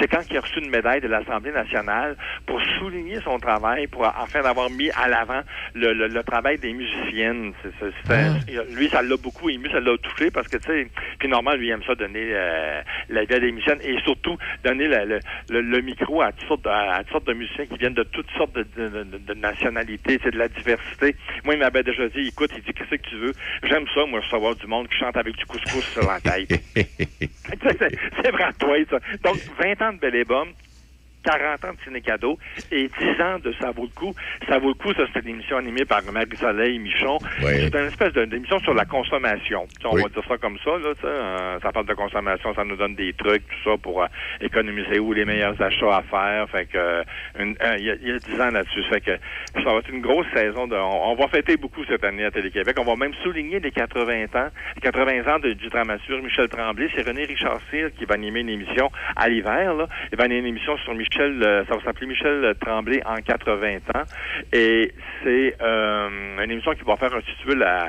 c'est 0.00 0.08
quand 0.08 0.22
il 0.30 0.36
a 0.36 0.40
reçu 0.40 0.58
une 0.60 0.70
médaille 0.70 1.00
de 1.00 1.08
l'Assemblée 1.08 1.52
nationale 1.52 2.16
pour 2.46 2.60
souligner 2.78 3.20
son 3.24 3.38
travail, 3.38 3.86
pour 3.86 4.04
afin 4.06 4.42
d'avoir 4.42 4.70
mis 4.70 4.90
à 4.92 5.08
l'avant 5.08 5.42
le, 5.74 5.92
le- 5.92 6.08
le 6.08 6.22
travail 6.22 6.58
des 6.58 6.72
musiciennes. 6.72 7.52
Un- 8.10 8.64
Lui, 8.70 8.88
ça 8.90 9.02
l'a 9.02 9.16
beaucoup 9.16 9.48
ému, 9.50 9.68
ça 9.70 9.80
l'a 9.80 9.96
touché 9.98 10.30
parce 10.30 10.48
que, 10.48 10.56
tu 10.58 10.66
sais, 10.66 10.88
puis 11.18 11.28
normalement, 11.28 11.58
lui 11.60 11.70
aime 11.70 11.82
ça 11.86 11.94
donner 11.94 12.30
euh, 12.32 12.82
la 13.08 13.24
vie 13.24 13.34
à 13.34 13.40
des 13.40 13.52
musiciennes 13.52 13.80
et 13.82 13.98
surtout 14.00 14.36
donner 14.64 14.88
le, 14.88 15.20
le- 15.48 15.80
micro 15.82 16.22
à 16.22 16.32
toutes, 16.32 16.48
sortes, 16.48 16.66
à, 16.66 16.94
à 16.94 16.98
toutes 17.04 17.12
sortes 17.12 17.26
de 17.26 17.32
musiciens 17.34 17.66
qui 17.66 17.76
viennent 17.76 17.94
de 17.94 18.02
toutes 18.04 18.30
sortes 18.36 18.54
de, 18.54 18.64
de- 18.76 19.04
de- 19.04 19.18
de 19.18 19.34
nationalités, 19.34 20.18
c'est 20.22 20.30
de 20.30 20.38
la 20.38 20.48
diversité. 20.48 21.16
Moi, 21.44 21.54
il 21.54 21.60
m'avait 21.60 21.82
déjà 21.82 22.08
dit, 22.08 22.28
écoute, 22.28 22.50
il 22.56 22.62
dit, 22.62 22.72
qu'est-ce 22.72 22.90
que 22.96 23.08
tu 23.08 23.16
veux? 23.16 23.34
J'aime 23.64 23.86
ça, 23.94 24.06
moi, 24.06 24.20
savoir 24.30 24.56
du 24.56 24.66
monde 24.66 24.88
qui 24.88 24.96
chante 24.96 25.16
avec 25.16 25.36
du 25.36 25.44
couscous 25.46 25.84
sur 25.94 26.06
la 26.06 26.20
tête. 26.20 26.50
c'est 26.74 28.30
vraiment 28.30 28.52
toi, 28.58 28.76
ça. 28.90 28.98
Donc, 29.24 29.38
20 29.58 29.82
ans 29.82 29.92
de 29.92 30.14
et 30.14 30.24
Bomme, 30.24 30.52
40 31.24 31.64
ans 31.64 31.72
de 31.72 31.78
Ciné 31.84 32.00
Cadeau 32.00 32.38
et 32.70 32.88
10 33.00 33.20
ans 33.22 33.38
de 33.42 33.52
Ça 33.60 33.70
vaut 33.70 33.84
le 33.84 33.94
coup. 34.00 34.14
Ça 34.48 34.58
vaut 34.58 34.68
le 34.68 34.74
coup, 34.74 34.92
ça, 34.94 35.04
c'est 35.12 35.20
une 35.22 35.30
émission 35.36 35.56
animée 35.56 35.84
par 35.84 36.02
Marie-Soleil 36.12 36.78
Michon. 36.78 37.18
Oui. 37.42 37.52
C'est 37.70 37.74
une 37.74 37.88
espèce 37.88 38.12
d'émission 38.12 38.58
sur 38.60 38.74
la 38.74 38.84
consommation. 38.84 39.66
Tu 39.76 39.82
sais, 39.82 39.88
on 39.88 39.94
Oui. 39.94 40.02
va 40.02 40.08
dire 40.08 40.22
ça 40.28 40.36
comme 40.38 40.58
ça, 40.64 40.70
là, 40.72 40.94
tu 40.94 41.00
sais, 41.00 41.06
euh, 41.06 41.58
ça 41.60 41.72
parle 41.72 41.86
de 41.86 41.94
consommation, 41.94 42.54
ça 42.54 42.64
nous 42.64 42.76
donne 42.76 42.94
des 42.94 43.12
trucs, 43.14 43.42
tout 43.48 43.70
ça, 43.70 43.76
pour 43.78 44.02
euh, 44.02 44.06
économiser 44.40 44.98
ou 44.98 45.12
les 45.12 45.24
meilleurs 45.24 45.60
achats 45.60 45.96
à 45.96 46.02
faire. 46.02 46.48
Fait 46.50 46.66
que, 46.66 46.76
euh, 46.76 47.02
euh, 47.40 47.76
il 47.78 47.84
y, 47.84 47.90
a- 47.90 47.94
il 48.00 48.08
y 48.08 48.12
a 48.12 48.18
10 48.18 48.40
ans 48.40 48.50
là-dessus. 48.50 48.82
Fait 48.90 49.00
que 49.00 49.12
ça 49.54 49.62
va 49.72 49.78
être 49.78 49.88
une 49.90 50.00
grosse 50.02 50.26
saison. 50.34 50.66
De, 50.66 50.76
on, 50.76 51.12
on 51.12 51.14
va 51.14 51.28
fêter 51.28 51.56
beaucoup 51.56 51.84
cette 51.84 52.04
année 52.04 52.24
à 52.24 52.30
Télé-Québec. 52.30 52.76
On 52.78 52.84
va 52.84 52.96
même 52.96 53.14
souligner 53.22 53.60
les 53.60 53.70
80 53.70 54.24
ans, 54.34 54.48
80 54.82 55.34
ans 55.34 55.38
de- 55.38 55.52
du 55.52 55.68
dramaturge 55.68 56.20
Michel 56.22 56.48
Tremblay. 56.48 56.88
C'est 56.94 57.06
René 57.06 57.24
Richard 57.24 57.60
Cyr 57.70 57.90
qui 57.96 58.04
va 58.04 58.14
animer 58.14 58.40
une 58.40 58.48
émission 58.50 58.90
à 59.16 59.28
l'hiver, 59.28 59.74
là. 59.74 59.88
Il 60.12 60.18
va 60.18 60.24
animer 60.24 60.40
une 60.40 60.46
émission 60.46 60.76
sur 60.78 60.94
Michel, 60.94 61.13
euh, 61.20 61.64
ça 61.68 61.76
va 61.76 61.82
s'appeler 61.82 62.06
Michel 62.06 62.54
Tremblay 62.60 63.02
en 63.06 63.16
80 63.16 63.76
ans. 63.94 64.02
Et 64.52 64.92
c'est 65.22 65.56
euh, 65.62 66.08
une 66.44 66.50
émission 66.50 66.72
qui 66.74 66.84
va 66.84 66.96
faire, 66.96 67.10
si 67.26 67.32
tu 67.42 67.48
veux, 67.48 67.54
la, 67.54 67.88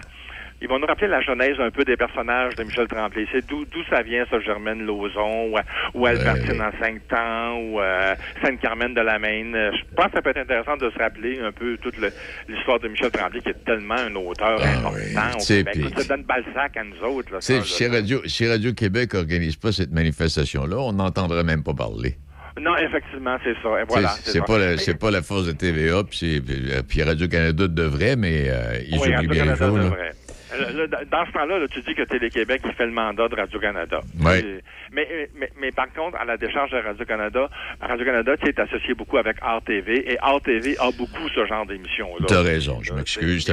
ils 0.62 0.70
vont 0.70 0.80
nous 0.80 0.88
rappeler 0.88 1.08
la 1.10 1.20
genèse 1.22 1.60
un 1.60 1.70
peu 1.70 1.84
des 1.84 1.98
personnages 1.98 2.56
de 2.56 2.64
Michel 2.64 2.88
Tremblay. 2.88 3.28
C'est 3.32 3.46
d'où 3.46 3.66
d'où 3.66 3.84
ça 3.90 4.02
vient, 4.04 4.26
ça, 4.32 4.40
Germaine 4.40 4.86
Lauzon, 4.86 5.50
ou, 5.54 5.58
ou 5.94 6.06
Albertine 6.06 6.62
en 6.62 6.72
cinq 6.80 7.06
temps, 7.10 7.58
ou 7.60 7.82
euh, 7.82 8.16
Sainte-Carmen 8.42 8.94
de 8.94 9.02
la 9.02 9.20
Maine. 9.20 9.52
Je 9.54 9.96
pense 9.96 10.06
que 10.08 10.12
ça 10.14 10.22
peut 10.22 10.30
être 10.30 10.38
intéressant 10.40 10.78
de 10.78 10.90
se 10.90 10.98
rappeler 10.98 11.40
un 11.42 11.52
peu 11.52 11.76
toute 11.78 11.98
le- 11.98 12.12
l'histoire 12.48 12.80
de 12.80 12.88
Michel 12.88 13.12
Tremblay, 13.12 13.42
qui 13.42 13.50
est 13.50 13.66
tellement 13.66 13.96
un 13.96 14.16
auteur 14.16 14.62
important 14.64 15.36
au 15.36 15.40
C'est 15.40 15.58
Québec. 15.58 15.74
puis- 15.74 15.88
Écoute, 15.88 16.00
Ça 16.04 16.16
donne 16.16 16.24
Balzac 16.24 16.78
à 16.78 16.84
nous 16.86 17.04
autres. 17.04 17.34
Là, 17.34 17.42
ça, 17.42 17.48
C'est- 17.48 17.60
là. 17.60 17.64
Si 17.66 17.88
Radio, 17.88 18.22
si 18.26 18.48
Radio-Québec 18.48 19.14
n'organise 19.14 19.58
pas 19.58 19.74
cette 19.74 19.92
manifestation-là, 19.92 20.78
on 20.78 20.94
n'entendrait 20.94 21.44
même 21.44 21.64
pas 21.64 21.74
parler. 21.74 22.16
Non, 22.62 22.76
effectivement, 22.78 23.38
c'est 23.44 23.54
ça. 23.62 23.82
Et 23.82 23.84
voilà, 23.88 24.10
C'est- 24.24 24.46
pas, 24.46 24.58
la- 24.58 24.78
pas 24.96 25.12
force 25.22 25.46
de 25.46 25.52
TVA, 25.52 26.04
puis 26.04 26.18
c'est- 26.18 26.42
puis 26.42 26.72
euh, 26.72 26.82
puis 26.88 27.04
Radio-Canada 27.04 27.68
devrait, 27.68 28.16
mais 28.16 28.46
euh, 28.50 28.80
ils 28.88 28.98
Oui, 28.98 29.14
oublient 29.14 29.28
bien 29.28 29.44
les 29.46 29.50
choses. 29.58 29.84
devrait. 29.84 30.12
Euh, 30.54 30.88
là, 30.88 31.04
Dans 31.12 31.26
ce 31.26 31.32
temps-là, 31.34 31.60
là, 31.60 31.66
tu 31.70 31.82
dis 31.82 31.94
que 31.96 32.04
Télé-Québec, 32.04 32.62
il 32.64 32.72
fait 32.72 32.86
le 32.86 32.94
mandat 32.94 33.28
de 33.28 33.36
Radio-Canada. 33.36 34.00
Ouais. 34.24 34.42
Euh, 34.44 34.60
Mais, 34.94 35.28
mais, 35.36 35.52
mais 35.60 35.72
par 35.72 35.92
contre, 35.92 36.16
à 36.18 36.24
la 36.24 36.38
décharge 36.38 36.72
de 36.72 36.78
Radio-Canada, 36.78 37.50
Radio-Canada, 37.82 38.36
est 38.48 38.58
associé 38.60 38.94
beaucoup 38.94 39.18
avec 39.18 39.38
RTV, 39.42 40.14
et 40.14 40.18
RTV 40.22 40.78
a 40.80 40.92
beaucoup 40.92 41.28
ce 41.36 41.46
genre 41.46 41.66
d'émissions-là. 41.66 42.26
T'as 42.30 42.42
raison, 42.42 42.80
je 42.82 42.94
m'excuse. 42.94 43.46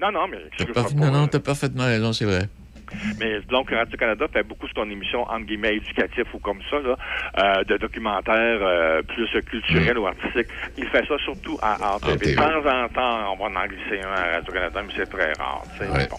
Non, 0.00 0.10
non, 0.12 0.26
mais 0.28 0.38
parf- 0.72 0.94
pas. 0.98 1.04
Non, 1.06 1.10
non, 1.12 1.26
t'as 1.26 1.40
parfaitement 1.40 1.84
raison, 1.84 2.14
c'est 2.14 2.24
vrai. 2.24 2.48
Mais 3.18 3.40
donc, 3.48 3.70
Radio-Canada 3.70 4.26
fait 4.32 4.42
beaucoup 4.42 4.66
son 4.74 4.88
émission, 4.90 5.22
entre 5.22 5.46
guillemets, 5.46 5.76
éducatif 5.76 6.24
ou 6.34 6.38
comme 6.38 6.60
ça, 6.70 6.78
là, 6.80 6.96
euh, 7.38 7.64
de 7.64 7.76
documentaires 7.76 8.58
euh, 8.62 9.02
plus 9.02 9.28
culturels 9.42 9.98
ou 9.98 10.06
artistiques. 10.06 10.48
Il 10.76 10.86
fait 10.86 11.06
ça 11.06 11.16
surtout 11.24 11.58
à 11.62 11.74
RTV. 11.74 12.14
RTV. 12.14 12.30
De 12.32 12.36
temps 12.36 12.70
en 12.70 12.88
temps, 12.88 13.32
on 13.32 13.48
va 13.48 13.60
en 13.60 13.66
glisser 13.66 14.00
un 14.04 14.12
à 14.12 14.34
Radio-Canada, 14.36 14.82
mais 14.86 14.92
c'est 14.96 15.10
très 15.10 15.32
rare. 15.32 15.62
bon. 15.80 16.16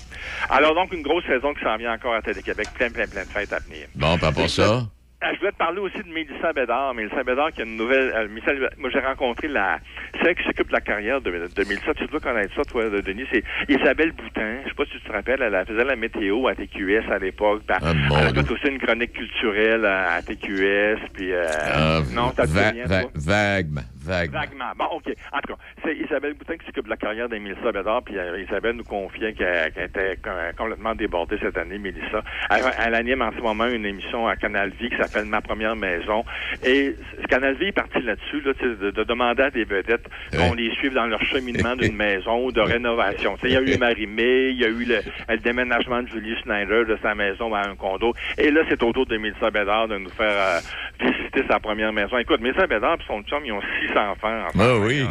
Alors, 0.50 0.76
donc, 0.76 0.94
une 0.94 1.04
grosse 1.04 1.26
saison 1.26 1.54
qui 1.54 1.64
s'en 1.64 1.78
vient 1.78 1.94
encore 1.94 2.14
à 2.14 2.22
Télé-Québec. 2.22 2.68
Plein, 2.76 2.90
plein, 2.90 3.08
plein 3.08 3.24
de 3.24 3.30
fêtes 3.30 3.54
à 3.54 3.60
venir. 3.60 3.88
Bon, 3.96 4.18
par 4.18 4.30
rapport 4.30 4.46
à 4.46 4.48
ça, 4.48 4.82
Euh, 5.24 5.30
Je 5.34 5.40
voulais 5.40 5.52
te 5.52 5.58
parler 5.58 5.80
aussi 5.80 5.98
de 5.98 6.14
Mélissa 6.14 6.54
Bédard. 6.54 6.94
Mélissa 6.94 7.24
Bédard 7.24 7.52
qui 7.52 7.62
a 7.62 7.66
une 7.66 7.76
nouvelle... 7.76 8.12
euh, 8.16 8.28
Mélissa- 8.28 8.54
moi, 8.78 8.90
j'ai 8.94 9.00
rencontré 9.00 9.48
la 9.48 9.80
celle 10.22 10.36
qui 10.36 10.44
s'occupe 10.44 10.68
de 10.68 10.74
la 10.74 10.82
carrière 10.82 11.22
de, 11.22 11.32
de 11.32 11.64
Mélissa. 11.64 11.94
Tu 11.96 12.06
dois 12.06 12.20
connaître 12.20 12.54
ça, 12.56 12.62
toi, 12.66 12.88
de 12.88 13.02
Denis. 13.02 13.26
C'est 13.34 13.44
Isabelle 13.68 14.12
Boutin. 14.12 14.60
Je 14.64 14.70
sais 14.70 14.76
pas 14.76 14.86
si 14.86 14.92
tu 14.92 15.02
te 15.02 15.12
rappelles. 15.12 15.42
Elle 15.42 15.66
faisait 15.66 15.84
la 15.86 15.96
météo 15.96 16.48
à 16.48 16.54
TQS 16.54 17.12
à 17.12 17.18
l'époque. 17.18 17.64
Ah, 17.70 17.80
elle 18.20 18.28
a 18.28 18.44
fait 18.44 18.52
aussi 18.52 18.68
une 18.68 18.78
chronique 18.80 19.14
culturelle 19.14 19.86
à, 19.86 20.14
à 20.14 20.22
TQS. 20.22 21.00
Puis, 21.14 21.32
euh, 21.32 21.46
ah, 21.74 22.00
non, 22.14 22.30
te 22.34 22.42
va- 22.54 22.72
va- 22.88 23.02
vaguement, 23.16 23.82
vaguement. 24.08 24.40
Vaguement. 24.40 24.72
Bon, 24.78 24.86
OK. 24.98 25.14
En 25.32 25.40
tout 25.40 25.54
cas, 25.54 25.60
c'est 25.84 25.96
Isabelle 25.98 26.34
Boutin 26.34 26.58
qui 26.58 26.66
s'occupe 26.66 26.86
de 26.86 26.90
la 26.90 26.98
carrière 26.98 27.30
de 27.30 27.38
Mélissa 27.38 27.72
Bédard, 27.72 28.04
puis 28.04 28.18
euh, 28.18 28.42
Isabelle 28.42 28.76
nous 28.76 28.84
confiait 28.84 29.34
qu'elle 29.34 29.72
était 29.78 30.18
com- 30.24 30.34
complètement 30.58 30.96
débordée 30.96 31.38
cette 31.42 31.58
année, 31.58 31.78
Mélissa. 31.78 32.22
Elle, 32.50 32.64
elle 32.86 32.96
anime 32.96 33.22
en 33.22 33.32
ce 33.32 33.42
moment 33.42 33.68
une 33.68 33.86
émission 33.86 34.28
à 34.28 34.36
Canal 34.36 34.72
Vie 34.80 34.90
qui 34.90 34.98
s'appelle 34.98 35.26
Ma 35.26 35.42
première 35.42 35.76
maison. 35.76 36.24
Et 36.66 36.96
Canal 37.30 37.56
Vie 37.56 37.68
est 37.68 37.72
parti 37.72 38.02
là-dessus, 38.02 38.42
là, 38.42 38.54
de, 38.62 38.92
de 38.92 39.04
demander 39.04 39.44
à 39.44 39.50
des 39.52 39.64
vedettes 39.66 40.06
qu'on 40.36 40.54
les 40.54 40.72
suive 40.76 40.94
dans 40.94 41.06
leur 41.08 41.22
cheminement 41.24 41.76
d'une 41.78 41.96
maison 41.96 42.46
ou 42.46 42.52
de 42.52 42.62
rénovation. 42.62 43.36
Tu 43.38 43.42
sais, 43.42 43.48
Il 43.50 43.54
y 43.54 43.58
a 43.58 43.62
eu 43.76 43.78
Marie-Mé, 43.78 44.50
il 44.50 44.58
y 44.62 44.66
a 44.66 44.70
eu 44.70 44.86
le, 44.86 45.00
le 45.30 45.38
déménagement 45.38 46.02
de 46.04 46.08
Julie 46.08 46.36
Schneider 46.42 46.86
de 46.86 46.98
sa 47.02 47.16
maison 47.16 47.54
à 47.54 47.68
un 47.68 47.76
condo. 47.76 48.14
Et 48.38 48.52
là, 48.52 48.62
c'est 48.70 48.82
au 48.84 48.92
tour 48.94 49.06
de 49.06 49.18
Mélissa 49.18 49.50
Bédard 49.52 49.88
de 49.88 49.98
nous 49.98 50.10
faire 50.10 50.32
euh, 50.32 50.60
visiter 51.00 51.44
sa 51.50 51.60
première 51.60 51.94
maison. 51.94 52.18
Écoute, 52.18 52.42
Mélissa 52.42 52.68
Bédard 52.68 52.96
et 53.00 53.04
son 53.08 53.22
chum, 53.24 53.44
ils 53.46 53.52
ont 53.52 53.62
six 53.82 53.97
enfants. 53.98 54.48
Ah 54.58 54.78
oui. 54.78 55.04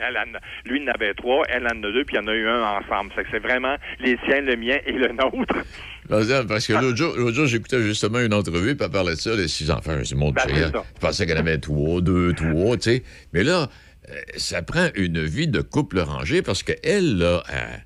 Elle 0.00 0.16
lui, 0.64 0.80
il 0.80 0.88
en 0.88 0.92
avait 0.92 1.12
trois, 1.14 1.44
elle 1.48 1.64
en 1.64 1.70
a 1.70 1.92
deux, 1.92 2.04
puis 2.04 2.16
il 2.16 2.20
y 2.20 2.24
en 2.24 2.28
a 2.28 2.32
eu 2.32 2.48
un 2.48 2.62
ensemble. 2.62 3.12
C'est 3.30 3.40
vraiment 3.40 3.76
les 4.00 4.16
siens, 4.26 4.40
le 4.40 4.56
mien 4.56 4.78
et 4.86 4.92
le 4.92 5.08
nôtre. 5.08 5.54
Parce 6.08 6.66
que 6.66 6.72
l'autre 6.72 6.96
jour, 6.96 7.46
j'écoutais 7.46 7.82
justement 7.82 8.20
une 8.20 8.32
entrevue, 8.32 8.76
puis 8.76 8.84
elle 8.86 8.90
parlait 8.90 9.14
de 9.14 9.20
ça, 9.20 9.34
les 9.34 9.48
six 9.48 9.70
enfants. 9.70 9.98
C'est 10.04 10.14
mon 10.14 10.30
Ben. 10.30 10.42
Je 10.46 11.00
pensais 11.00 11.26
qu'elle 11.26 11.36
avait 11.36 11.58
trois, 11.58 12.00
deux, 12.00 12.32
trois, 12.32 12.76
tu 12.76 12.82
sais. 12.82 13.02
Mais 13.32 13.44
là, 13.44 13.68
euh, 14.08 14.14
ça 14.36 14.62
prend 14.62 14.88
une 14.94 15.22
vie 15.22 15.48
de 15.48 15.60
couple 15.60 16.00
rangé 16.00 16.40
parce 16.40 16.62
qu'elle, 16.62 17.18
là, 17.18 17.42
elle, 17.52 17.84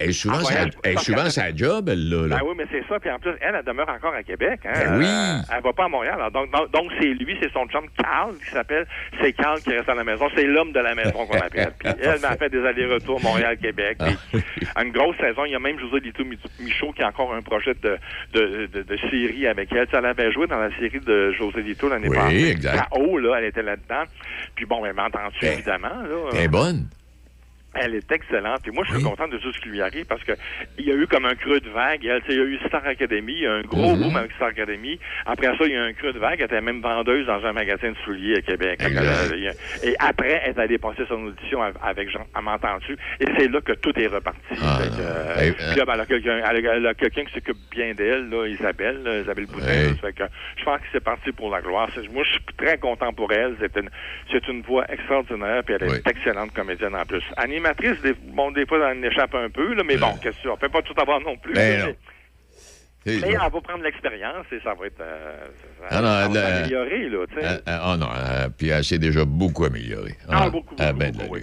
elle 0.00 0.10
est 0.10 0.12
souvent, 0.12 0.38
Ah, 0.40 0.44
sa, 0.44 0.62
elle 0.62 0.94
parce 0.94 1.04
souvent 1.06 1.30
sa 1.30 1.54
job, 1.54 1.88
elle, 1.88 2.08
là. 2.08 2.26
là. 2.26 2.36
Ben 2.38 2.42
oui, 2.46 2.54
mais 2.56 2.64
c'est 2.70 2.82
ça. 2.88 2.98
Puis 2.98 3.10
en 3.10 3.18
plus, 3.18 3.30
elle, 3.40 3.54
elle 3.58 3.64
demeure 3.64 3.88
encore 3.88 4.14
à 4.14 4.22
Québec. 4.22 4.60
Hein? 4.64 4.72
Ben 4.74 4.98
oui. 4.98 5.04
Euh, 5.06 5.56
elle 5.56 5.62
va 5.62 5.72
pas 5.72 5.84
à 5.84 5.88
Montréal. 5.88 6.14
Alors, 6.16 6.30
donc, 6.30 6.50
donc, 6.50 6.70
donc, 6.72 6.90
c'est 6.98 7.06
lui, 7.08 7.36
c'est 7.40 7.52
son 7.52 7.66
chum 7.66 7.84
Carl 8.02 8.34
qui 8.38 8.50
s'appelle. 8.50 8.86
C'est 9.20 9.32
Carl 9.34 9.60
qui 9.60 9.70
reste 9.70 9.88
à 9.88 9.94
la 9.94 10.04
maison. 10.04 10.26
C'est 10.34 10.44
l'homme 10.46 10.72
de 10.72 10.80
la 10.80 10.94
maison 10.94 11.26
qu'on 11.26 11.38
appelle. 11.38 11.72
Puis 11.78 11.88
elle 12.00 12.20
m'a 12.20 12.36
fait 12.36 12.48
des 12.50 12.64
allers-retours 12.64 13.22
Montréal-Québec. 13.22 13.98
Ah. 14.00 14.82
Une 14.82 14.92
grosse 14.92 15.16
saison. 15.18 15.44
Il 15.44 15.52
y 15.52 15.54
a 15.54 15.58
même 15.58 15.78
José 15.78 16.00
Lito 16.00 16.24
Michaud 16.60 16.92
qui 16.92 17.02
a 17.02 17.08
encore 17.08 17.34
un 17.34 17.42
projet 17.42 17.74
de, 17.82 17.98
de, 18.32 18.66
de, 18.72 18.82
de 18.82 18.96
série 19.10 19.46
avec 19.46 19.70
elle. 19.72 19.86
Tu 19.86 19.92
sais, 19.92 19.98
elle 19.98 20.06
avait 20.06 20.32
joué 20.32 20.46
dans 20.46 20.58
la 20.58 20.70
série 20.78 21.00
de 21.00 21.32
José 21.32 21.62
Lito 21.62 21.88
l'année 21.88 22.08
Oui, 22.08 22.16
passée. 22.16 22.48
exact. 22.50 22.88
KO, 22.90 23.18
là, 23.18 23.36
elle 23.38 23.44
était 23.44 23.62
là-dedans. 23.62 24.04
Puis 24.54 24.64
bon, 24.66 24.84
elle 24.86 24.94
m'a 24.94 25.06
entendu, 25.06 25.36
Ben, 25.42 25.52
évidemment. 25.52 25.88
Là, 25.88 26.30
Elle 26.32 26.40
est 26.44 26.48
bonne. 26.48 26.86
Elle 27.74 27.94
est 27.94 28.10
excellente. 28.12 28.60
Puis 28.62 28.72
moi, 28.72 28.84
je 28.86 28.94
suis 28.94 29.02
content 29.02 29.28
de 29.28 29.38
tout 29.38 29.52
ce 29.52 29.60
qui 29.60 29.68
lui 29.68 29.80
arrive 29.82 30.04
parce 30.06 30.22
que 30.24 30.32
il 30.78 30.86
y 30.86 30.90
a 30.92 30.94
eu 30.94 31.06
comme 31.06 31.24
un 31.24 31.34
creux 31.34 31.60
de 31.60 31.70
vague. 31.70 32.04
Elle, 32.04 32.22
il 32.28 32.34
y 32.36 32.40
a 32.40 32.44
eu 32.44 32.58
Star 32.66 32.84
Academy, 32.86 33.32
il 33.32 33.42
y 33.42 33.46
a 33.46 33.52
un 33.54 33.62
gros 33.62 33.96
boom 33.96 34.16
avec 34.16 34.32
Star 34.32 34.48
Academy. 34.48 34.98
Après 35.26 35.46
ça, 35.46 35.64
il 35.66 35.72
y 35.72 35.74
a 35.76 35.86
eu 35.86 35.90
un 35.90 35.92
creux 35.92 36.12
de 36.12 36.18
vague. 36.18 36.38
Elle 36.40 36.46
était 36.46 36.60
même 36.60 36.80
vendeuse 36.80 37.26
dans 37.26 37.44
un 37.44 37.52
magasin 37.52 37.90
de 37.90 37.96
souliers 38.04 38.36
à 38.38 38.42
Québec. 38.42 38.80
Elle- 38.82 39.56
Et 39.82 39.94
après, 39.98 40.42
elle 40.44 40.50
est 40.56 40.58
allée 40.58 40.78
passer 40.78 41.02
son 41.08 41.24
audition 41.26 41.62
av- 41.62 41.76
avec 41.82 42.10
Jean, 42.10 42.26
à 42.34 42.40
m'entends-tu. 42.42 42.94
Et 43.20 43.24
c'est 43.38 43.48
là 43.48 43.60
que 43.60 43.72
tout 43.72 43.98
est 43.98 44.06
reparti. 44.06 44.40
Ah, 44.60 44.78
Fait 44.82 44.88
que, 44.90 44.94
euh, 45.00 45.52
puis 45.70 45.78
là, 45.78 45.84
ben, 45.84 45.94
elle 45.94 46.86
a 46.86 46.94
quelqu'un, 46.94 47.24
qui 47.24 47.32
s'occupe 47.34 47.56
bien 47.70 47.94
d'elle, 47.94 48.28
là, 48.30 48.46
Isabelle, 48.46 49.02
là, 49.02 49.20
Isabelle. 49.20 49.46
Fait 50.00 50.12
que 50.12 50.24
je 50.56 50.64
pense 50.64 50.78
que 50.80 50.86
c'est 50.92 51.04
parti 51.04 51.32
pour 51.32 51.50
la 51.50 51.60
gloire. 51.60 51.88
Moi, 52.12 52.24
je 52.24 52.30
suis 52.30 52.40
très 52.56 52.78
content 52.78 53.12
pour 53.12 53.32
elle. 53.32 53.56
C'est 53.60 54.46
une, 54.48 54.62
voix 54.62 54.84
extraordinaire, 54.92 55.62
puis 55.64 55.74
elle 55.78 55.88
est 55.88 55.90
Oui. 55.92 55.98
excellente 56.06 56.52
comédienne 56.52 56.94
en 56.94 57.04
plus. 57.04 57.22
Animatrice, 57.60 58.00
des, 58.02 58.14
bon, 58.32 58.50
des 58.52 58.64
fois, 58.66 58.78
elle 58.90 58.98
en 58.98 59.02
échappe 59.02 59.34
un 59.34 59.50
peu, 59.50 59.74
là, 59.74 59.82
mais 59.84 59.96
bon, 59.98 60.14
qu'est-ce 60.22 60.36
que 60.36 60.42
tu- 60.42 60.48
on 60.48 60.56
peut 60.56 60.68
pas 60.68 60.82
tout 60.82 60.94
avoir 60.98 61.20
non 61.20 61.36
plus. 61.36 61.52
Ben 61.54 61.94
mais, 63.06 63.28
elle 63.32 63.52
va 63.52 63.60
prendre 63.60 63.82
l'expérience 63.82 64.46
et 64.52 64.60
ça 64.60 64.74
va 64.74 64.86
être, 64.86 65.00
euh, 65.00 65.48
ça, 65.80 65.86
Ah 65.90 66.00
non, 66.02 66.34
elle, 66.36 66.42
s'améliorer, 66.42 67.08
là, 67.08 67.26
tu 67.26 67.34
sais. 67.34 67.40
Ah 67.44 67.58
ah, 67.66 67.80
ah 67.92 67.96
non, 67.96 68.08
euh, 68.14 68.48
puis 68.56 68.68
elle 68.68 68.84
s'est 68.84 68.98
déjà 68.98 69.24
beaucoup 69.24 69.64
améliorée. 69.64 70.14
Ah, 70.28 70.48
beaucoup, 70.48 70.74
ah, 70.78 70.92
beaucoup, 70.92 70.98
ben 70.98 71.12
beaucoup, 71.12 71.34
oui. 71.34 71.40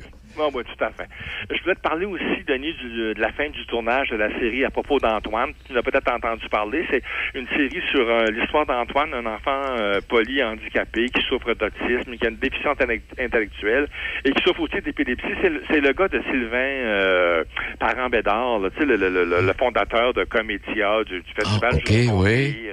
Oui, 0.53 0.63
tout 0.63 0.83
à 0.83 0.91
fait. 0.91 1.07
Je 1.51 1.61
voulais 1.63 1.75
te 1.75 1.81
parler 1.81 2.05
aussi, 2.05 2.43
Denis, 2.47 2.73
du- 2.73 3.13
de 3.13 3.19
la 3.21 3.31
fin 3.31 3.49
du 3.49 3.65
tournage 3.65 4.09
de 4.09 4.15
la 4.17 4.29
série 4.39 4.63
à 4.65 4.69
propos 4.69 4.99
d'Antoine. 4.99 5.51
Tu 5.65 5.73
l'as 5.73 5.81
peut-être 5.81 6.11
entendu 6.11 6.47
parler. 6.49 6.85
C'est 6.91 7.01
une 7.33 7.47
série 7.47 7.81
sur 7.91 8.07
euh, 8.07 8.25
l'histoire 8.27 8.65
d'Antoine, 8.65 9.13
un 9.13 9.25
enfant 9.25 9.61
euh, 9.79 9.99
polyhandicapé 10.07 11.07
qui 11.09 11.21
souffre 11.23 11.53
d'autisme, 11.53 12.15
qui 12.17 12.25
a 12.25 12.29
une 12.29 12.37
déficience 12.37 12.77
intellect- 12.79 13.19
intellectuelle 13.19 13.87
et 14.25 14.31
qui 14.31 14.43
souffre 14.43 14.61
aussi 14.61 14.81
d'épilepsie. 14.81 15.25
C'est 15.41 15.81
le, 15.81 15.91
gars 15.93 16.07
de 16.07 16.21
Sylvain 16.29 16.57
euh, 16.57 17.43
Parent-Bédard, 17.79 18.59
le, 18.59 18.71
le- 18.85 18.95
le- 19.09 19.41
le 19.45 19.53
fondateur 19.53 20.13
de 20.13 20.23
Comédia, 20.25 21.03
du, 21.03 21.21
du 21.21 21.33
festival 21.33 21.71
Ah, 21.73 22.13
oui. 22.13 22.69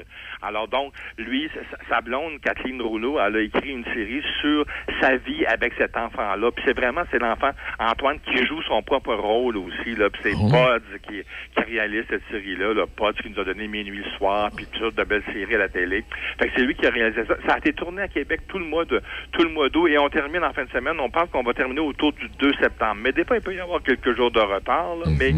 Alors 0.47 0.69
donc, 0.69 0.93
lui, 1.19 1.49
sa, 1.89 2.01
blonde, 2.01 2.41
Kathleen 2.41 2.81
Rouleau, 2.83 3.19
elle 3.19 3.37
a 3.37 3.41
écrit 3.41 3.71
une 3.71 3.85
série 3.85 4.23
sur 4.41 4.65
sa 5.01 5.17
vie 5.17 5.45
avec 5.47 5.73
cet 5.79 5.97
enfant-là. 5.97 6.51
Puis 6.51 6.65
c'est 6.67 6.77
vraiment, 6.77 7.03
c'est 7.11 7.19
l'enfant 7.19 7.51
Antoine 7.79 8.19
qui 8.21 8.45
joue 8.47 8.63
son 8.63 8.83
propre 8.83 9.15
rôle 9.15 9.57
aussi. 9.57 9.95
Là. 9.97 10.11
Puis 10.11 10.21
c'est 10.25 10.35
Oh. 10.35 10.49
Pods 10.51 10.99
qui, 11.09 11.23
qui 11.55 11.63
réalise 11.63 12.05
cette 12.11 12.23
série-là. 12.31 12.75
Là. 12.75 12.85
Pods 12.97 13.13
qui 13.23 13.31
nous 13.31 13.41
a 13.41 13.45
donné 13.45 13.67
Minuit 13.67 14.03
le 14.05 14.11
soir, 14.19 14.51
puis 14.55 14.67
toutes 14.67 14.81
sortes 14.81 14.95
de 14.97 15.05
belles 15.05 15.23
séries 15.33 15.55
à 15.55 15.59
la 15.59 15.69
télé. 15.69 16.05
Fait 16.39 16.49
que 16.49 16.53
c'est 16.57 16.63
lui 16.63 16.75
qui 16.75 16.87
a 16.87 16.91
réalisé 16.91 17.25
ça. 17.27 17.37
Ça 17.47 17.55
a 17.55 17.59
été 17.59 17.73
tourné 17.73 18.03
à 18.03 18.09
Québec 18.09 18.41
tout 18.49 18.59
le 18.59 18.65
mois 18.67 18.85
de 18.85 19.01
tout 19.33 19.43
le 19.43 19.49
mois 19.51 19.69
d'août 19.69 19.89
et 19.89 19.99
on 19.99 20.09
termine 20.09 20.45
en 20.45 20.53
fin 20.53 20.65
de 20.65 20.71
semaine. 20.71 20.99
On 21.01 21.11
pense 21.11 21.31
qu'on 21.31 21.43
va 21.43 21.55
terminer 21.55 21.81
autour 21.81 22.13
du 22.13 22.29
2 22.39 22.53
septembre. 22.61 23.01
Mais 23.03 23.13
des 23.13 23.25
fois, 23.25 23.37
il 23.37 23.43
peut 23.43 23.55
y 23.55 23.61
avoir 23.61 23.83
quelques 23.83 24.15
jours 24.17 24.31
de 24.31 24.41
retard. 24.41 24.97
là. 24.97 25.11
Mais 25.19 25.33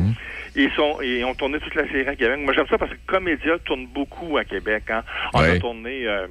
ils 0.57 0.71
sont 0.73 0.99
ils 1.03 1.25
ont 1.25 1.35
tourné 1.35 1.59
toute 1.61 1.75
la 1.75 1.87
série 1.89 2.09
à 2.09 2.17
Québec. 2.17 2.39
Moi, 2.41 2.53
j'aime 2.55 2.67
ça 2.69 2.79
parce 2.79 2.91
que 2.91 2.97
Comédia 3.07 3.59
tourne 3.65 3.87
beaucoup 3.87 4.37
à 4.39 4.45
Québec. 4.45 4.85
Hein. 4.91 5.03
On 5.35 5.41
a 5.41 5.59
tourné 5.61 6.07
euh, 6.09 6.27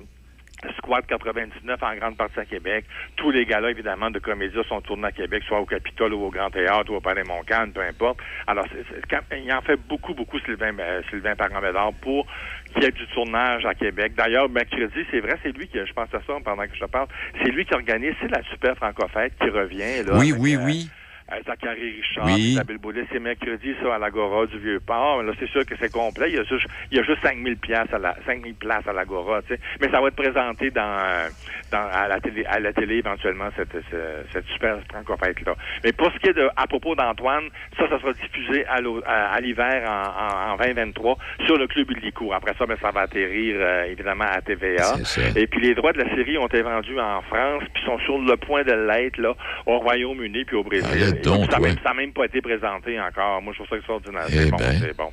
Squad 0.77 1.05
99 1.05 1.83
en 1.83 1.95
grande 1.95 2.17
partie 2.17 2.39
à 2.39 2.45
Québec. 2.45 2.85
Tous 3.17 3.29
les 3.29 3.45
galas, 3.45 3.69
évidemment, 3.69 4.09
de 4.09 4.17
Comédia 4.19 4.63
sont 4.67 4.81
tournés 4.81 5.07
à 5.07 5.11
Québec, 5.11 5.43
soit 5.47 5.59
au 5.59 5.65
Capitole 5.65 6.13
ou 6.13 6.23
au 6.23 6.29
Grand 6.31 6.49
Théâtre 6.49 6.91
ou 6.91 6.95
au 6.95 7.01
Palais 7.01 7.23
Montcalm, 7.23 7.71
peu 7.71 7.81
importe. 7.81 8.17
Alors, 8.47 8.65
quand- 9.09 9.19
il 9.35 9.53
en 9.53 9.61
fait 9.61 9.75
beaucoup, 9.87 10.13
beaucoup, 10.15 10.39
Sylvain, 10.39 10.73
euh, 10.79 11.01
Sylvain 11.11 11.35
Parent-Bédard, 11.35 11.93
pour 12.01 12.25
qu'il 12.73 12.83
y 12.83 12.85
ait 12.87 12.91
du 12.91 13.05
tournage 13.07 13.65
à 13.65 13.75
Québec. 13.75 14.13
D'ailleurs, 14.15 14.49
mercredi, 14.49 15.05
c'est 15.11 15.19
vrai, 15.19 15.37
c'est 15.43 15.55
lui 15.55 15.67
qui, 15.67 15.77
je 15.85 15.93
pense 15.93 16.11
à 16.13 16.21
ça 16.25 16.33
pendant 16.43 16.63
que 16.63 16.73
je 16.73 16.79
te 16.79 16.89
parle, 16.89 17.07
c'est 17.43 17.51
lui 17.51 17.65
qui 17.65 17.73
organise, 17.75 18.13
c'est 18.19 18.31
la 18.31 18.41
Super 18.43 18.75
Francofête 18.75 19.33
qui 19.39 19.49
revient. 19.49 20.03
Là, 20.03 20.17
Oui, 20.17 20.31
avec, 20.31 20.41
oui, 20.41 20.55
euh, 20.55 20.65
oui. 20.65 20.89
Euh, 21.31 21.35
Zachary 21.45 21.95
Richard, 22.01 22.25
Oui. 22.25 22.51
Isabelle 22.51 22.77
Boulet, 22.77 23.05
c'est 23.11 23.19
mercredi, 23.19 23.73
ça, 23.81 23.95
à 23.95 23.99
l'Agora 23.99 24.45
du 24.45 24.59
Vieux-Port. 24.59 25.23
Là, 25.23 25.33
c'est 25.39 25.49
sûr 25.49 25.65
que 25.65 25.75
c'est 25.79 25.91
complet. 25.91 26.29
Il 26.29 26.35
y 26.35 26.39
a 26.39 26.43
juste, 26.43 26.67
il 26.91 26.97
y 26.97 26.99
a 26.99 27.03
juste 27.03 27.21
5000 27.23 27.57
pièces 27.57 27.91
à 27.93 27.97
la, 27.97 28.15
5000 28.25 28.53
places 28.55 28.87
à 28.87 28.93
l'Agora, 28.93 29.41
tu 29.41 29.55
sais. 29.55 29.59
Mais 29.81 29.89
ça 29.89 30.01
va 30.01 30.07
être 30.09 30.15
présenté 30.15 30.69
dans, 30.71 31.27
dans, 31.71 31.87
à 31.91 32.07
la 32.07 32.19
télé, 32.19 32.45
à 32.45 32.59
la 32.59 32.73
télé, 32.73 32.97
éventuellement, 32.97 33.49
cette, 33.55 33.71
cette, 33.71 34.27
cette 34.31 34.45
super 34.47 34.77
franco-fête-là. 34.91 35.55
Mais 35.83 35.91
pour 35.93 36.11
ce 36.11 36.17
qui 36.19 36.29
est 36.29 36.33
de, 36.33 36.47
à 36.55 36.67
propos 36.67 36.95
d'Antoine, 36.95 37.45
ça, 37.77 37.89
ça 37.89 37.99
sera 37.99 38.13
diffusé 38.13 38.65
à, 38.67 38.79
à, 39.05 39.33
à 39.33 39.39
l'hiver 39.41 39.83
en, 39.89 40.51
en, 40.51 40.53
en 40.53 40.57
2023 40.57 41.17
sur 41.45 41.57
le 41.57 41.67
Club 41.67 41.91
Illicourt. 41.91 42.33
Après 42.35 42.53
ça, 42.57 42.65
ben, 42.65 42.77
ça 42.81 42.91
va 42.91 43.01
atterrir, 43.01 43.55
euh, 43.59 43.85
évidemment, 43.85 44.25
à 44.25 44.41
TVA. 44.41 44.93
Et 45.35 45.47
puis 45.47 45.61
les 45.61 45.73
droits 45.75 45.93
de 45.93 45.99
la 46.03 46.09
série 46.15 46.37
ont 46.37 46.47
été 46.47 46.61
vendus 46.61 46.99
en 46.99 47.21
France, 47.23 47.63
puis 47.73 47.83
sont 47.83 47.97
sur 47.99 48.19
le 48.19 48.37
point 48.37 48.63
de 48.63 48.73
l'être 48.73 49.17
là 49.17 49.33
au 49.65 49.79
Royaume-Uni 49.79 50.45
puis 50.45 50.55
au 50.55 50.63
Brésil. 50.63 51.13
Ah, 51.13 51.14
donc, 51.23 51.51
ça 51.51 51.59
n'a 51.59 51.67
ouais. 51.67 51.75
même, 51.95 52.13
pas 52.13 52.25
été 52.25 52.41
présenté 52.41 52.99
encore. 52.99 53.41
Moi, 53.41 53.53
je 53.53 53.63
trouve 53.63 53.69
ça 53.69 53.77
extraordinaire. 53.77 54.25
Eh 54.29 54.31
C'est 54.31 54.51
bon, 54.51 54.57
ben. 54.57 54.79
c'est 54.79 54.97
bon. 54.97 55.09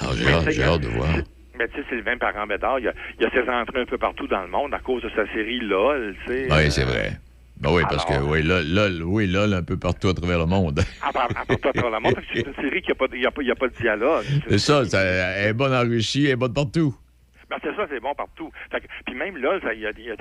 Ah, 0.00 0.06
j'ai 0.50 0.62
hâte, 0.62 0.80
de 0.80 0.88
voir. 0.88 1.08
Mais 1.58 1.68
tu 1.68 1.76
sais, 1.76 1.88
Sylvain 1.88 2.18
Parent-Bédard, 2.18 2.80
il 2.80 2.92
il 3.18 3.22
y 3.22 3.26
a 3.26 3.30
ses 3.30 3.48
entrées 3.48 3.80
un 3.80 3.86
peu 3.86 3.96
partout 3.96 4.26
dans 4.26 4.42
le 4.42 4.48
monde 4.48 4.74
à 4.74 4.78
cause 4.78 5.02
de 5.02 5.10
sa 5.10 5.26
série 5.32 5.60
LOL, 5.60 6.14
tu 6.26 6.32
sais. 6.32 6.48
Oui, 6.50 6.70
c'est 6.70 6.84
vrai. 6.84 7.12
Ben 7.58 7.72
oui, 7.72 7.82
parce 7.88 8.04
que 8.04 8.20
oui, 8.20 8.42
là, 8.42 8.60
là, 8.62 8.88
oui, 9.02 9.26
là, 9.26 9.44
un 9.44 9.62
peu 9.62 9.78
partout 9.78 10.08
à 10.08 10.14
travers 10.14 10.38
le 10.38 10.44
monde. 10.44 10.80
À 11.02 11.10
part, 11.10 11.28
à 11.34 11.46
tout 11.46 11.56
le 11.74 12.00
monde, 12.00 12.14
parce 12.14 12.26
que 12.26 12.32
c'est 12.34 12.46
une 12.46 12.54
série 12.54 12.82
qui 12.82 12.90
n'a 12.90 12.94
pas, 12.94 13.06
y 13.14 13.46
y 13.46 13.50
a 13.50 13.54
pas 13.54 13.68
de 13.68 13.74
dialogue. 13.80 14.24
C'est 14.48 14.58
ça, 14.58 14.84
ça, 14.84 15.02
elle 15.02 15.48
est 15.48 15.52
bonne 15.54 15.72
en 15.72 15.80
Russie, 15.80 16.26
elle 16.26 16.32
est 16.32 16.36
bonne 16.36 16.52
partout. 16.52 16.94
Ben, 17.48 17.58
c'est 17.62 17.74
ça, 17.76 17.86
c'est 17.88 18.00
bon 18.00 18.14
partout. 18.14 18.50
Fait 18.72 18.80
que- 18.80 18.86
puis 19.04 19.14
même 19.14 19.36
là, 19.36 19.58
il 19.72 19.78
y, 19.80 19.86
a, 19.86 19.90
y 19.90 20.10
a 20.10 20.14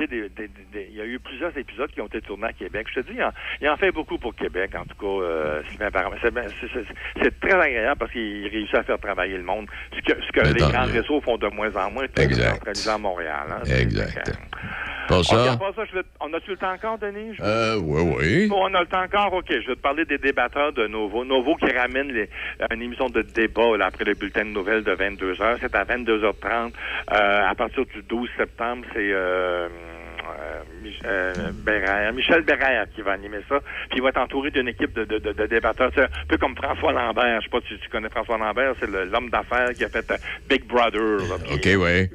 y 0.91 1.01
a 1.01 1.05
eu 1.05 1.19
plusieurs 1.19 1.57
épisodes 1.57 1.89
qui 1.91 1.99
ont 2.01 2.05
été 2.07 2.21
tournés 2.21 2.47
à 2.47 2.53
Québec. 2.53 2.88
Je 2.93 2.99
te 3.01 3.07
dis, 3.11 3.17
il 3.17 3.67
en, 3.69 3.73
en 3.73 3.78
fait 3.78 3.91
beaucoup 3.91 4.17
pour 4.19 4.36
Québec, 4.36 4.76
en 4.76 4.86
tout 4.86 4.95
cas, 4.95 5.23
euh. 5.26 5.61
C'est, 6.21 6.32
c'est- 6.61 6.73
c'est- 6.73 6.95
c'est 7.23 7.39
très 7.39 7.53
agréable 7.59 7.97
parce 7.99 8.11
qu'il 8.11 8.47
réussit 8.47 8.76
à 8.76 8.84
faire 8.84 8.99
travailler 8.99 9.38
le 9.38 9.43
monde. 9.43 9.67
Ce 9.95 10.01
que, 10.01 10.21
ce 10.21 10.32
que 10.32 10.41
les 10.53 10.59
grands 10.71 10.86
réseaux 10.93 11.21
font 11.21 11.38
de 11.38 11.47
moins 11.47 11.76
en 11.76 11.89
moins, 11.91 12.05
à 12.93 12.97
Montréal. 12.99 13.47
Hein, 13.51 13.63
Exact. 13.67 14.36
Pas 15.08 15.24
ça? 15.24 15.58
part 15.58 15.74
ça, 15.76 15.84
je 15.86 15.95
vais- 15.97 16.06
on 16.20 16.34
a-tu 16.34 16.51
le 16.51 16.58
temps 16.58 16.72
encore, 16.74 16.97
Denis? 16.97 17.36
Je- 17.36 17.43
Euh, 17.43 17.78
oui, 17.82 18.01
oui. 18.18 18.47
Bon, 18.47 18.58
on 18.70 18.74
a 18.74 18.82
le 18.82 18.88
temps 18.88 19.03
encore, 19.03 19.34
OK. 19.34 19.45
Je 19.49 19.68
vais 19.68 19.76
te 19.76 19.82
parler 19.82 20.06
des 20.06 20.18
débatteurs 20.18 20.74
de 20.74 20.88
Novo. 20.88 21.24
Novo 21.26 21.56
qui 21.56 21.72
ramène 21.72 22.12
les- 22.12 22.30
une 22.74 22.82
émission 22.82 23.10
de 23.10 23.22
débat 23.22 23.78
là, 23.78 23.88
après 23.88 24.03
le 24.06 24.14
bulletin 24.16 24.45
de 24.45 24.49
nouvelles 24.49 24.84
de 24.84 24.91
22h. 24.93 25.58
C'est 25.62 25.76
à 25.76 25.84
22h30. 25.84 26.74
Euh, 27.12 27.49
à 27.49 27.53
partir 27.56 27.86
du 27.86 28.01
12 28.03 28.30
septembre, 28.38 28.84
c'est 28.93 29.12
euh, 29.12 29.68
euh, 31.06 32.12
Michel 32.14 32.41
Bérère 32.43 32.86
qui 32.95 33.01
va 33.01 33.12
animer 33.14 33.39
ça. 33.47 33.60
Puis 33.89 33.97
il 33.97 34.01
va 34.01 34.10
être 34.10 34.20
entouré 34.20 34.51
d'une 34.51 34.68
équipe 34.68 34.93
de, 34.93 35.03
de, 35.06 35.20
de, 35.20 35.32
de 35.34 35.45
débatteurs. 35.45 35.91
C'est 35.93 36.03
un 36.03 36.08
peu 36.28 36.38
comme 36.38 36.56
François 36.56 36.91
Lambert. 36.93 37.41
Je 37.41 37.45
sais 37.45 37.49
pas 37.51 37.60
si 37.68 37.78
tu 37.80 37.89
connais 37.89 38.10
François 38.10 38.38
Lambert. 38.38 38.74
C'est 38.80 38.89
l'homme 38.89 39.30
d'affaires 39.30 39.70
qui 39.76 39.84
a 39.86 39.89
fait 39.89 40.06
Big 40.49 40.66
Brother. 40.66 40.99
là. 41.30 41.36
OK, 41.53 41.66
ouais. 41.82 42.10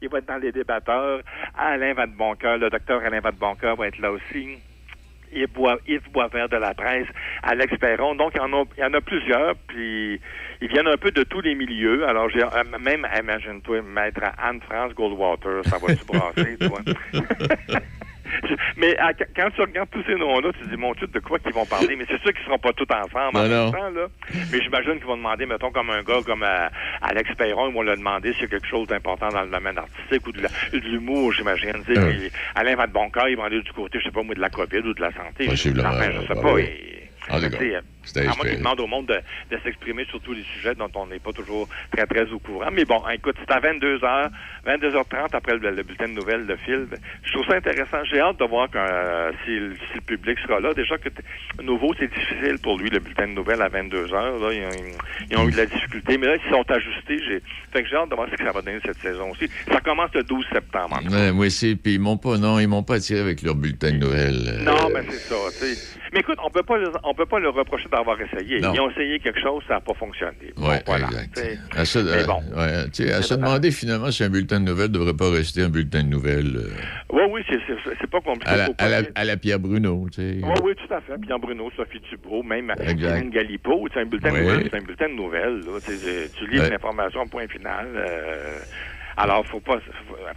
Il 0.00 0.08
va 0.08 0.18
être, 0.18 0.26
dans 0.26 0.38
les 0.38 0.52
débatteurs. 0.52 1.20
Alain 1.56 1.94
Vadeboncoeur, 1.94 2.58
le 2.58 2.70
docteur 2.70 3.02
Alain 3.02 3.20
Vadeboncoeur 3.20 3.76
va 3.76 3.88
être 3.88 3.98
là 3.98 4.12
aussi. 4.12 4.58
Yves, 5.32 5.52
Bois, 5.52 5.78
Yves 5.86 6.10
Boisvert 6.10 6.48
de 6.48 6.56
la 6.56 6.74
presse, 6.74 7.06
Alex 7.42 7.76
Perron. 7.78 8.14
Donc, 8.14 8.32
il 8.34 8.80
y 8.80 8.84
en 8.84 8.94
a, 8.94 9.00
plusieurs, 9.00 9.56
puis 9.66 10.20
ils 10.60 10.68
viennent 10.68 10.88
un 10.88 10.96
peu 10.96 11.10
de 11.10 11.22
tous 11.22 11.40
les 11.40 11.54
milieux. 11.54 12.06
Alors, 12.08 12.30
j'ai 12.30 12.42
euh, 12.42 12.64
même, 12.80 13.06
imagine-toi, 13.18 13.82
mettre 13.82 14.22
Anne-France 14.38 14.94
Goldwater, 14.94 15.64
ça 15.64 15.78
va 15.78 15.94
se 15.94 16.04
brasser, 16.04 16.56
toi. 16.58 16.80
Mais 18.76 18.96
à- 18.98 19.12
quand 19.14 19.50
tu 19.54 19.60
regardes 19.60 19.90
tous 19.90 20.02
ces 20.06 20.14
noms-là, 20.14 20.50
tu 20.52 20.64
te 20.64 20.70
dis, 20.70 20.76
mon 20.76 20.92
Dieu, 20.94 21.06
de 21.06 21.18
quoi 21.20 21.38
qu'ils 21.38 21.52
vont 21.54 21.66
parler? 21.66 21.96
Mais 21.96 22.04
c'est 22.08 22.20
sûr 22.22 22.32
qu'ils 22.32 22.44
seront 22.44 22.58
pas 22.58 22.72
tous 22.72 22.86
ensemble 22.92 23.36
en 23.36 23.42
Non, 23.42 23.48
même 23.48 23.72
temps, 23.72 23.90
là. 23.90 24.06
Mais 24.50 24.60
j'imagine 24.60 24.94
qu'ils 24.98 25.06
vont 25.06 25.16
demander, 25.16 25.46
mettons, 25.46 25.70
comme 25.70 25.90
un 25.90 26.02
gars 26.02 26.20
comme 26.24 26.42
euh, 26.42 26.68
Alex 27.02 27.34
Perron, 27.36 27.68
ils 27.68 27.74
vont 27.74 27.82
lui 27.82 27.90
demander 27.90 28.32
s'il 28.34 28.42
y 28.42 28.44
a 28.44 28.48
quelque 28.48 28.66
chose 28.68 28.86
d'important 28.88 29.30
dans 29.32 29.42
le 29.42 29.50
domaine 29.50 29.78
artistique 29.78 30.26
ou 30.26 30.32
de 30.32 30.46
l'humour, 30.72 31.32
j'imagine. 31.32 31.82
Puis 31.84 32.30
Alain 32.54 32.74
Vadeboncoeur, 32.76 33.28
ils 33.28 33.36
vont 33.36 33.44
aller 33.44 33.62
du 33.62 33.72
côté, 33.72 33.98
je 34.00 34.04
sais 34.04 34.10
pas 34.10 34.22
moi, 34.22 34.34
de 34.34 34.40
la 34.40 34.50
COVID 34.50 34.78
ou 34.78 34.94
de 34.94 35.00
la 35.00 35.12
santé. 35.12 35.46
Possiblement, 35.46 35.90
Enfin, 35.90 36.10
je 36.12 36.20
sais 36.26 36.34
pas. 36.40 36.52
ouais. 36.52 37.02
À 38.16 38.22
moins 38.36 38.44
qu'il 38.44 38.58
demande 38.58 38.80
au 38.80 38.86
monde 38.86 39.06
de, 39.06 39.20
de 39.54 39.60
s'exprimer 39.62 40.04
sur 40.06 40.20
tous 40.20 40.32
les 40.32 40.42
sujets 40.54 40.74
dont 40.74 40.90
on 40.94 41.06
n'est 41.06 41.18
pas 41.18 41.32
toujours 41.32 41.68
très, 41.94 42.06
très 42.06 42.30
au 42.32 42.38
courant. 42.38 42.68
Mais 42.72 42.84
bon, 42.84 43.02
écoute, 43.12 43.36
c'est 43.38 43.52
à 43.54 43.60
22h, 43.60 44.30
22h30 44.66 45.28
après 45.32 45.56
le, 45.56 45.70
le 45.70 45.82
bulletin 45.82 46.08
de 46.08 46.12
nouvelles 46.14 46.46
de 46.46 46.56
Phil. 46.56 46.86
Je 47.24 47.32
trouve 47.32 47.46
ça 47.46 47.54
intéressant. 47.56 48.04
J'ai 48.04 48.20
hâte 48.20 48.38
de 48.38 48.44
voir 48.44 48.68
euh, 48.74 49.32
si, 49.44 49.50
le- 49.58 49.74
si 49.76 49.94
le 49.96 50.00
public 50.02 50.38
sera 50.46 50.60
là. 50.60 50.74
Déjà 50.74 50.96
que 50.98 51.08
nouveau, 51.62 51.94
c'est 51.98 52.08
difficile 52.12 52.58
pour 52.62 52.78
lui, 52.78 52.90
le 52.90 52.98
bulletin 53.00 53.26
de 53.28 53.32
nouvelles 53.32 53.62
à 53.62 53.68
22h. 53.68 54.10
Là, 54.12 54.52
ils, 54.52 54.64
ont, 54.64 54.96
ils 55.30 55.36
ont 55.38 55.48
eu 55.48 55.52
de 55.52 55.56
la 55.56 55.66
difficulté. 55.66 56.18
Mais 56.18 56.26
là, 56.26 56.36
ils 56.36 56.50
sont 56.50 56.64
ajustés. 56.70 57.18
J'ai, 57.26 57.42
fait 57.72 57.82
que 57.82 57.88
j'ai 57.88 57.96
hâte 57.96 58.10
de 58.10 58.14
voir 58.14 58.28
ce 58.30 58.36
que 58.36 58.44
ça 58.44 58.52
va 58.52 58.62
donner 58.62 58.78
cette 58.84 58.98
saison 58.98 59.30
aussi. 59.30 59.48
Ça 59.70 59.80
commence 59.80 60.10
le 60.14 60.22
12 60.22 60.44
septembre. 60.52 61.00
Ouais, 61.10 61.32
moi 61.32 61.46
aussi, 61.46 61.76
puis 61.76 61.94
ils 61.94 62.00
m'ont 62.00 62.16
pas, 62.16 62.36
non, 62.38 62.58
ils 62.58 62.66
m'ont 62.68 62.82
pas 62.82 62.94
attiré 62.96 63.20
avec 63.20 63.42
leur 63.42 63.54
bulletin 63.54 63.92
de 63.92 63.96
nouvelles. 63.98 64.44
euh, 64.48 64.62
Non, 64.64 64.88
mais 64.92 65.00
c'est 65.08 65.18
ça. 65.18 65.36
tu 65.58 65.74
sais. 65.74 65.98
Mais 66.12 66.20
écoute, 66.20 66.38
on 66.42 66.48
peut 66.50 66.62
pas, 66.62 66.76
on 67.04 67.12
peut 67.14 67.26
pas 67.26 67.38
le 67.38 67.50
reprocher 67.50 67.88
d'avoir 67.98 68.18
essayé. 68.20 68.60
Non. 68.60 68.72
Ils 68.74 68.80
ont 68.80 68.90
essayé 68.90 69.18
quelque 69.20 69.40
chose, 69.40 69.62
ça 69.68 69.74
n'a 69.74 69.80
pas 69.80 69.94
fonctionné. 69.94 70.52
Bon, 70.56 70.68
Ouais, 70.68 70.82
voilà, 70.86 71.06
exact. 71.06 71.40
À 71.76 71.84
se, 71.84 71.98
Mais 71.98 72.24
bon. 72.24 72.40
ouais, 72.56 73.12
à 73.12 73.22
se 73.22 73.34
demander 73.34 73.70
finalement 73.70 74.10
si 74.10 74.24
un 74.24 74.30
bulletin 74.30 74.60
de 74.60 74.66
nouvelles 74.66 74.88
ne 74.88 74.94
devrait 74.98 75.14
pas 75.14 75.30
rester 75.30 75.62
un 75.62 75.68
bulletin 75.68 76.02
de 76.04 76.08
nouvelles 76.08 76.56
euh, 76.56 76.70
Oui, 77.12 77.22
oui, 77.30 77.42
c'est- 77.48 77.58
pas 78.10 78.20
compliqué. 78.20 78.48
à, 78.50 78.56
la, 78.56 78.64
faut 78.66 78.74
pas 78.74 78.84
à, 78.84 78.88
la, 78.88 79.02
dire. 79.02 79.10
à 79.14 79.24
la 79.24 79.36
Pierre 79.36 79.58
Bruno, 79.60 80.06
tu 80.10 80.22
sais. 80.22 80.38
Oui, 80.42 80.54
oui, 80.64 80.72
tout 80.76 80.94
à 80.94 81.00
fait. 81.02 81.18
Pierre 81.20 81.38
Bruno, 81.38 81.70
Sophie 81.76 82.00
Dubois, 82.10 82.42
même. 82.42 82.72
Céline 82.78 83.30
Galipo, 83.30 83.86
c'est 83.92 84.00
un 84.00 84.06
bulletin 84.06 84.30
Oui. 84.32 84.38
de 84.38 84.44
nouvelles, 84.44 84.68
c'est 84.70 84.78
un 84.78 84.82
bulletin 84.82 85.08
de 85.10 85.14
nouvelles. 85.14 85.60
Tu 86.38 86.46
lis 86.50 86.58
Ouais. 86.60 86.70
l'information, 86.70 87.26
point 87.28 87.46
final. 87.48 87.86
euh, 87.94 88.58
alors, 89.18 89.46
faut 89.46 89.60
pas, 89.60 89.78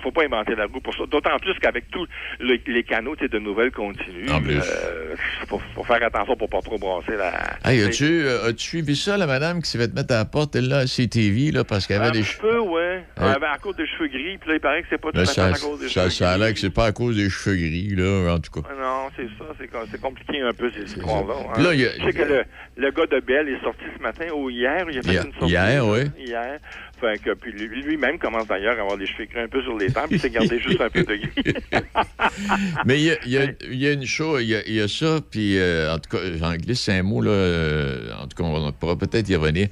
faut, 0.02 0.12
pas 0.12 0.24
inventer 0.24 0.56
la 0.56 0.66
roue 0.66 0.80
pour 0.82 0.94
ça. 0.96 1.04
D'autant 1.06 1.38
plus 1.40 1.54
qu'avec 1.60 1.90
tous 1.92 2.08
le- 2.40 2.58
les 2.68 2.84
canaux 2.84 3.16
de 3.16 3.40
nouvelles 3.40 3.72
continues, 3.72 4.30
En 4.32 4.42
plus. 4.42 4.58
euh, 4.58 5.16
faut, 5.48 5.62
faut 5.76 5.84
faire 5.84 6.04
attention 6.04 6.36
pour 6.36 6.50
pas 6.50 6.62
trop 6.62 6.78
brasser 6.78 7.16
la. 7.18 7.32
Hey, 7.64 7.82
as-tu 7.84 8.24
euh, 8.26 8.50
as-tu 8.50 8.60
suivi 8.68 8.96
ça, 8.96 9.18
la 9.18 9.28
madame 9.28 9.62
qui 9.62 9.70
s'est 9.70 9.78
fait 9.78 9.94
mettre 9.94 10.14
à 10.14 10.18
la 10.18 10.26
porte, 10.26 10.56
elle, 10.56 10.68
là, 10.68 10.80
à 10.80 10.86
CTV, 10.88 11.52
là, 11.52 11.64
parce 11.64 11.86
qu'elle 11.88 11.98
avait 12.02 12.08
Un 12.10 12.12
des 12.12 12.24
cheveux. 12.24 12.50
peu, 12.50 12.60
ouais. 12.60 12.72
Ouais. 12.82 13.04
Elle 13.18 13.28
avait 13.28 13.46
à 13.46 13.58
cause 13.58 13.76
des 13.76 13.86
cheveux 13.88 14.08
gris, 14.08 14.38
puis 14.40 14.50
là, 14.50 14.56
il 14.56 14.60
paraît 14.60 14.82
que 14.82 14.88
c'est 14.90 14.98
pas 15.02 15.12
tout 15.12 15.18
Là, 15.18 15.24
à 15.24 15.26
fait 15.26 15.42
à 15.42 15.52
cause 15.54 15.80
des 15.80 15.88
ça, 15.90 16.02
cheveux 16.02 16.10
ça 16.10 16.30
a 16.32 16.34
gris. 16.38 16.40
l'air 16.46 16.54
que 16.54 16.60
c'est 16.60 16.70
pas 16.74 16.86
à 16.86 16.92
cause 16.92 17.16
des 17.16 17.30
cheveux 17.30 17.56
gris, 17.58 17.96
là, 17.96 18.34
en 18.36 18.40
tout 18.40 18.52
cas. 18.52 18.68
Non, 18.80 19.10
c'est 19.16 19.28
ça, 19.38 19.46
c'est 19.60 19.68
com- 19.68 19.86
c'est 19.92 20.02
compliqué 20.02 20.42
un 20.42 20.54
peu 20.54 20.72
ces 20.72 20.84
histoires-là. 20.84 21.34
hein. 21.50 21.54
A- 21.56 21.74
Je 21.76 22.04
sais 22.06 22.14
que 22.14 22.24
le, 22.24 22.44
le 22.78 22.92
gars 22.92 23.06
de 23.06 23.20
Bell 23.20 23.48
est 23.50 23.62
sorti 23.64 23.84
ce 23.98 24.02
matin 24.02 24.26
ou 24.34 24.50
hier, 24.50 24.86
il 24.90 24.98
a 24.98 25.02
fait 25.02 25.12
Hier- 25.12 25.26
une 25.26 25.34
sortie. 25.34 25.52
hier, 25.54 25.86
oui. 25.88 26.00
Hier. 26.18 26.60
Fait 27.02 27.20
que, 27.20 27.34
puis 27.34 27.52
lui- 27.52 27.82
lui-même 27.82 28.20
commence 28.20 28.48
d'ailleurs 28.48 28.78
à 28.78 28.82
avoir 28.82 28.96
les 28.96 29.08
cheveux 29.08 29.26
gris 29.26 29.42
un 29.42 29.48
peu 29.48 29.62
sur 29.64 29.76
les 29.78 29.92
tempes, 29.92 30.06
puis 30.08 30.18
il 30.18 30.20
s'est 30.22 30.30
gardé 30.30 30.60
juste 30.60 30.80
un 30.80 30.90
peu 30.90 31.04
de 31.04 31.16
gris. 31.16 31.54
Mais 32.86 33.02
il 33.02 33.06
y 33.26 33.38
a, 33.38 33.46
y 33.70 33.76
y 33.76 33.92
une 33.92 34.06
chose, 34.06 34.44
il 34.44 34.50
y 34.50 34.56
a, 34.56 34.62
il 34.68 34.74
y 34.76 34.80
a 34.82 34.88
ça, 34.88 35.20
puis 35.30 35.58
euh, 35.58 35.92
en 35.94 35.98
tout 36.00 36.16
cas, 36.16 36.20
j'en 36.38 36.54
glisse 36.56 36.88
un 36.90 37.02
mot, 37.04 37.22
là, 37.22 37.32
euh, 37.32 38.14
en 38.22 38.28
tout 38.28 38.38
cas, 38.38 38.44
on 38.44 38.72
pourra 38.72 38.96
peut-être 38.98 39.28
y 39.30 39.36
revenir. 39.36 39.68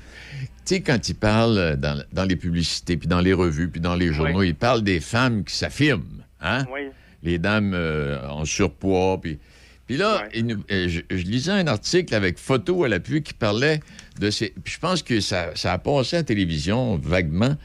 Tu 0.66 0.76
sais, 0.76 0.82
quand 0.82 1.08
il 1.08 1.16
parle 1.16 1.58
euh, 1.58 1.76
dans, 1.76 2.04
dans 2.12 2.26
les 2.26 2.36
publicités, 2.36 2.98
puis 2.98 3.08
dans 3.08 3.22
les 3.22 3.34
revues, 3.34 3.70
puis 3.70 3.80
dans 3.82 3.96
les 3.96 4.12
journaux, 4.12 4.44
il 4.44 4.56
parle 4.56 4.82
des 4.82 5.00
femmes 5.00 5.44
qui 5.44 5.56
s'affirment, 5.56 6.24
hein? 6.42 6.66
Oui. 6.74 6.82
Les 7.22 7.38
dames 7.38 7.74
euh, 7.76 8.28
en 8.28 8.46
surpoids, 8.46 9.20
puis... 9.22 9.38
Puis 9.88 9.98
là, 9.98 10.26
il 10.36 10.56
je 10.70 11.16
lisais 11.16 11.52
un 11.52 11.66
article 11.66 12.14
avec 12.14 12.38
photo 12.38 12.84
à 12.84 12.88
l'appui 12.88 13.24
qui 13.24 13.34
parlait 13.34 13.80
de 14.20 14.30
ces... 14.30 14.54
Puis 14.64 14.74
je 14.74 14.80
pense 14.80 15.02
que 15.02 15.20
ça, 15.20 15.56
ça 15.56 15.74
a 15.74 15.78
passé 15.78 16.18
à 16.18 16.20
la 16.20 16.24
télévision 16.24 16.98
vaguement. 16.98 17.56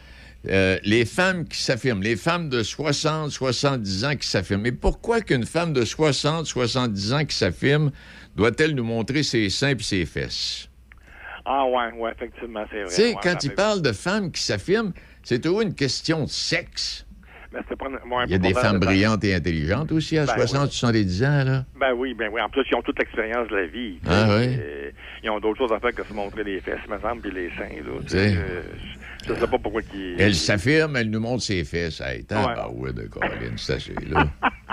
Euh, 0.49 0.79
les 0.85 1.07
femmes 1.07 1.47
qui 1.49 1.59
s'affirment, 1.63 2.03
les 2.03 2.17
femmes 2.17 2.51
de 2.51 2.63
60, 2.63 3.31
70 3.31 4.05
ans 4.05 4.17
qui 4.17 4.29
s'affirment. 4.29 4.63
Mais 4.63 4.73
pourquoi 4.73 5.21
qu'une 5.23 5.47
femme 5.47 5.73
de 5.73 5.85
60, 5.85 6.47
70 6.47 7.13
ans 7.15 7.25
qui 7.25 7.37
s'affirme 7.37 7.91
doit-elle 8.37 8.75
nous 8.75 8.85
montrer 8.85 9.23
ses 9.23 9.49
seins 9.49 9.75
et 9.75 9.83
ses 9.83 10.05
fesses? 10.05 10.69
ah 11.47 11.67
ouais, 11.67 11.93
ouais, 11.99 12.13
effectivement, 12.13 12.65
c'est 12.71 12.83
vrai. 12.83 12.89
Tu 12.89 12.95
sais, 12.95 13.15
Ouais, 13.15 13.21
quand 13.23 13.45
il 13.45 13.55
parle 13.55 13.83
de 13.83 13.93
femmes 13.93 14.33
qui 14.33 14.43
s'affirment, 14.43 14.93
c'est 15.23 15.41
toujours 15.41 15.61
une 15.61 15.75
question 15.75 16.25
de 16.25 16.31
sexe. 16.31 17.04
Il 18.27 18.33
y 18.33 18.35
a 18.35 18.39
des 18.39 18.55
femmes 18.55 18.79
ben- 18.79 18.87
brillantes 18.87 19.25
et 19.25 19.35
intelligentes 19.35 19.93
aussi 19.93 20.19
à 20.19 20.27
Ben 20.27 20.35
60, 20.35 20.71
70 20.73 21.25
ans, 21.25 21.45
là. 21.45 21.65
Ben 21.79 21.93
oui, 21.97 22.15
ben 22.15 22.31
oui. 22.33 22.41
En 22.41 22.49
plus, 22.49 22.65
ils 22.71 22.75
ont 22.75 22.83
toute 22.83 22.99
l'expérience 22.99 23.49
de 23.49 23.57
la 23.57 23.67
vie. 23.67 23.99
Ah 24.07 24.27
oui? 24.31 24.57
Euh, 24.59 24.91
ils 25.23 25.31
ont 25.31 25.41
d'autres 25.41 25.59
choses 25.59 25.73
à 25.73 25.79
faire 25.81 25.95
que 25.95 26.05
se 26.05 26.13
montrer 26.13 26.45
les 26.45 26.61
fesses, 26.61 26.81
me 26.89 26.99
semble, 27.01 27.23
puis 27.23 27.31
les 27.33 27.49
seins. 27.51 27.65
Là, 27.85 27.99
tu 28.01 28.05
Tu 28.07 28.09
sais. 28.11 28.29
sais. 28.31 28.37
Euh, 28.37 28.63
je 29.27 29.35
je 29.35 29.41
sais 29.41 29.47
pas 29.47 29.59
pourquoi 29.59 29.81
ils... 29.95 30.17
Elle 30.19 30.35
s'affirme, 30.35 30.97
elle 30.97 31.09
nous 31.11 31.21
montre 31.21 31.43
ses 31.43 31.65
fesses. 31.65 32.01
Hey, 32.01 32.25
t'as 32.25 32.47
Ouais. 32.47 32.55
ah 32.57 32.71
ouais, 32.71 32.93
de 32.93 33.03
Caroline, 33.07 33.55
c'est 33.57 33.75
assez, 33.75 33.95
là. 34.07 34.27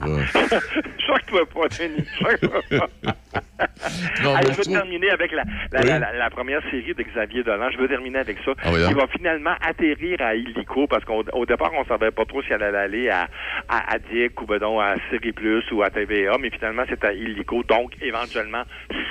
Gros. 0.00 0.18
Choque-toi 1.06 1.46
pas, 1.46 1.68
Denis. 1.78 2.04
Choque-toi 2.18 2.60
pas. 2.78 3.14
Non, 4.22 4.34
Allez, 4.34 4.48
mais 4.48 4.52
je 4.52 4.56
veux 4.58 4.62
trouve- 4.64 4.74
terminer 4.74 5.10
avec 5.10 5.32
la, 5.32 5.42
la, 5.72 5.80
Oui. 5.80 5.86
la, 5.88 5.98
la- 5.98 6.12
la 6.12 6.30
première 6.30 6.62
série 6.70 6.94
de 6.94 7.02
Xavier 7.02 7.42
Dolan. 7.42 7.70
Je 7.70 7.78
veux 7.78 7.88
terminer 7.88 8.18
avec 8.18 8.38
ça. 8.44 8.52
Ah 8.62 8.70
oui, 8.72 8.80
Il 8.88 8.94
va 8.94 9.06
finalement 9.06 9.54
atterrir 9.60 10.20
à 10.20 10.34
Illico 10.34 10.86
parce 10.86 11.04
qu'au 11.04 11.22
au 11.32 11.46
départ, 11.46 11.70
on 11.74 11.84
savait 11.84 12.10
pas 12.10 12.24
trop 12.24 12.42
si 12.42 12.52
elle 12.52 12.62
allait 12.62 12.78
aller 12.78 13.08
à, 13.10 13.28
à, 13.68 13.94
à 13.94 13.98
Dick 13.98 14.40
ou 14.40 14.46
ben 14.46 14.58
donc, 14.58 14.80
à 14.80 14.96
Série 15.10 15.32
Plus 15.32 15.62
ou 15.72 15.82
à 15.82 15.90
TVA, 15.90 16.36
mais 16.38 16.50
finalement, 16.50 16.84
c'est 16.88 17.02
à 17.04 17.12
Illico. 17.12 17.62
Donc, 17.64 17.92
éventuellement, 18.02 18.62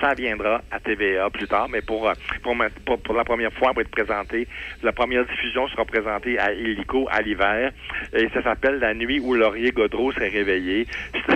ça 0.01 0.13
viendra 0.15 0.61
à 0.71 0.79
TVA 0.79 1.29
plus 1.29 1.47
tard. 1.47 1.67
Mais 1.69 1.81
pour, 1.81 2.11
pour, 2.43 2.55
ma- 2.55 2.69
pour, 2.85 2.99
pour 3.01 3.15
la 3.15 3.23
première 3.23 3.53
fois, 3.53 3.71
pour 3.73 3.81
être 3.81 3.91
présenté, 3.91 4.47
la 4.83 4.91
première 4.91 5.25
diffusion 5.25 5.67
sera 5.69 5.85
présentée 5.85 6.37
à 6.39 6.53
Illico 6.53 7.07
à 7.11 7.21
l'hiver. 7.21 7.71
Et 8.13 8.29
ça 8.33 8.41
s'appelle 8.43 8.79
La 8.79 8.93
nuit 8.93 9.19
où 9.19 9.33
Laurier 9.35 9.68
Godreau 9.71 10.11
s'est 10.13 10.27
réveillé. 10.27 10.87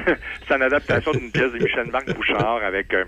c'est 0.47 0.55
une 0.55 0.61
adaptation 0.61 1.11
d'une 1.11 1.31
pièce 1.31 1.51
de 1.51 1.59
Michel-Marc 1.63 2.13
Bouchard 2.13 2.63
avec... 2.63 2.93
euh, 2.93 3.05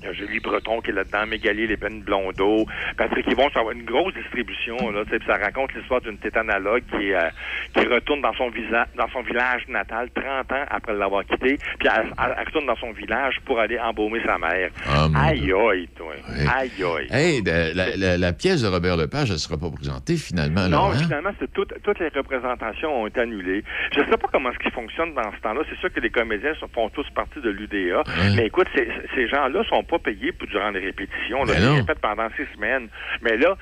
il 0.00 0.04
y 0.06 0.08
a 0.08 0.12
Julie 0.12 0.40
Breton 0.40 0.80
qui 0.80 0.90
est 0.90 0.94
là-dedans, 0.94 1.26
Mégali 1.26 1.66
Les 1.66 1.76
Peines 1.76 2.02
Blondeau, 2.02 2.66
Patrick 2.96 3.26
Yvon, 3.26 3.48
ça 3.52 3.62
va 3.62 3.72
une 3.72 3.84
grosse 3.84 4.14
distribution, 4.14 4.76
là, 4.90 5.04
tu 5.04 5.10
sais, 5.10 5.18
puis 5.18 5.26
ça 5.28 5.36
raconte 5.36 5.74
l'histoire 5.74 6.00
d'une 6.00 6.18
tétanalogue 6.18 6.82
qui, 6.90 7.12
euh, 7.12 7.28
qui 7.74 7.86
retourne 7.86 8.20
dans 8.20 8.34
son, 8.34 8.50
visa, 8.50 8.86
dans 8.96 9.08
son 9.08 9.22
village 9.22 9.62
natal 9.68 10.08
30 10.14 10.52
ans 10.52 10.64
après 10.70 10.94
l'avoir 10.94 11.24
quitté, 11.24 11.58
puis 11.78 11.88
elle, 11.94 12.12
elle- 12.18 12.34
elle 12.38 12.46
retourne 12.46 12.66
dans 12.66 12.76
son 12.76 12.92
village 12.92 13.36
pour 13.44 13.58
aller 13.58 13.78
embaumer 13.78 14.20
sa 14.24 14.38
mère. 14.38 14.70
Ah, 14.86 15.08
aïe, 15.16 15.52
aïe, 15.52 15.88
toi. 15.96 16.12
Aïe, 16.56 16.70
aïe. 16.82 17.06
Hey, 17.10 17.42
la, 17.42 17.96
la- 17.96 18.16
la 18.16 18.32
pièce 18.32 18.62
de 18.62 18.68
Robert 18.68 18.96
Lepage, 18.96 19.28
elle 19.28 19.34
ne 19.34 19.38
sera 19.38 19.56
pas 19.56 19.70
présentée 19.70 20.16
finalement, 20.16 20.62
là, 20.62 20.68
Non, 20.68 20.90
hein? 20.92 20.98
finalement, 20.98 21.30
c'est 21.38 21.52
tout- 21.52 21.66
toutes 21.84 21.98
les 22.00 22.08
représentations 22.08 23.02
ont 23.02 23.06
été 23.06 23.20
annulées. 23.20 23.64
Je 23.94 24.00
ne 24.00 24.04
sais 24.06 24.16
pas 24.16 24.28
comment 24.32 24.50
ce 24.52 24.58
qui 24.58 24.70
fonctionne 24.70 25.14
dans 25.14 25.30
ce 25.32 25.40
temps-là. 25.42 25.62
C'est 25.68 25.78
sûr 25.78 25.92
que 25.92 26.00
les 26.00 26.10
comédiens 26.10 26.52
font 26.74 26.88
tous 26.90 27.06
partie 27.14 27.40
de 27.40 27.50
l'UDA. 27.50 28.02
Mais 28.36 28.46
écoute, 28.46 28.66
ces, 28.74 28.88
ces 29.14 29.28
gens-là 29.28 29.62
sont 29.68 29.82
pas 29.88 29.98
payés 29.98 30.32
pour 30.32 30.46
durant 30.48 30.70
les 30.70 30.80
répétitions. 30.80 31.44
Là, 31.44 31.54
Ben 31.54 31.62
Ils 31.62 31.80
répètent 31.80 32.00
pendant 32.00 32.28
six 32.36 32.46
semaines. 32.54 32.88
Mais 33.22 33.36
là, 33.36 33.56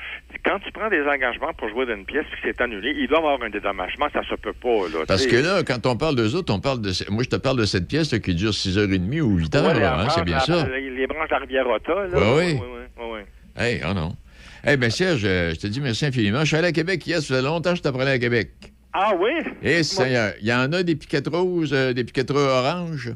quand 0.45 0.59
tu 0.59 0.71
prends 0.73 0.91
des 0.91 1.03
engagements 1.03 1.53
pour 1.57 1.69
jouer 1.69 1.87
d'une 1.87 2.05
pièce 2.05 2.25
puis 2.33 2.43
que 2.43 2.49
c'est 2.53 2.61
annulé, 2.63 2.95
il 2.99 3.07
doit 3.09 3.19
y 3.19 3.21
avoir 3.21 3.43
un 3.43 3.51
dédommagement. 3.51 4.07
Ça 4.13 4.23
se 4.29 4.35
peut 4.35 4.53
pas. 4.53 4.89
Là, 4.93 5.05
Parce 5.07 5.27
que 5.27 5.37
là, 5.37 5.63
quand 5.63 5.87
on 5.87 5.97
parle 5.97 6.17
d'eux 6.17 6.35
autres, 6.35 6.53
on 6.53 6.61
parle 6.61 6.81
de. 6.81 6.91
Moi, 7.11 7.23
je 7.23 7.31
te 7.31 7.37
parle 7.37 7.59
de 7.59 7.65
cette 7.65 7.89
pièce 7.89 8.13
là, 8.13 8.19
qui 8.19 8.35
dure 8.35 8.53
6h30 8.53 9.21
ou 9.21 9.39
8h, 9.39 9.63
Ouais, 9.67 9.75
là, 9.75 9.81
la 9.81 10.01
hein, 10.01 10.09
c'est 10.11 10.25
bien 10.25 10.37
la- 10.37 10.41
ça. 10.41 10.69
Les, 10.69 11.07
branches 11.07 11.29
de 11.29 11.35
la 11.35 11.39
rivière 11.39 11.65
là. 11.67 11.79
Oui. 12.15 12.55
Ouais, 12.55 12.61
ouais, 12.99 13.13
ouais. 13.13 13.27
Hey, 13.57 13.81
oh 13.89 13.95
non. 13.95 14.15
Eh 14.67 14.77
bien, 14.77 14.91
Serge, 14.91 15.23
euh, 15.25 15.55
je 15.55 15.61
te 15.61 15.67
dis 15.69 15.81
merci 15.81 16.07
infiniment. 16.07 16.41
Je 16.41 16.47
suis 16.47 16.57
allé 16.57 16.69
à 16.69 16.73
Québec 16.73 17.07
hier, 17.07 17.21
ça 17.21 17.29
faisait 17.29 17.43
longtemps 17.43 17.71
que 17.71 17.77
je 17.77 17.83
t'apprenais 17.83 18.11
à 18.11 18.19
Québec. 18.19 18.51
Ah 18.93 19.13
oui? 19.19 19.31
Et 19.63 19.83
Seigneur, 19.83 20.33
il 20.41 20.49
y 20.49 20.53
en 20.53 20.73
a 20.73 20.83
des 20.83 20.97
piquettes 20.97 21.29
roses, 21.29 21.73
euh, 21.73 21.93
des 21.93 22.03
piquettes 22.03 22.31
oranges. 22.31 23.13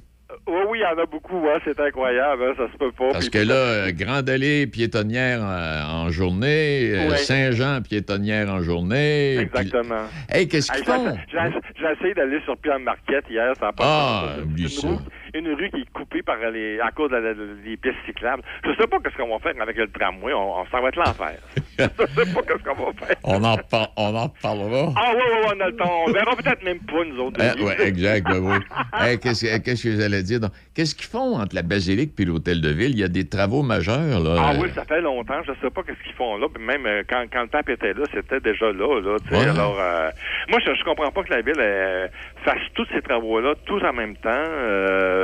Oui, 0.50 0.62
oui, 0.68 0.78
il 0.78 0.82
y 0.82 0.84
en 0.86 1.00
a 1.02 1.06
beaucoup. 1.06 1.38
Ouais, 1.40 1.58
c'est 1.64 1.78
incroyable. 1.78 2.42
hein, 2.42 2.52
ça 2.56 2.72
se 2.72 2.76
peut 2.76 2.90
pas. 2.92 3.12
Parce 3.12 3.28
Puis- 3.28 3.40
que 3.40 3.46
là, 3.46 3.54
euh, 3.54 3.92
Grande 3.92 4.28
Allée 4.28 4.66
piétonnière 4.66 5.40
euh, 5.42 5.82
en 5.84 6.10
journée, 6.10 6.92
euh. 6.94 7.14
Saint-Jean 7.16 7.80
piétonnière 7.82 8.48
en 8.50 8.62
journée. 8.62 9.36
puis- 9.36 9.60
Exactement. 9.60 10.02
Hey, 10.28 10.48
qu'est-ce 10.48 10.72
qu'ils 10.72 10.84
font? 10.84 11.14
J'ai 11.30 11.92
essayé 11.98 12.14
d'aller 12.14 12.40
sur 12.44 12.56
Pierre 12.58 12.80
Marquette 12.80 13.24
hier, 13.30 13.52
ça 13.58 13.66
n'a 13.66 13.72
pas 13.72 13.84
Ah, 13.86 14.24
de 14.38 14.42
oublie 14.42 14.68
ça. 14.68 14.88
Une 15.34 15.48
rue, 15.54 15.70
qui 15.70 15.80
est 15.82 15.92
coupée 15.92 16.22
par 16.22 16.36
les, 16.52 16.80
à 16.80 16.90
cause 16.90 17.10
des 17.10 17.76
pistes 17.76 17.96
cyclables. 18.06 18.42
Je 18.64 18.70
sais 18.74 18.86
pas 18.86 18.98
qu'est-ce 19.00 19.16
qu'on 19.16 19.28
va 19.28 19.38
faire 19.38 19.60
avec 19.60 19.76
le 19.76 19.88
tramway. 19.90 20.32
On, 20.32 20.60
on, 20.60 20.66
ça 20.66 20.80
va 20.80 20.88
être 20.88 20.96
l'enfer. 20.96 21.34
Je 21.78 21.84
sais 21.84 22.34
pas 22.34 22.42
qu'est-ce 22.42 22.62
qu'on 22.64 22.74
va 22.84 22.92
faire. 23.06 23.16
On 23.24 23.42
en, 23.44 23.56
par- 23.56 23.90
on 23.96 24.14
en 24.14 24.28
parlera. 24.28 24.92
Ah 24.96 25.12
oui, 25.14 25.22
oui, 25.24 25.38
oui, 25.44 25.52
on 25.56 25.60
a 25.60 25.66
le 25.68 25.76
temps. 25.76 26.04
On 26.06 26.12
verra 26.12 26.36
peut-être 26.36 26.62
même 26.64 26.78
pas, 26.80 27.04
nous 27.04 27.18
autres. 27.20 27.40
Hein, 27.40 27.54
ouais, 27.62 27.86
exact, 27.88 28.26
ben 28.28 28.38
oui. 28.40 28.56
Hey, 29.00 29.18
qu'est-ce, 29.18 29.44
que- 29.46 29.58
qu'est-ce 29.64 29.84
que 29.84 29.96
j'allais 30.00 30.22
dire? 30.22 30.40
donc? 30.40 30.50
Qu'est-ce 30.74 30.94
qu'ils 30.94 31.06
font 31.08 31.36
entre 31.40 31.54
la 31.54 31.62
basilique 31.62 32.12
et 32.18 32.24
l'hôtel 32.24 32.60
de 32.60 32.68
ville? 32.70 32.90
Il 32.90 32.98
y 32.98 33.04
a 33.04 33.08
des 33.08 33.26
travaux 33.28 33.62
majeurs, 33.62 34.20
là. 34.20 34.36
Ah 34.38 34.52
oui, 34.60 34.68
ça 34.74 34.84
fait 34.84 35.00
longtemps. 35.00 35.40
Je 35.46 35.52
sais 35.62 35.70
pas 35.70 35.82
qu'est-ce 35.82 36.02
qu'ils 36.02 36.14
font 36.16 36.36
là. 36.36 36.46
Même 36.58 36.84
euh, 36.86 37.02
quand, 37.08 37.24
quand 37.32 37.42
le 37.42 37.48
pape 37.48 37.68
était 37.70 37.94
là, 37.94 38.04
c'était 38.12 38.40
déjà 38.40 38.66
là. 38.72 39.00
là. 39.00 39.16
Ouais. 39.30 39.48
Alors, 39.48 39.78
euh, 39.80 40.10
moi, 40.50 40.58
je, 40.64 40.74
je 40.74 40.84
comprends 40.84 41.10
pas 41.10 41.22
que 41.22 41.30
la 41.32 41.40
ville 41.40 41.54
euh, 41.58 42.08
fasse 42.44 42.58
tous 42.74 42.86
ces 42.92 43.00
travaux-là, 43.02 43.54
tous 43.64 43.82
en 43.84 43.92
même 43.92 44.16
temps. 44.16 44.28
euh, 44.30 45.19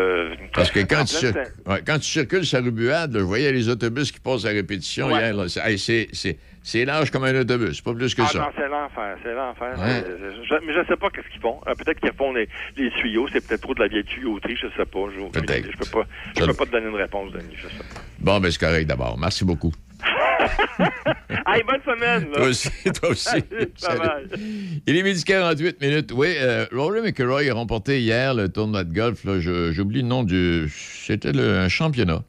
Parce 0.55 0.71
que 0.71 0.81
quand 0.81 1.05
tu, 1.05 1.17
pleine- 1.19 1.33
cir- 1.45 1.71
ouais, 1.73 1.83
quand 1.87 1.99
tu 1.99 2.05
circules 2.09 2.45
sur 2.45 2.59
la 2.59 2.65
rue 2.65 2.71
Buade, 2.71 3.13
là, 3.13 3.21
je 3.21 3.25
voyais 3.25 3.53
les 3.53 3.69
autobus 3.69 4.11
qui 4.13 4.21
passent 4.21 4.45
à 4.45 4.49
répétition 4.51 5.07
Ouais. 5.09 5.31
hier. 5.31 5.35
C'est, 5.49 6.79
hey, 6.79 6.85
large 6.85 7.11
comme 7.13 7.23
un 7.25 7.41
autobus, 7.41 7.81
pas 7.81 7.95
plus 7.95 8.15
que 8.15 8.23
ah 8.23 8.27
ça. 8.27 8.39
non, 8.41 8.47
c'est 8.57 8.69
l'enfer, 8.69 9.17
c'est 9.23 9.35
l'enfer. 9.35 9.75
Ouais. 9.79 10.03
Euh, 10.05 10.33
je- 10.49 10.67
mais 10.67 10.73
je 10.75 10.85
sais 10.89 10.97
pas 10.97 11.11
qu'est-ce 11.11 11.29
qu'ils 11.29 11.41
font. 11.41 11.61
Euh, 11.69 11.75
peut-être 11.75 12.01
qu'ils 12.01 12.13
font 12.13 12.33
les, 12.33 12.49
les 12.77 12.91
tuyaux, 12.91 13.29
c'est 13.33 13.47
peut-être 13.47 13.61
trop 13.63 13.75
de 13.75 13.81
la 13.81 13.89
vieille 13.89 14.05
tuyauterie, 14.05 14.57
je 14.57 14.67
sais 14.77 14.85
pas. 14.85 14.99
Je. 15.15 15.21
Je 15.21 15.77
peux 15.77 15.91
pas, 15.93 16.07
je 16.39 16.45
peux 16.45 16.55
pas 16.55 16.67
te 16.67 16.71
donner 16.73 16.89
une 16.89 16.97
réponse, 16.97 17.31
Denis, 17.33 17.55
je 17.57 17.69
sais 17.69 17.77
pas. 17.79 18.01
Bon, 18.19 18.41
ben 18.41 18.51
c'est 18.51 18.59
correct 18.61 18.87
d'abord. 18.87 19.17
Merci 19.19 19.45
beaucoup. 19.45 19.73
Hey, 21.49 21.63
bonne 21.63 21.81
semaine, 21.85 22.29
là. 22.31 22.37
Toi 22.39 22.49
aussi, 22.49 22.71
toi 23.01 23.11
aussi. 23.11 23.25
Salut, 23.31 23.69
Salut. 23.77 24.01
bye-bye. 24.01 24.81
Il 24.87 24.97
est 24.97 25.03
midi 25.03 25.23
48 25.25 25.81
minutes. 25.81 26.13
Oui, 26.13 26.35
euh, 26.39 26.67
Rory 26.73 27.01
McIlroy 27.03 27.49
a 27.49 27.55
remporté 27.55 28.01
hier 28.01 28.35
le 28.35 28.49
tournoi 28.49 28.85
de 28.85 28.93
golf. 28.93 29.21
J'oublie 29.41 30.03
le 30.03 30.09
nom 30.09 30.25
du... 30.25 30.69
C'était 31.07 31.37
un 31.39 31.69
championnat. 31.69 32.23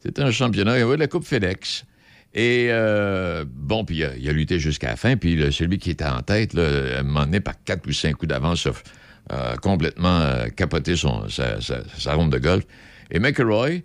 C'était 0.00 0.22
un 0.22 0.30
championnat. 0.30 0.76
Il 0.76 0.80
y 0.80 0.82
avait 0.82 0.96
la 0.96 1.08
Coupe 1.08 1.24
FedEx. 1.24 1.84
Et 2.34 2.68
euh, 2.70 3.44
bon, 3.48 3.84
puis 3.84 3.96
il 3.96 4.04
a, 4.04 4.16
il 4.16 4.28
a 4.28 4.32
lutté 4.32 4.58
jusqu'à 4.58 4.88
la 4.90 4.96
fin. 4.96 5.16
Puis 5.16 5.52
celui 5.52 5.78
qui 5.78 5.90
était 5.90 6.04
en 6.04 6.20
tête, 6.22 6.54
là, 6.54 6.96
à 6.96 7.00
un 7.00 7.02
moment 7.02 7.24
donné, 7.24 7.40
par 7.40 7.54
quatre 7.64 7.86
ou 7.88 7.92
cinq 7.92 8.14
coups 8.16 8.28
d'avance, 8.28 8.66
a 8.66 8.72
a 9.30 9.58
complètement 9.58 10.20
euh, 10.20 10.46
capoté 10.48 10.96
son, 10.96 11.28
sa, 11.28 11.60
sa- 11.60 11.82
sa 11.98 12.14
ronde 12.14 12.32
de 12.32 12.38
golf. 12.38 12.64
Et 13.10 13.18
McIlroy, 13.18 13.80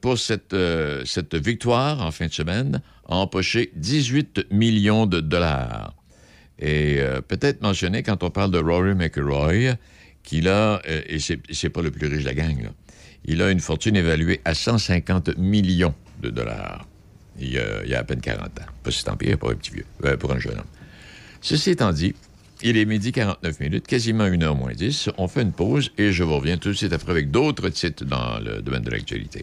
pour 0.00 0.18
cette, 0.18 0.52
euh, 0.54 1.04
cette 1.04 1.34
victoire 1.34 2.00
en 2.00 2.10
fin 2.10 2.26
de 2.26 2.32
semaine, 2.32 2.82
a 3.08 3.16
empoché 3.16 3.72
18 3.76 4.46
millions 4.50 5.06
de 5.06 5.20
dollars. 5.20 5.94
Et 6.58 7.00
euh, 7.00 7.20
peut-être 7.20 7.60
mentionner, 7.60 8.02
quand 8.02 8.22
on 8.22 8.30
parle 8.30 8.52
de 8.52 8.58
Rory 8.58 8.94
McIlroy, 8.94 9.76
qu'il 10.22 10.48
a, 10.48 10.80
euh, 10.88 11.02
et 11.08 11.18
c'est 11.18 11.70
pas 11.70 11.82
le 11.82 11.90
plus 11.90 12.06
riche 12.06 12.22
de 12.22 12.28
la 12.28 12.34
gang, 12.34 12.70
il 13.24 13.42
a 13.42 13.50
une 13.50 13.60
fortune 13.60 13.96
évaluée 13.96 14.40
à 14.44 14.54
150 14.54 15.36
millions 15.38 15.94
de 16.22 16.30
dollars. 16.30 16.86
Il 17.40 17.50
y 17.50 17.58
a, 17.58 17.98
à 17.98 18.04
peine 18.04 18.20
40 18.20 18.46
ans. 18.46 18.64
Pas 18.82 18.90
si 18.90 19.04
tant 19.04 19.16
pire 19.16 19.38
pour 19.38 19.50
un 19.50 19.54
petit 19.54 19.72
vieux, 19.72 19.86
euh, 20.04 20.16
pour 20.16 20.32
un 20.32 20.38
jeune 20.38 20.58
homme. 20.58 20.66
Ceci 21.40 21.70
étant 21.70 21.92
dit, 21.92 22.14
il 22.62 22.76
est 22.76 22.84
midi 22.84 23.10
49 23.10 23.58
minutes, 23.58 23.86
quasiment 23.88 24.24
1 24.24 24.42
heure 24.42 24.54
moins 24.54 24.72
10. 24.72 25.10
On 25.18 25.26
fait 25.26 25.42
une 25.42 25.52
pause 25.52 25.90
et 25.98 26.12
je 26.12 26.22
vous 26.22 26.36
reviens 26.36 26.58
tout 26.58 26.68
de 26.68 26.74
suite 26.74 26.92
après 26.92 27.10
avec 27.10 27.32
d'autres 27.32 27.68
titres 27.70 28.04
dans 28.04 28.38
le 28.38 28.62
domaine 28.62 28.82
de 28.82 28.90
l'actualité. 28.90 29.42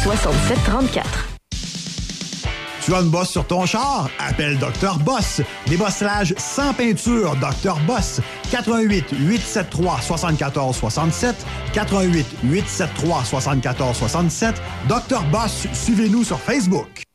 67 0.00 0.58
34. 0.64 1.28
Tu 2.84 2.92
as 2.94 3.00
une 3.00 3.10
bosse 3.10 3.30
sur 3.30 3.46
ton 3.46 3.64
char? 3.64 4.08
Appelle 4.18 4.58
Dr. 4.58 4.98
Boss. 5.04 5.40
Débossage 5.68 6.34
sans 6.36 6.74
peinture, 6.74 7.36
Dr. 7.36 7.78
Boss. 7.86 8.20
88 8.50 9.06
873 9.12 10.02
74 10.02 10.76
67 10.76 11.46
88 11.72 12.26
873 12.42 13.24
74 13.28 13.96
67 13.96 14.60
Dr. 14.88 15.22
Boss, 15.30 15.68
suivez-nous 15.72 16.24
sur 16.24 16.40
Facebook. 16.40 17.04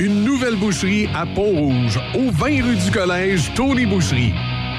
Une 0.00 0.24
nouvelle 0.24 0.56
boucherie 0.56 1.10
à 1.14 1.26
Pont-Rouge, 1.26 2.00
au 2.14 2.30
20 2.30 2.46
rue 2.64 2.76
du 2.76 2.90
Collège, 2.90 3.52
Tony 3.54 3.84
Boucherie. 3.84 4.32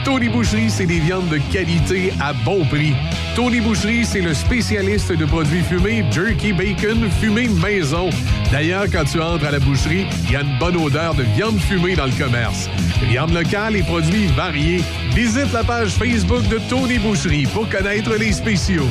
Tony 0.03 0.29
Boucherie, 0.29 0.71
c'est 0.71 0.87
des 0.87 0.97
viandes 0.97 1.29
de 1.29 1.37
qualité 1.53 2.11
à 2.19 2.33
bon 2.33 2.65
prix. 2.65 2.95
Tony 3.35 3.61
Boucherie, 3.61 4.03
c'est 4.03 4.21
le 4.21 4.33
spécialiste 4.33 5.11
de 5.11 5.25
produits 5.25 5.61
fumés, 5.61 6.03
jerky 6.09 6.53
bacon, 6.53 7.07
fumé 7.19 7.47
maison. 7.49 8.09
D'ailleurs, 8.51 8.85
quand 8.91 9.03
tu 9.03 9.21
entres 9.21 9.45
à 9.45 9.51
la 9.51 9.59
boucherie, 9.59 10.07
il 10.25 10.31
y 10.31 10.35
a 10.37 10.41
une 10.41 10.57
bonne 10.57 10.77
odeur 10.77 11.13
de 11.13 11.21
viande 11.21 11.59
fumée 11.59 11.95
dans 11.95 12.07
le 12.07 12.13
commerce. 12.13 12.67
Viande 13.07 13.31
locale 13.31 13.75
et 13.75 13.83
produits 13.83 14.25
variés. 14.35 14.81
Visite 15.13 15.53
la 15.53 15.63
page 15.63 15.89
Facebook 15.89 16.47
de 16.47 16.59
Tony 16.67 16.97
Boucherie 16.97 17.45
pour 17.53 17.69
connaître 17.69 18.15
les 18.17 18.31
spéciaux. 18.31 18.89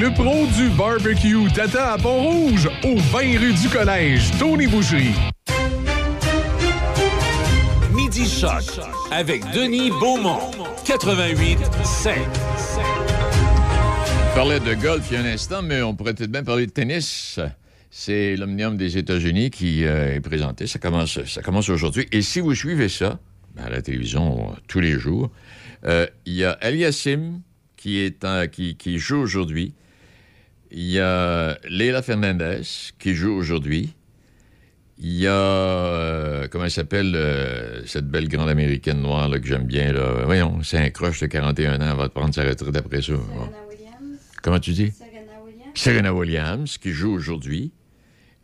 Le 0.00 0.08
pro 0.14 0.46
du 0.56 0.68
barbecue 0.68 1.50
Tata 1.52 1.94
à 1.94 1.98
Pont-Rouge, 1.98 2.70
au 2.84 2.96
20 2.96 3.18
rue 3.40 3.52
du 3.52 3.68
Collège, 3.68 4.30
Tony 4.38 4.68
Boucherie. 4.68 5.31
Midi 8.22 8.34
Choc 8.40 8.80
avec 9.10 9.42
Denis 9.52 9.90
Beaumont. 9.90 10.52
88 10.84 11.58
5. 11.82 12.16
On 14.30 14.36
parlait 14.36 14.60
de 14.60 14.74
golf 14.74 15.08
il 15.10 15.14
y 15.14 15.16
a 15.16 15.22
un 15.22 15.24
instant, 15.24 15.60
mais 15.60 15.82
on 15.82 15.96
pourrait 15.96 16.14
peut-être 16.14 16.30
bien 16.30 16.44
parler 16.44 16.66
de 16.66 16.70
tennis. 16.70 17.40
C'est 17.90 18.36
l'Omnium 18.36 18.76
des 18.76 18.96
États-Unis 18.96 19.50
qui 19.50 19.84
euh, 19.84 20.14
est 20.14 20.20
présenté. 20.20 20.68
Ça 20.68 20.78
commence, 20.78 21.24
ça 21.24 21.42
commence 21.42 21.68
aujourd'hui. 21.68 22.06
Et 22.12 22.22
si 22.22 22.38
vous 22.38 22.54
suivez 22.54 22.88
ça, 22.88 23.18
ben, 23.56 23.64
à 23.64 23.70
la 23.70 23.82
télévision 23.82 24.50
euh, 24.50 24.54
tous 24.68 24.78
les 24.78 24.92
jours, 25.00 25.32
euh, 25.84 26.06
il 26.24 26.34
y 26.34 26.44
a 26.44 26.52
Aliassim 26.52 27.40
qui, 27.76 28.14
qui 28.78 28.98
joue 28.98 29.18
aujourd'hui. 29.18 29.74
Il 30.70 30.88
y 30.88 31.00
a 31.00 31.58
Leila 31.68 32.02
Fernandez 32.02 32.62
qui 33.00 33.14
joue 33.14 33.32
aujourd'hui. 33.32 33.94
Il 34.98 35.12
y 35.14 35.26
a, 35.26 35.32
euh, 35.32 36.48
comment 36.48 36.64
elle 36.64 36.70
s'appelle, 36.70 37.12
euh, 37.16 37.82
cette 37.86 38.06
belle 38.08 38.28
grande 38.28 38.48
américaine 38.48 39.00
noire 39.00 39.28
là, 39.28 39.38
que 39.40 39.46
j'aime 39.46 39.64
bien. 39.66 39.92
Là. 39.92 40.22
Voyons, 40.24 40.62
c'est 40.62 40.78
un 40.78 40.90
croche 40.90 41.20
de 41.20 41.26
41 41.26 41.80
ans, 41.80 41.90
elle 41.90 41.96
va 41.96 42.08
prendre 42.08 42.32
sa 42.34 42.44
retraite 42.44 42.76
après 42.76 43.02
ça. 43.02 43.14
Comment 44.42 44.60
tu 44.60 44.72
dis? 44.72 44.92
Serena 45.74 46.12
Williams, 46.14 46.78
qui 46.78 46.90
joue 46.92 47.12
aujourd'hui. 47.14 47.72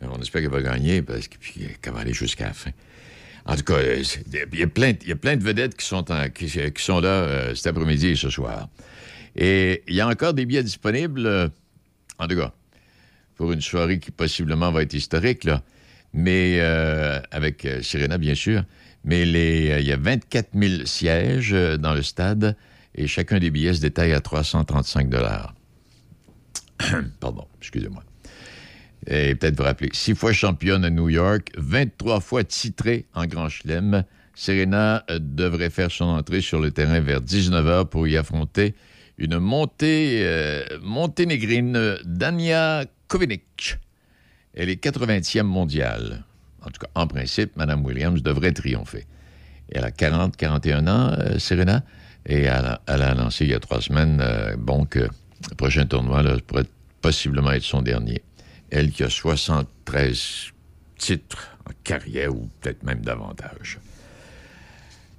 Euh, 0.03 0.07
On 0.11 0.20
espère 0.20 0.42
qu'elle 0.42 0.51
va 0.51 0.62
gagner 0.62 1.03
parce 1.03 1.26
euh, 1.28 1.66
qu'elle 1.82 1.92
va 1.92 2.01
aller 2.01 2.12
jusqu'à 2.14 2.46
la 2.46 2.53
fin. 2.55 2.70
En 3.44 3.55
tout 3.57 3.62
cas, 3.64 3.76
il 3.82 4.59
y, 4.59 4.62
a 4.62 4.66
plein, 4.66 4.92
de- 4.92 4.99
il 5.03 5.09
y 5.09 5.12
a 5.12 5.16
plein 5.16 5.36
de 5.36 5.42
vedettes 5.44 5.76
qui 5.76 5.86
sont, 5.86 6.11
en- 6.11 6.28
qui, 6.28 6.46
qui 6.46 6.82
sont 6.82 7.01
là 7.01 7.09
euh, 7.09 7.55
cet 7.55 7.66
après-midi 7.68 8.09
et 8.09 8.16
ce 8.16 8.30
soir. 8.30 8.68
Et 9.36 9.82
il 9.86 9.94
y 9.94 10.01
a 10.01 10.09
encore 10.09 10.34
des 10.34 10.44
billets 10.46 10.62
disponibles, 10.62 11.51
en 12.18 12.26
tout 12.26 12.36
cas, 12.36 12.53
pour 13.36 13.53
une 13.53 13.61
soirée 13.61 13.99
qui 14.01 14.11
possiblement 14.11 14.70
va 14.72 14.82
être 14.82 14.94
historique, 14.94 15.44
là. 15.44 15.62
Mais 16.12 16.59
euh, 16.61 17.20
avec 17.30 17.64
euh, 17.64 17.82
Serena, 17.82 18.18
bien 18.18 18.34
sûr. 18.34 18.64
Mais 19.04 19.22
euh, 19.22 19.80
il 19.80 19.86
y 19.86 19.92
a 19.92 19.96
24 19.96 20.48
000 20.54 20.86
sièges 20.86 21.52
dans 21.52 21.94
le 21.94 22.02
stade 22.02 22.56
et 22.94 23.06
chacun 23.06 23.38
des 23.38 23.50
billets 23.50 23.74
se 23.74 23.80
détaille 23.80 24.12
à 24.12 24.20
335 24.20 25.09
Pardon, 27.20 27.46
excusez-moi. 27.61 28.02
Et 29.06 29.34
peut-être 29.34 29.56
vous 29.56 29.64
rappeler, 29.64 29.90
six 29.92 30.14
fois 30.14 30.32
championne 30.32 30.84
à 30.84 30.90
New 30.90 31.09
York, 31.09 31.52
23 31.56 32.20
fois 32.20 32.44
titrée 32.44 33.06
en 33.14 33.26
Grand 33.26 33.48
Chelem, 33.48 34.04
Serena 34.34 35.04
devrait 35.09 35.70
faire 35.70 35.90
son 35.90 36.06
entrée 36.06 36.40
sur 36.40 36.61
le 36.61 36.72
terrain 36.72 37.00
vers 37.00 37.20
19h 37.20 37.86
pour 37.86 38.06
y 38.06 38.16
affronter 38.16 38.74
une 39.16 39.38
montée, 39.38 40.24
monténégrine, 40.82 41.96
Dania 42.04 42.84
Kovinic. 43.09 43.78
Elle 44.59 44.70
est 44.70 44.84
80e 44.84 45.44
mondiale. 45.44 46.24
En 46.62 46.66
tout 46.66 46.80
cas, 46.80 46.90
en 46.96 47.06
principe, 47.06 47.56
Mme 47.56 47.84
Williams 47.84 48.22
devrait 48.24 48.52
triompher. 48.52 49.06
Elle 49.70 49.84
a 49.84 49.92
40, 49.92 50.36
41 50.36 50.88
ans, 50.88 51.12
euh, 51.16 51.38
Serena, 51.38 51.84
et 52.26 52.40
elle 52.40 52.48
a, 52.48 52.82
elle 52.88 53.02
annoncé 53.02 53.44
il 53.44 53.52
y 53.52 53.54
a 53.54 53.61
trois 53.61 53.80
semaines, 53.80 54.20
euh, 54.20 54.56
bon, 54.59 54.84
que 54.84 54.98
le 54.98 55.54
prochain 55.56 55.86
tournoi 55.86 56.24
pourrait 56.44 56.66
possiblement 57.00 57.52
être 57.52 57.62
son 57.62 57.82
dernier. 57.82 58.20
Elle 58.70 58.90
qui 58.90 59.04
a 59.04 59.11
73 59.11 60.52
titres 60.96 61.56
en 61.64 61.70
carrière, 61.84 62.34
ou 62.34 62.48
peut-être 62.61 62.82
même 62.82 63.02
davantage. 63.02 63.78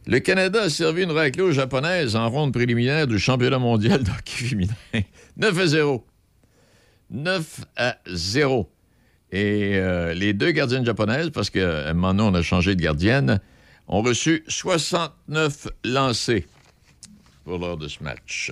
Le 0.06 0.20
Canada 0.20 0.64
a 0.64 0.70
servi 0.70 1.04
une 1.04 1.12
raclée 1.12 1.44
aux 1.44 1.54
japonaises 1.54 2.18
en 2.18 2.30
ronde 2.30 2.52
préliminaire 2.52 3.08
du 3.08 3.18
championnat 3.18 3.60
mondial 3.60 4.04
d'hockey 4.04 4.48
féminin. 4.50 4.74
9 5.38 5.58
à 5.58 5.68
0. 5.68 6.06
9 7.12 7.66
à 7.78 7.98
0. 8.06 8.70
Et 9.32 9.76
euh, 9.76 10.14
les 10.14 10.34
deux 10.34 10.52
gardiennes 10.52 10.86
japonaises, 10.86 11.30
parce 11.30 11.50
qu'à 11.50 11.90
un 11.90 11.94
moment 11.94 12.14
donné, 12.14 12.30
on 12.30 12.40
a 12.40 12.42
changé 12.42 12.76
de 12.76 12.82
gardienne, 12.82 13.40
ont 13.88 14.02
reçu 14.02 14.44
69 14.48 15.68
lancés 15.84 16.48
pour 17.44 17.60
lors 17.60 17.78
de 17.78 17.88
ce 17.88 18.04
match. 18.04 18.52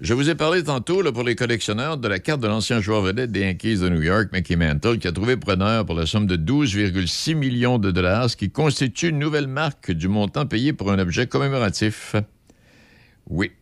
Je 0.00 0.14
vous 0.14 0.30
ai 0.30 0.34
parlé 0.34 0.62
tantôt, 0.64 1.02
là, 1.02 1.12
pour 1.12 1.24
les 1.24 1.34
collectionneurs, 1.34 1.98
de 1.98 2.08
la 2.08 2.18
carte 2.20 2.40
de 2.40 2.48
l'ancien 2.48 2.80
joueur 2.80 3.02
vedette 3.02 3.32
des 3.32 3.40
Yankees 3.40 3.80
de 3.80 3.90
New 3.90 4.00
York, 4.00 4.30
Mickey 4.32 4.56
Mantle, 4.56 4.98
qui 4.98 5.06
a 5.06 5.12
trouvé 5.12 5.36
preneur 5.36 5.84
pour 5.84 5.94
la 5.94 6.06
somme 6.06 6.26
de 6.26 6.38
12,6 6.38 7.34
millions 7.34 7.78
de 7.78 7.90
dollars, 7.90 8.30
ce 8.30 8.36
qui 8.36 8.50
constitue 8.50 9.08
une 9.08 9.18
nouvelle 9.18 9.46
marque 9.46 9.90
du 9.92 10.08
montant 10.08 10.46
payé 10.46 10.72
pour 10.72 10.90
un 10.90 10.98
objet 10.98 11.26
commémoratif. 11.26 12.16
Oui. 13.28 13.52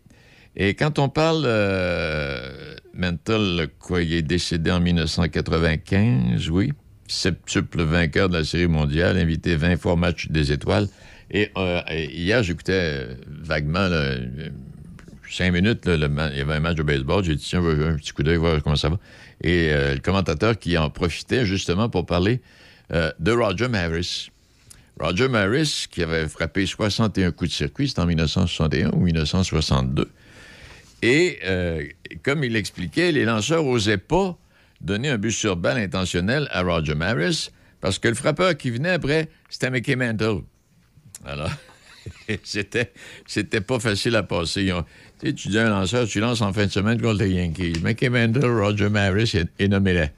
Et 0.54 0.74
quand 0.74 1.00
on 1.00 1.08
parle 1.08 1.42
euh, 1.44 2.76
Mantle, 2.98 3.68
quoi, 3.78 4.02
est 4.02 4.22
décédé 4.22 4.72
en 4.72 4.80
1995, 4.80 6.50
oui. 6.50 6.72
Septuple 7.06 7.82
vainqueur 7.82 8.28
de 8.28 8.36
la 8.36 8.44
Série 8.44 8.66
mondiale, 8.66 9.16
invité 9.16 9.54
20 9.54 9.76
fois 9.76 9.92
au 9.92 9.96
match 9.96 10.28
des 10.28 10.52
étoiles. 10.52 10.88
Et 11.30 11.50
euh, 11.56 11.80
hier, 11.90 12.42
j'écoutais 12.42 12.72
euh, 12.72 13.14
vaguement, 13.28 13.78
euh, 13.78 14.18
cinq 15.30 15.52
minutes, 15.52 15.84
il 15.86 16.00
y 16.00 16.40
avait 16.40 16.54
un 16.54 16.60
match 16.60 16.76
de 16.76 16.82
baseball. 16.82 17.22
J'ai 17.22 17.36
dit, 17.36 17.44
tiens, 17.44 17.64
un 17.64 17.96
petit 17.96 18.12
coup 18.12 18.24
d'œil, 18.24 18.36
voir 18.36 18.62
comment 18.62 18.76
ça 18.76 18.88
va. 18.88 18.98
Et 19.42 19.70
le 19.70 20.00
commentateur 20.00 20.58
qui 20.58 20.76
en 20.76 20.90
profitait 20.90 21.46
justement 21.46 21.88
pour 21.88 22.04
parler 22.04 22.40
de 22.90 23.30
Roger 23.30 23.68
Maris. 23.68 24.30
Roger 24.98 25.28
Maris, 25.28 25.86
qui 25.88 26.02
avait 26.02 26.26
frappé 26.26 26.66
61 26.66 27.30
coups 27.30 27.50
de 27.50 27.54
circuit, 27.54 27.86
c'était 27.86 28.00
en 28.00 28.06
1961 28.06 28.90
ou 28.94 29.02
1962. 29.02 30.10
Et 31.02 31.38
euh, 31.44 31.84
comme 32.22 32.44
il 32.44 32.52
l'expliquait, 32.52 33.12
les 33.12 33.24
lanceurs 33.24 33.62
n'osaient 33.62 33.98
pas 33.98 34.36
donner 34.80 35.08
un 35.08 35.18
but 35.18 35.32
sur 35.32 35.56
balle 35.56 35.78
intentionnel 35.78 36.48
à 36.50 36.62
Roger 36.62 36.94
Maris 36.94 37.50
parce 37.80 37.98
que 37.98 38.08
le 38.08 38.14
frappeur 38.14 38.56
qui 38.56 38.70
venait 38.70 38.90
après, 38.90 39.28
c'était 39.48 39.70
Mickey 39.70 39.96
Mantle. 39.96 40.42
Alors, 41.24 41.50
c'était, 42.42 42.92
c'était 43.26 43.60
pas 43.60 43.78
facile 43.78 44.16
à 44.16 44.22
passer. 44.22 44.72
Tu 45.20 45.48
dis 45.48 45.58
un 45.58 45.70
lanceur, 45.70 46.06
tu 46.06 46.20
lances 46.20 46.40
en 46.40 46.52
fin 46.52 46.66
de 46.66 46.70
semaine 46.70 47.00
contre 47.00 47.22
les 47.22 47.30
Yankees. 47.30 47.80
Mickey 47.82 48.08
Mantle, 48.08 48.44
Roger 48.44 48.88
Maris 48.88 49.34
et, 49.34 49.44
et 49.64 49.68
nommez-les. 49.68 50.08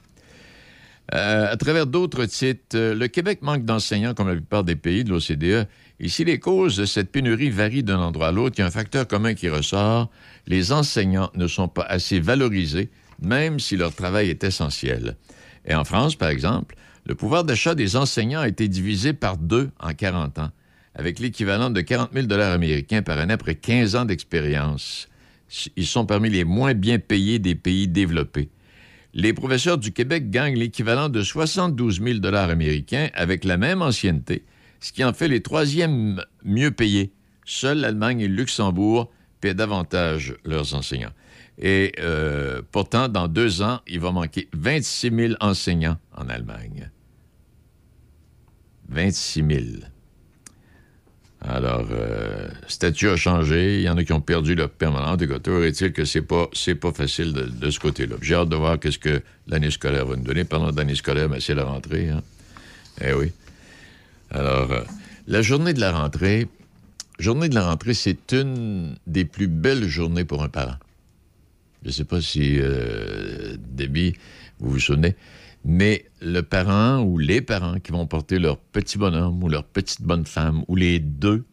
Euh, 1.13 1.51
à 1.51 1.57
travers 1.57 1.87
d'autres 1.87 2.25
titres, 2.25 2.75
euh, 2.75 2.95
le 2.95 3.07
Québec 3.07 3.39
manque 3.41 3.65
d'enseignants 3.65 4.13
comme 4.13 4.29
la 4.29 4.35
plupart 4.35 4.63
des 4.63 4.77
pays 4.77 5.03
de 5.03 5.09
l'OCDE. 5.09 5.67
Ici, 5.99 6.23
les 6.23 6.39
causes 6.39 6.77
de 6.77 6.85
cette 6.85 7.11
pénurie 7.11 7.49
varient 7.49 7.83
d'un 7.83 7.99
endroit 7.99 8.29
à 8.29 8.31
l'autre. 8.31 8.55
Il 8.57 8.61
y 8.61 8.63
a 8.63 8.67
un 8.67 8.71
facteur 8.71 9.07
commun 9.07 9.33
qui 9.33 9.49
ressort. 9.49 10.09
Les 10.47 10.71
enseignants 10.71 11.31
ne 11.35 11.47
sont 11.47 11.67
pas 11.67 11.83
assez 11.83 12.19
valorisés, 12.19 12.89
même 13.21 13.59
si 13.59 13.77
leur 13.77 13.93
travail 13.93 14.29
est 14.29 14.43
essentiel. 14.43 15.17
Et 15.65 15.75
en 15.75 15.83
France, 15.83 16.15
par 16.15 16.29
exemple, 16.29 16.75
le 17.05 17.15
pouvoir 17.15 17.43
d'achat 17.43 17.75
des 17.75 17.95
enseignants 17.95 18.41
a 18.41 18.47
été 18.47 18.67
divisé 18.67 19.13
par 19.13 19.37
deux 19.37 19.69
en 19.79 19.93
40 19.93 20.39
ans, 20.39 20.51
avec 20.95 21.19
l'équivalent 21.19 21.69
de 21.69 21.81
40 21.81 22.11
000 22.13 22.31
américains 22.41 23.01
par 23.01 23.17
année 23.17 23.33
après 23.33 23.55
15 23.55 23.95
ans 23.95 24.05
d'expérience. 24.05 25.07
Ils 25.75 25.87
sont 25.87 26.05
parmi 26.05 26.29
les 26.29 26.43
moins 26.43 26.73
bien 26.73 26.99
payés 26.99 27.39
des 27.39 27.55
pays 27.55 27.87
développés. 27.87 28.49
Les 29.13 29.33
professeurs 29.33 29.77
du 29.77 29.91
Québec 29.91 30.29
gagnent 30.29 30.57
l'équivalent 30.57 31.09
de 31.09 31.21
72 31.21 32.01
000 32.01 32.25
américains 32.33 33.09
avec 33.13 33.43
la 33.43 33.57
même 33.57 33.81
ancienneté, 33.81 34.45
ce 34.79 34.93
qui 34.93 35.03
en 35.03 35.11
fait 35.11 35.27
les 35.27 35.41
troisièmes 35.41 36.23
mieux 36.45 36.71
payés. 36.71 37.11
Seuls 37.45 37.79
l'Allemagne 37.79 38.21
et 38.21 38.27
le 38.29 38.35
Luxembourg 38.35 39.11
paient 39.41 39.53
davantage 39.53 40.35
leurs 40.45 40.75
enseignants. 40.75 41.11
Et 41.59 41.93
euh, 41.99 42.61
pourtant, 42.71 43.07
dans 43.07 43.27
deux 43.27 43.61
ans, 43.61 43.81
il 43.87 43.99
va 43.99 44.11
manquer 44.11 44.47
26 44.53 45.11
000 45.15 45.33
enseignants 45.41 45.97
en 46.15 46.29
Allemagne. 46.29 46.89
26 48.89 49.45
000. 49.47 49.61
Alors, 51.43 51.87
euh, 51.91 52.49
statut 52.67 53.09
a 53.09 53.15
changé. 53.15 53.77
Il 53.77 53.81
y 53.81 53.89
en 53.89 53.97
a 53.97 54.03
qui 54.03 54.13
ont 54.13 54.21
perdu 54.21 54.53
leur 54.53 54.69
permanente. 54.69 55.21
Et 55.21 55.39
toujours 55.39 55.63
est-il 55.63 55.91
que 55.91 56.05
c'est 56.05 56.21
pas, 56.21 56.49
pas 56.79 56.91
facile 56.91 57.33
de, 57.33 57.69
ce 57.69 57.79
côté-là. 57.79 58.15
J'ai 58.21 58.35
hâte 58.35 58.49
de 58.49 58.55
voir 58.55 58.79
qu'est-ce 58.79 58.99
que 58.99 59.21
l'année 59.47 59.71
scolaire 59.71 60.05
va 60.05 60.15
nous 60.15 60.23
donner. 60.23 60.43
Parlant 60.43 60.71
d'année 60.71 60.95
scolaire, 60.95 61.29
ben, 61.29 61.39
c'est 61.39 61.55
la 61.55 61.63
rentrée. 61.63 62.09
Hein? 62.09 62.21
Eh 63.03 63.13
oui. 63.13 63.31
Alors, 64.29 64.71
euh, 64.71 64.81
la 65.27 65.41
journée 65.41 65.73
de 65.73 65.79
la 65.79 65.91
rentrée, 65.91 66.47
journée 67.21 67.49
de 67.49 67.55
la 67.55 67.67
rentrée, 67.67 67.93
c'est 67.93 68.33
une 68.33 68.95
des 69.07 69.25
plus 69.25 69.47
belles 69.47 69.87
journées 69.87 70.25
pour 70.25 70.43
un 70.43 70.49
parent. 70.49 70.77
Je 71.83 71.87
ne 71.87 71.93
sais 71.93 72.05
pas 72.05 72.21
si, 72.21 72.57
euh, 72.59 73.55
Debbie, 73.59 74.13
vous 74.59 74.71
vous 74.71 74.79
souvenez, 74.79 75.15
mais 75.63 76.05
le 76.21 76.41
parent 76.41 77.01
ou 77.01 77.17
les 77.17 77.41
parents 77.41 77.79
qui 77.79 77.91
vont 77.91 78.05
porter 78.07 78.39
leur 78.39 78.57
petit 78.57 78.97
bonhomme 78.97 79.43
ou 79.43 79.49
leur 79.49 79.63
petite 79.63 80.01
bonne 80.01 80.25
femme 80.25 80.63
ou 80.67 80.75
les 80.75 80.99
deux 80.99 81.43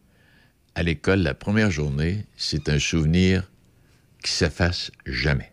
à 0.75 0.83
l'école 0.83 1.19
la 1.19 1.33
première 1.33 1.71
journée, 1.71 2.25
c'est 2.37 2.69
un 2.69 2.79
souvenir 2.79 3.49
qui 4.23 4.31
s'efface 4.31 4.91
jamais. 5.05 5.51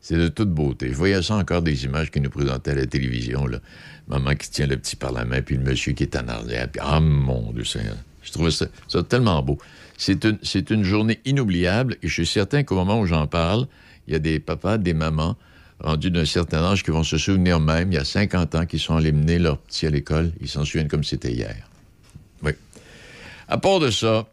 C'est 0.00 0.16
de 0.16 0.28
toute 0.28 0.50
beauté. 0.50 0.88
Je 0.88 0.94
voyais 0.94 1.22
ça 1.22 1.34
encore 1.34 1.62
des 1.62 1.84
images 1.84 2.10
qui 2.10 2.20
nous 2.20 2.30
présentaient 2.30 2.70
à 2.70 2.76
la 2.76 2.86
télévision. 2.86 3.46
Là. 3.46 3.60
Maman 4.08 4.34
qui 4.34 4.50
tient 4.50 4.66
le 4.66 4.76
petit 4.76 4.96
par 4.96 5.12
la 5.12 5.24
main, 5.24 5.42
puis 5.42 5.56
le 5.56 5.62
monsieur 5.62 5.92
qui 5.92 6.04
est 6.04 6.16
en 6.16 6.26
arrière. 6.26 6.68
Puis, 6.70 6.80
ah 6.82 7.00
mon 7.00 7.52
Dieu 7.52 7.64
Seigneur. 7.64 7.96
Je 8.22 8.32
trouvais 8.32 8.50
ça, 8.50 8.66
tellement 9.08 9.42
beau. 9.42 9.58
C'est 9.96 10.70
une, 10.70 10.84
journée 10.84 11.20
inoubliable 11.24 11.96
et 12.02 12.08
je 12.08 12.14
suis 12.14 12.26
certain 12.26 12.62
qu'au 12.62 12.74
moment 12.74 13.00
où 13.00 13.06
j'en 13.06 13.26
parle, 13.26 13.66
il 14.06 14.12
y 14.12 14.16
a 14.16 14.18
des 14.18 14.40
papas, 14.40 14.78
des 14.78 14.94
mamans 14.94 15.36
rendus 15.78 16.10
d'un 16.10 16.24
certain 16.24 16.62
âge 16.62 16.82
qui 16.82 16.90
vont 16.90 17.04
se 17.04 17.18
souvenir 17.18 17.60
même, 17.60 17.92
il 17.92 17.94
y 17.94 17.98
a 17.98 18.04
50 18.04 18.54
ans, 18.54 18.66
qui 18.66 18.78
sont 18.78 18.96
allés 18.96 19.12
mener 19.12 19.38
leur 19.38 19.58
petit 19.58 19.86
à 19.86 19.90
l'école. 19.90 20.32
Ils 20.40 20.48
s'en 20.48 20.64
souviennent 20.64 20.88
comme 20.88 21.04
c'était 21.04 21.32
hier. 21.32 21.68
Oui. 22.42 22.52
À 23.48 23.58
part 23.58 23.80
de 23.80 23.90
ça, 23.90 24.26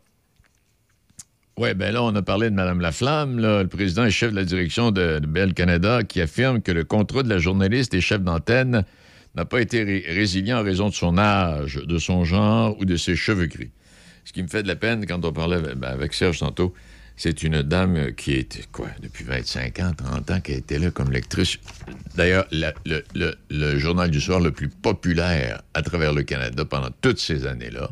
oui, 1.57 1.73
ben 1.73 1.93
là, 1.93 2.03
on 2.03 2.13
a 2.15 2.21
parlé 2.21 2.49
de 2.49 2.55
Mme 2.55 2.81
Laflamme, 2.81 3.39
le 3.39 3.65
président 3.65 4.05
et 4.05 4.11
chef 4.11 4.31
de 4.31 4.35
la 4.35 4.45
direction 4.45 4.91
de, 4.91 5.19
de 5.19 5.25
Bell 5.25 5.53
Canada, 5.53 6.03
qui 6.03 6.21
affirme 6.21 6.61
que 6.61 6.71
le 6.71 6.83
contrat 6.83 7.23
de 7.23 7.29
la 7.29 7.39
journaliste 7.39 7.93
et 7.93 8.01
chef 8.01 8.21
d'antenne 8.21 8.83
n'a 9.35 9.45
pas 9.45 9.61
été 9.61 9.83
ré- 9.83 10.05
résilient 10.07 10.59
en 10.59 10.63
raison 10.63 10.89
de 10.89 10.93
son 10.93 11.17
âge, 11.17 11.75
de 11.75 11.97
son 11.97 12.23
genre 12.23 12.77
ou 12.79 12.85
de 12.85 12.95
ses 12.95 13.15
cheveux 13.15 13.45
gris. 13.47 13.71
Ce 14.25 14.33
qui 14.33 14.43
me 14.43 14.47
fait 14.47 14.63
de 14.63 14.67
la 14.67 14.75
peine 14.75 15.05
quand 15.05 15.23
on 15.23 15.31
parlait 15.31 15.55
avec, 15.57 15.75
ben, 15.75 15.97
Serge 16.11 16.39
tantôt, 16.39 16.73
c'est 17.15 17.43
une 17.43 17.63
dame 17.63 18.13
qui 18.13 18.33
est, 18.33 18.69
quoi, 18.71 18.89
depuis 19.01 19.23
25 19.23 19.79
ans, 19.79 19.91
30 19.97 20.31
ans, 20.31 20.39
qui 20.41 20.53
a 20.53 20.57
été 20.57 20.77
là 20.77 20.91
comme 20.91 21.11
lectrice. 21.11 21.57
D'ailleurs, 22.15 22.47
le, 22.51 23.77
journal 23.79 24.11
du 24.11 24.21
soir 24.21 24.39
le 24.39 24.51
plus 24.51 24.69
populaire 24.69 25.61
à 25.73 25.81
travers 25.81 26.13
le 26.13 26.23
Canada 26.23 26.65
pendant 26.65 26.89
toutes 27.01 27.19
ces 27.19 27.47
années-là. 27.47 27.89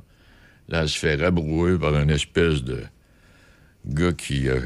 Là, 0.69 0.87
se 0.87 0.97
fait 0.97 1.15
rabrouer 1.15 1.77
par 1.77 1.95
une 1.97 2.09
espèce 2.09 2.63
de 2.63 2.83
gars 3.85 4.13
qui... 4.13 4.47
euh, 4.49 4.59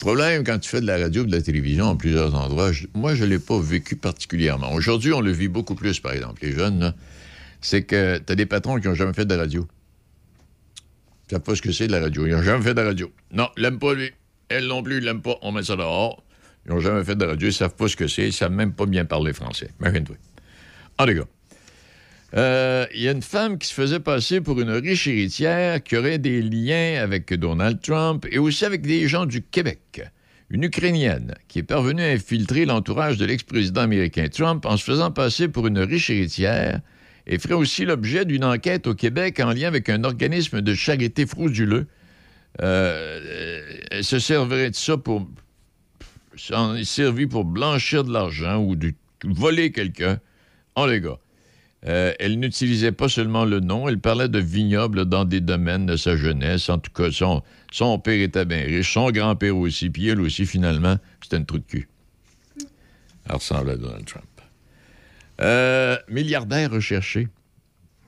problème, 0.00 0.42
quand 0.44 0.58
tu 0.58 0.68
fais 0.68 0.80
de 0.80 0.86
la 0.86 0.98
radio 0.98 1.22
ou 1.22 1.26
de 1.26 1.32
la 1.32 1.42
télévision 1.42 1.84
en 1.84 1.96
plusieurs 1.96 2.34
endroits, 2.34 2.72
moi, 2.94 3.14
je 3.14 3.24
ne 3.24 3.28
l'ai 3.30 3.38
pas 3.38 3.60
vécu 3.60 3.94
particulièrement. 3.94 4.72
Aujourd'hui, 4.72 5.12
on 5.12 5.20
le 5.20 5.30
vit 5.30 5.48
beaucoup 5.48 5.76
plus, 5.76 6.00
par 6.00 6.12
exemple. 6.12 6.42
Les 6.42 6.52
jeunes, 6.52 6.94
c'est 7.60 7.82
que 7.84 8.18
tu 8.18 8.32
as 8.32 8.34
des 8.34 8.46
patrons 8.46 8.80
qui 8.80 8.88
n'ont 8.88 8.94
jamais 8.94 9.12
fait 9.12 9.24
de 9.24 9.34
la 9.34 9.42
radio. 9.42 9.68
Ils 11.28 11.34
savent 11.34 11.42
pas 11.42 11.54
ce 11.54 11.62
que 11.62 11.70
c'est 11.70 11.86
de 11.86 11.92
la 11.92 12.00
radio. 12.00 12.26
Ils 12.26 12.32
n'ont 12.32 12.42
jamais 12.42 12.64
fait 12.64 12.74
de 12.74 12.80
la 12.80 12.86
radio. 12.88 13.12
Non, 13.32 13.48
l'aime 13.56 13.78
pas, 13.78 13.94
lui. 13.94 14.10
Elle 14.48 14.66
non 14.66 14.82
plus, 14.82 14.98
ils 14.98 15.04
l'aiment 15.04 15.22
pas. 15.22 15.36
On 15.42 15.52
met 15.52 15.62
ça 15.62 15.76
dehors. 15.76 16.24
Ils 16.66 16.72
n'ont 16.72 16.80
jamais 16.80 17.04
fait 17.04 17.14
de 17.14 17.24
la 17.24 17.30
radio. 17.30 17.48
Ils 17.48 17.52
savent 17.52 17.76
pas 17.76 17.86
ce 17.86 17.94
que 17.94 18.08
c'est. 18.08 18.26
Ils 18.26 18.32
savent 18.32 18.50
même 18.50 18.72
pas 18.72 18.86
bien 18.86 19.04
parler 19.04 19.32
français. 19.32 19.70
Imagine-toi. 19.80 20.16
En 20.98 21.06
tout. 21.06 21.24
Euh, 22.34 22.86
Il 22.94 23.02
y 23.02 23.08
a 23.08 23.12
une 23.12 23.22
femme 23.22 23.58
qui 23.58 23.68
se 23.68 23.74
faisait 23.74 24.00
passer 24.00 24.40
pour 24.40 24.60
une 24.60 24.70
riche 24.70 25.06
héritière 25.08 25.82
qui 25.82 25.96
aurait 25.96 26.18
des 26.18 26.42
liens 26.42 27.02
avec 27.02 27.32
Donald 27.34 27.80
Trump 27.80 28.26
et 28.30 28.38
aussi 28.38 28.64
avec 28.64 28.82
des 28.82 29.08
gens 29.08 29.26
du 29.26 29.42
Québec. 29.42 30.02
Une 30.50 30.64
Ukrainienne 30.64 31.34
qui 31.48 31.60
est 31.60 31.64
parvenue 31.64 32.02
à 32.02 32.08
infiltrer 32.08 32.64
l'entourage 32.64 33.16
de 33.18 33.24
l'ex-président 33.24 33.82
américain 33.82 34.28
Trump 34.28 34.64
en 34.66 34.76
se 34.76 34.84
faisant 34.84 35.10
passer 35.10 35.48
pour 35.48 35.66
une 35.66 35.78
riche 35.78 36.10
héritière 36.10 36.80
et 37.26 37.38
ferait 37.38 37.54
aussi 37.54 37.84
l'objet 37.84 38.24
d'une 38.24 38.44
enquête 38.44 38.86
au 38.86 38.94
Québec 38.94 39.40
en 39.40 39.52
lien 39.52 39.68
avec 39.68 39.88
un 39.88 40.02
organisme 40.04 40.60
de 40.60 40.74
charité 40.74 41.26
frauduleux. 41.26 41.86
Euh, 42.60 43.78
elle 43.90 44.04
se 44.04 44.18
servirait 44.18 44.70
de 44.70 44.74
ça 44.74 44.96
pour 44.96 45.28
s'en 46.36 46.74
est 46.74 47.26
pour 47.26 47.44
blanchir 47.44 48.02
de 48.02 48.12
l'argent 48.12 48.58
ou 48.58 48.74
de 48.74 48.92
voler 49.24 49.72
quelqu'un. 49.72 50.18
Oh 50.74 50.86
les 50.86 51.00
gars. 51.00 51.18
Euh, 51.86 52.12
elle 52.18 52.38
n'utilisait 52.38 52.92
pas 52.92 53.08
seulement 53.08 53.46
le 53.46 53.60
nom, 53.60 53.88
elle 53.88 53.98
parlait 53.98 54.28
de 54.28 54.38
vignobles 54.38 55.06
dans 55.06 55.24
des 55.24 55.40
domaines 55.40 55.86
de 55.86 55.96
sa 55.96 56.14
jeunesse. 56.16 56.68
En 56.68 56.78
tout 56.78 56.92
cas, 56.92 57.10
son, 57.10 57.98
père 57.98 58.20
était 58.20 58.44
bien 58.44 58.62
riche, 58.64 58.92
son 58.92 59.10
grand-père 59.10 59.56
aussi, 59.56 59.88
puis 59.88 60.08
elle 60.08 60.20
aussi, 60.20 60.44
finalement, 60.44 60.96
c'était 61.22 61.38
une 61.38 61.46
trou 61.46 61.58
de 61.58 61.64
cul. 61.64 61.88
Elle 63.26 63.34
ressemble 63.34 63.70
à 63.70 63.76
Donald 63.76 64.04
Trump. 64.04 64.24
Euh, 65.40 65.96
milliardaire 66.08 66.70
recherché. 66.70 67.28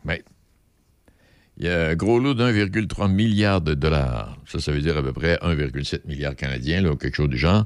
Oui. 0.04 0.16
Il 1.56 1.64
y 1.64 1.68
a 1.68 1.88
un 1.88 1.94
gros 1.94 2.18
lot 2.18 2.34
d'1,3 2.34 3.10
milliard 3.10 3.62
de 3.62 3.72
dollars. 3.72 4.36
Ça, 4.46 4.58
ça 4.58 4.72
veut 4.72 4.80
dire 4.80 4.98
à 4.98 5.02
peu 5.02 5.12
près 5.14 5.36
1,7 5.36 6.06
milliard 6.06 6.36
canadien, 6.36 6.84
ou 6.84 6.96
quelque 6.96 7.14
chose 7.14 7.28
du 7.30 7.38
genre. 7.38 7.64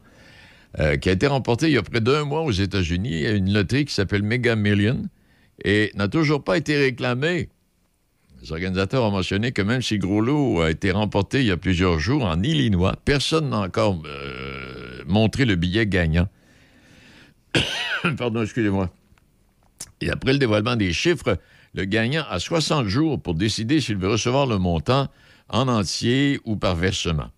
euh, 0.79 0.97
qui 0.97 1.09
a 1.09 1.13
été 1.13 1.27
remportée 1.27 1.67
il 1.67 1.73
y 1.73 1.79
a 1.79 1.83
près 1.83 2.01
d'un 2.01 2.25
mois 2.25 2.43
aux 2.43 2.53
États-Unis. 2.53 3.27
A 3.27 3.33
une 3.33 3.53
loterie 3.53 3.87
qui 3.87 3.95
s'appelle 3.95 4.23
Mega 4.23 4.55
Million 4.55 5.03
et 5.65 5.91
n'a 5.95 6.09
toujours 6.09 6.45
pas 6.45 6.57
été 6.57 6.77
réclamée. 6.77 7.49
Les 8.43 8.53
organisateurs 8.53 9.05
ont 9.05 9.11
mentionné 9.11 9.53
que 9.53 9.63
même 9.63 9.83
si 9.83 9.99
Gros 9.99 10.21
Lot 10.21 10.61
a 10.61 10.71
été 10.71 10.91
remporté 10.91 11.41
il 11.41 11.47
y 11.47 11.51
a 11.51 11.57
plusieurs 11.57 11.99
jours 11.99 12.25
en 12.25 12.43
Illinois, 12.43 12.95
personne 13.05 13.51
n'a 13.51 13.61
encore 13.61 14.03
euh, 14.05 15.03
montré 15.07 15.45
le 15.45 15.57
billet 15.57 15.87
gagnant. 15.87 16.29
Pardon, 18.19 18.43
excusez-moi. 18.43 18.91
Et 20.01 20.11
après 20.11 20.33
le 20.33 20.39
dévoilement 20.39 20.77
des 20.77 20.93
chiffres, 20.93 21.39
le 21.75 21.85
gagnant 21.85 22.25
a 22.29 22.39
60 22.39 22.87
jours 22.87 23.21
pour 23.21 23.35
décider 23.35 23.81
s'il 23.81 23.97
veut 23.97 24.11
recevoir 24.11 24.47
le 24.47 24.59
montant 24.59 25.09
en 25.49 25.69
entier 25.69 26.41
ou 26.45 26.57
par 26.57 26.75
versement. 26.77 27.31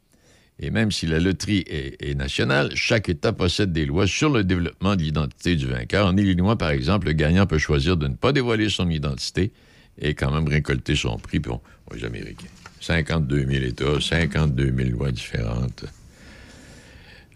Et 0.61 0.71
même 0.71 0.91
si 0.91 1.07
la 1.07 1.21
loterie 1.21 1.65
est, 1.69 2.17
nationale, 2.17 2.73
chaque 2.75 3.09
État 3.09 3.33
possède 3.33 3.73
des 3.73 3.87
lois 3.87 4.09
sur 4.09 4.29
le 4.29 4.43
développement 4.43 4.97
de 4.97 5.03
l'identité 5.03 5.55
du 5.55 5.67
vainqueur. 5.67 6.07
En 6.07 6.17
Illinois, 6.17 6.59
par 6.59 6.71
exemple, 6.71 7.07
le 7.07 7.13
gagnant 7.13 7.47
peut 7.47 7.59
choisir 7.59 7.97
de 7.97 8.09
ne 8.09 8.15
pas 8.15 8.33
dévoiler 8.33 8.69
son 8.69 8.91
identité 8.91 9.53
et 10.01 10.15
quand 10.15 10.33
même 10.33 10.49
récolter 10.49 10.97
son 10.97 11.17
prix. 11.19 11.39
Puis 11.39 11.53
on, 11.53 11.61
on 11.91 11.95
les 11.95 12.05
Américains. 12.05 12.49
52 12.81 13.47
000 13.47 13.65
États, 13.67 14.01
52 14.01 14.75
000 14.77 14.91
lois 14.91 15.13
différentes. 15.13 15.85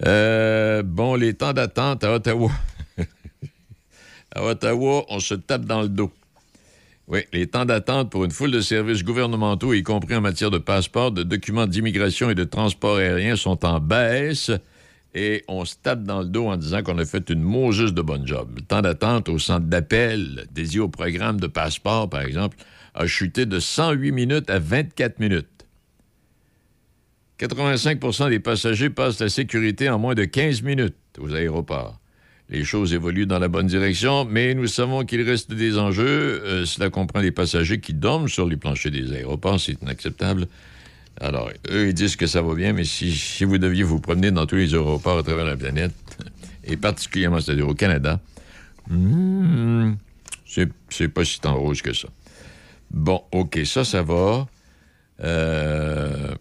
Euh, 0.04 0.82
bon, 0.82 1.14
les 1.14 1.34
temps 1.34 1.52
d'attente 1.52 2.02
à 2.02 2.14
Ottawa. 2.14 2.50
à 4.34 4.44
Ottawa, 4.44 5.04
on 5.08 5.20
se 5.20 5.34
tape 5.34 5.64
dans 5.64 5.82
le 5.82 5.88
dos. 5.88 6.12
Oui, 7.09 7.20
les 7.32 7.46
temps 7.46 7.64
d'attente 7.64 8.11
pour 8.11 8.24
une 8.24 8.30
foule 8.30 8.53
de 8.53 8.61
services 8.61 9.03
gouvernementaux, 9.03 9.74
y 9.74 9.82
compris 9.82 10.14
en 10.14 10.20
matière 10.20 10.50
de 10.50 10.59
passeport, 10.59 11.11
de 11.11 11.24
documents 11.24 11.66
d'immigration 11.66 12.30
et 12.30 12.34
de 12.34 12.44
transport 12.44 12.96
aérien, 12.96 13.36
sont 13.36 13.64
en 13.64 13.80
baisse. 13.80 14.50
Et 15.14 15.44
on 15.48 15.64
se 15.64 15.74
tape 15.82 16.05
dans 16.05 16.20
le 16.20 16.26
dos 16.28 16.46
en 16.46 16.57
disant 16.57 16.82
qu'on 16.82 16.96
a 16.98 17.05
fait 17.05 17.28
une 17.28 17.42
Moses 17.42 17.92
de 17.92 18.00
bonne 18.00 18.26
job. 18.26 18.53
Le 18.57 18.62
temps 18.62 18.80
d'attente 18.80 19.28
au 19.28 19.38
centre 19.38 19.66
d'appel 19.66 20.46
dédié 20.53 20.80
au 20.80 20.88
programme 20.88 21.38
de 21.38 21.48
passeport, 21.48 22.09
par 22.09 22.22
exemple, 22.22 22.57
a 22.94 23.07
chuté 23.07 23.46
de 23.46 23.59
108 23.59 24.12
minutes 24.12 24.48
à 24.48 24.59
24 24.59 25.18
minutes. 25.18 25.48
85% 27.40 28.30
des 28.30 28.38
passagers 28.38 28.90
passent 28.90 29.20
la 29.20 29.28
sécurité 29.28 29.90
en 29.90 29.98
moins 29.98 30.14
de 30.14 30.24
15 30.24 30.62
minutes 30.62 30.94
aux 31.18 31.34
aéroports. 31.34 32.01
Les 32.53 32.64
choses 32.64 32.92
évoluent 32.92 33.24
dans 33.24 33.38
la 33.38 33.48
bonne 33.48 33.66
direction, 33.66 34.26
mais 34.26 34.55
nous 34.55 34.66
savons 34.66 35.07
qu'il 35.07 35.22
reste 35.22 35.55
des 35.55 35.78
enjeux. 35.78 36.42
Euh, 36.44 36.66
cela 36.66 36.90
comprend 36.90 37.20
les 37.20 37.30
passagers 37.30 37.80
qui 37.80 37.94
dorment 37.94 38.28
sur 38.28 38.46
les 38.46 38.59
planchers 38.59 38.92
des 38.92 39.11
aéroports. 39.14 39.59
C'est 39.59 39.80
inacceptable. 39.80 40.46
Alors, 41.18 41.50
eux, 41.70 41.88
ils 41.88 41.94
disent 41.94 42.14
que 42.14 42.26
ça 42.26 42.42
va 42.42 42.55
bien, 42.55 42.74
mais 42.74 42.84
si, 42.84 43.44
vous 43.44 43.57
deviez 43.57 43.82
vous 43.82 44.00
promener 44.00 44.30
dans 44.30 44.44
tous 44.44 44.57
les 44.57 44.74
aéroports 44.74 45.16
à 45.16 45.22
travers 45.22 45.46
la 45.46 45.57
planète, 45.57 45.94
et 46.64 46.76
particulièrement, 46.76 47.40
c'est-à-dire 47.40 47.66
au 47.66 47.74
Canada, 47.74 48.20
hmm, 48.90 49.94
c'est 50.44 50.68
c'est 50.90 51.09
pas 51.09 51.24
si 51.24 51.40
tant 51.40 51.57
rose 51.57 51.80
que 51.80 51.94
ça. 51.94 52.09
Bon, 52.90 53.22
OK, 53.32 53.61
ça, 53.64 53.82
ça 53.82 54.03
va. 54.03 54.46
Euh, 55.20 56.34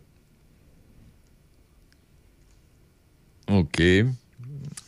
OK. 3.48 3.82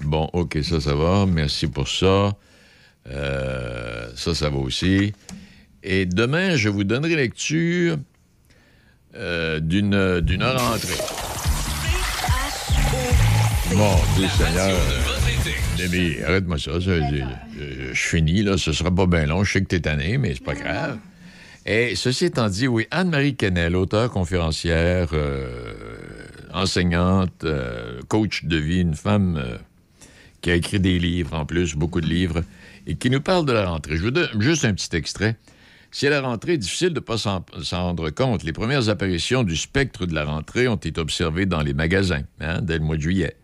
Bon, 0.05 0.29
OK, 0.33 0.57
ça, 0.63 0.79
ça 0.81 0.95
va. 0.95 1.25
Merci 1.25 1.67
pour 1.67 1.87
ça. 1.87 2.33
Euh, 3.09 4.07
ça, 4.15 4.33
ça 4.35 4.49
va 4.49 4.57
aussi. 4.57 5.13
Et 5.83 6.05
demain, 6.05 6.55
je 6.55 6.69
vous 6.69 6.83
donnerai 6.83 7.15
lecture 7.15 7.97
euh, 9.15 9.59
d'une 9.59 10.21
d'une 10.21 10.43
rentrée. 10.43 11.03
Mon 13.75 13.95
Dieu 14.15 14.27
Seigneur. 14.29 14.77
Déby, 15.77 16.21
arrête-moi 16.23 16.57
ça. 16.57 16.79
ça, 16.79 16.91
je, 16.99 17.93
finis, 17.93 18.43
là. 18.43 18.57
Ce 18.57 18.71
sera 18.71 18.91
pas 18.93 19.07
bien 19.07 19.25
long. 19.25 19.43
Je 19.43 19.53
sais 19.53 19.61
que 19.61 19.67
t'es 19.67 19.81
tanné, 19.81 20.17
mais 20.17 20.33
c'est 20.33 20.43
pas 20.43 20.53
grave. 20.53 20.97
Et 21.65 21.95
ceci 21.95 22.25
étant 22.25 22.49
dit, 22.49 22.67
oui, 22.67 22.87
Anne-Marie 22.91 23.35
Kennel, 23.35 23.75
auteure, 23.75 24.11
conférencière, 24.11 25.09
euh, 25.13 25.73
enseignante, 26.53 27.45
coach 28.09 28.43
de 28.43 28.57
vie, 28.57 28.81
une 28.81 28.95
femme 28.95 29.41
qui 30.43 30.51
a 30.51 30.55
écrit 30.55 30.79
des 30.79 30.99
livres 30.99 31.33
en 31.33 31.45
plus, 31.45 31.73
beaucoup 31.73 32.01
de 32.01 32.05
livres, 32.05 32.43
et 32.85 32.95
qui 32.95 33.09
nous 33.09 33.21
parle 33.21 33.45
de 33.45 33.53
la 33.53 33.67
rentrée. 33.67 33.97
Je 33.97 34.03
vous 34.03 34.11
donne 34.11 34.29
juste 34.39 34.65
un 34.65 34.73
petit 34.73 34.95
extrait. 34.95 35.37
À 36.01 36.09
la 36.09 36.21
rentrée, 36.21 36.57
difficile 36.57 36.89
de 36.89 36.95
ne 36.95 36.99
pas 36.99 37.17
s'en 37.17 37.45
s'en 37.61 37.83
rendre 37.83 38.09
compte, 38.09 38.43
les 38.43 38.51
premières 38.51 38.89
apparitions 38.89 39.43
du 39.43 39.55
spectre 39.55 40.05
de 40.05 40.13
la 40.13 40.25
rentrée 40.25 40.67
ont 40.67 40.75
été 40.75 40.99
observées 40.99 41.45
dans 41.45 41.61
les 41.61 41.73
magasins, 41.73 42.23
hein, 42.41 42.61
dès 42.61 42.77
le 42.77 42.83
mois 42.83 42.97
de 42.97 43.01
juillet. 43.01 43.37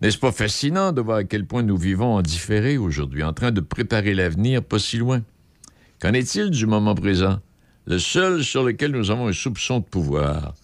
N'est-ce 0.00 0.18
pas 0.18 0.32
fascinant 0.32 0.92
de 0.92 1.00
voir 1.02 1.18
à 1.18 1.24
quel 1.24 1.44
point 1.44 1.62
nous 1.62 1.76
vivons 1.76 2.14
en 2.14 2.22
différé 2.22 2.78
aujourd'hui, 2.78 3.22
en 3.22 3.34
train 3.34 3.52
de 3.52 3.60
préparer 3.60 4.14
l'avenir 4.14 4.64
pas 4.64 4.78
si 4.78 4.96
loin? 4.96 5.22
Qu'en 6.00 6.14
est-il 6.14 6.50
du 6.50 6.66
moment 6.66 6.94
présent? 6.94 7.38
Le 7.86 7.98
seul 7.98 8.42
sur 8.42 8.64
lequel 8.64 8.92
nous 8.92 9.10
avons 9.10 9.28
un 9.28 9.32
soupçon 9.32 9.80
de 9.80 9.84
pouvoir? 9.84 10.54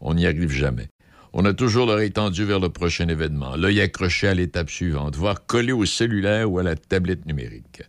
On 0.00 0.14
n'y 0.14 0.26
arrive 0.26 0.50
jamais. 0.50 0.91
On 1.34 1.46
a 1.46 1.54
toujours 1.54 1.86
l'oreille 1.86 2.12
tendue 2.12 2.44
vers 2.44 2.60
le 2.60 2.68
prochain 2.68 3.08
événement, 3.08 3.56
l'œil 3.56 3.80
accroché 3.80 4.28
à 4.28 4.34
l'étape 4.34 4.68
suivante, 4.68 5.16
voire 5.16 5.46
collé 5.46 5.72
au 5.72 5.86
cellulaire 5.86 6.52
ou 6.52 6.58
à 6.58 6.62
la 6.62 6.76
tablette 6.76 7.24
numérique. 7.24 7.82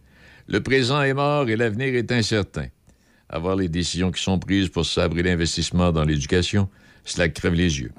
Le 0.47 0.63
présent 0.63 1.01
est 1.01 1.13
mort 1.13 1.49
et 1.49 1.57
l'avenir 1.57 1.93
est 1.93 2.13
incertain. 2.13 2.67
Avoir 3.27 3.57
les 3.57 3.67
décisions 3.67 4.11
qui 4.11 4.23
sont 4.23 4.39
prises 4.39 4.69
pour 4.69 4.85
sabrer 4.85 5.23
l'investissement 5.23 5.91
dans 5.91 6.05
l'éducation, 6.05 6.69
cela 7.03 7.27
crève 7.27 7.53
les 7.53 7.81
yeux. 7.81 7.91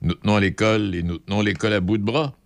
Nous 0.00 0.14
tenons 0.14 0.38
l'école 0.38 0.94
et 0.94 1.02
nous 1.02 1.18
tenons 1.18 1.40
l'école 1.40 1.72
à 1.72 1.80
bout 1.80 1.98
de 1.98 2.04
bras, 2.04 2.36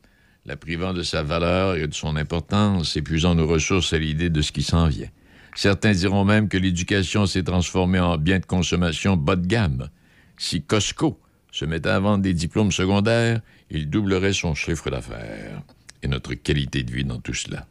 la 0.47 0.57
privant 0.57 0.95
de 0.95 1.03
sa 1.03 1.23
valeur 1.23 1.77
et 1.77 1.87
de 1.87 1.95
son 1.95 2.17
importance, 2.17 2.97
épuisant 2.97 3.35
nos 3.35 3.47
ressources 3.47 3.93
à 3.93 3.99
l'idée 3.99 4.31
de 4.31 4.41
ce 4.41 4.53
qui 4.53 4.63
s'en 4.63 4.89
vient. 4.89 5.11
Certains 5.55 5.93
diront 5.93 6.25
même 6.25 6.49
que 6.49 6.57
l'éducation 6.57 7.27
s'est 7.27 7.43
transformée 7.43 8.01
en 8.01 8.17
bien 8.17 8.39
de 8.39 8.47
consommation 8.47 9.19
bas 9.19 9.37
de 9.37 9.47
gamme. 9.47 9.91
Si 10.39 10.63
Costco 10.63 11.21
se 11.59 11.65
mettait 11.65 11.89
à 11.89 11.99
vendre 11.99 12.23
des 12.23 12.35
diplômes 12.35 12.71
secondaires, 12.71 13.41
il 13.71 13.91
doublerait 13.91 14.33
son 14.33 14.55
chiffre 14.55 14.91
d'affaires 14.91 15.61
et 16.03 16.09
notre 16.09 16.35
qualité 16.35 16.85
de 16.85 16.93
vie 16.93 17.05
dans 17.05 17.19
tout 17.19 17.35
cela. 17.35 17.67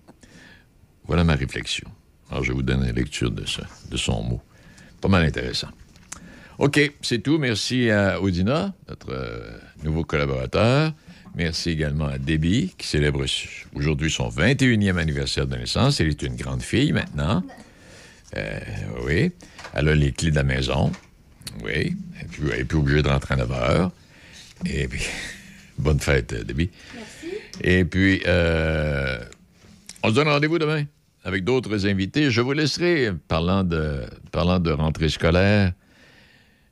Voilà 1.06 1.24
ma 1.24 1.36
réflexion. 1.36 1.88
Alors, 2.30 2.44
je 2.44 2.52
vous 2.52 2.64
donne 2.64 2.84
la 2.84 2.92
lecture 2.92 3.32
de, 3.32 3.46
ça, 3.46 3.64
de 3.90 3.96
son 3.96 4.22
mot. 4.24 4.42
Pas 5.00 5.08
mal 5.08 5.24
intéressant. 5.24 5.70
OK, 6.60 6.92
c'est 7.02 7.20
tout. 7.20 7.38
Merci 7.38 7.90
à 7.90 8.22
Odina, 8.22 8.74
notre 8.90 9.12
euh, 9.12 9.58
nouveau 9.84 10.04
collaborateur. 10.04 10.92
Merci 11.36 11.70
également 11.70 12.08
à 12.08 12.18
Debbie, 12.18 12.74
qui 12.78 12.88
célèbre 12.88 13.24
aujourd'hui 13.74 14.12
son 14.12 14.28
21e 14.28 14.98
anniversaire 14.98 15.48
de 15.48 15.56
naissance. 15.56 16.02
Elle 16.02 16.10
est 16.10 16.22
une 16.24 16.36
grande 16.36 16.62
fille 16.62 16.92
maintenant. 16.92 17.42
Euh, 18.36 18.60
oui. 19.06 19.32
Elle 19.74 19.88
a 19.88 19.96
les 19.96 20.12
clés 20.12 20.32
de 20.32 20.36
la 20.36 20.44
maison. 20.44 20.92
Oui. 21.64 21.96
Elle 22.20 22.58
n'est 22.58 22.64
plus 22.64 22.78
obligée 22.78 23.02
de 23.02 23.10
rentrer 23.10 23.34
à 23.36 23.38
9 23.38 23.52
heures. 23.52 23.92
Et 24.66 24.88
puis, 24.88 25.04
bonne 25.78 26.00
fête, 26.00 26.34
euh, 26.34 26.44
Debbie. 26.44 26.70
Merci. 26.96 27.28
Et 27.62 27.86
puis, 27.86 28.22
euh, 28.26 29.20
on 30.04 30.10
se 30.10 30.14
donne 30.14 30.28
rendez-vous 30.28 30.60
demain 30.60 30.86
avec 31.24 31.44
d'autres 31.44 31.86
invités. 31.86 32.32
Je 32.32 32.42
vous 32.42 32.54
laisserai, 32.54 33.12
parlant 33.28 33.64
de, 33.64 34.04
parlant 34.32 34.60
de 34.60 34.72
rentrée 34.72 35.10
scolaire, 35.10 35.74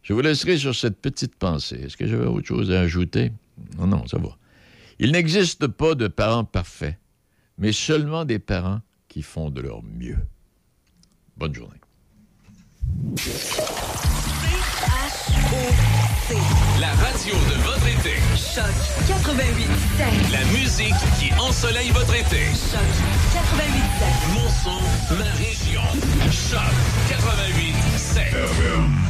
je 0.01 0.13
vous 0.13 0.21
laisserai 0.21 0.57
sur 0.57 0.75
cette 0.75 1.01
petite 1.01 1.35
pensée. 1.35 1.81
Est-ce 1.83 1.97
que 1.97 2.07
j'avais 2.07 2.25
autre 2.25 2.47
chose 2.47 2.71
à 2.71 2.79
ajouter? 2.81 3.31
Non, 3.77 3.87
non, 3.87 4.07
ça 4.07 4.17
va. 4.17 4.29
Il 4.99 5.11
n'existe 5.11 5.67
pas 5.67 5.95
de 5.95 6.07
parents 6.07 6.45
parfaits, 6.45 6.97
mais 7.57 7.71
seulement 7.71 8.23
des 8.23 8.39
parents 8.39 8.81
qui 9.09 9.23
font 9.23 9.49
de 9.49 9.61
leur 9.61 9.83
mieux. 9.83 10.19
Bonne 11.37 11.53
journée. 11.53 11.79
La 16.79 16.87
radio 17.05 17.35
de 17.35 17.61
votre 17.61 17.85
été. 17.87 18.15
Choc 18.35 18.65
88 19.07 19.69
La 20.31 20.43
musique 20.57 20.95
qui 21.19 21.31
ensoleille 21.39 21.91
votre 21.91 22.15
été. 22.15 22.45
Choc 22.45 22.81
88 23.31 23.83
Mon 24.33 24.49
son, 24.49 25.15
ma 25.15 25.31
région. 25.33 25.81
Choc 26.31 26.61
88 27.09 27.75
7. 27.95 29.04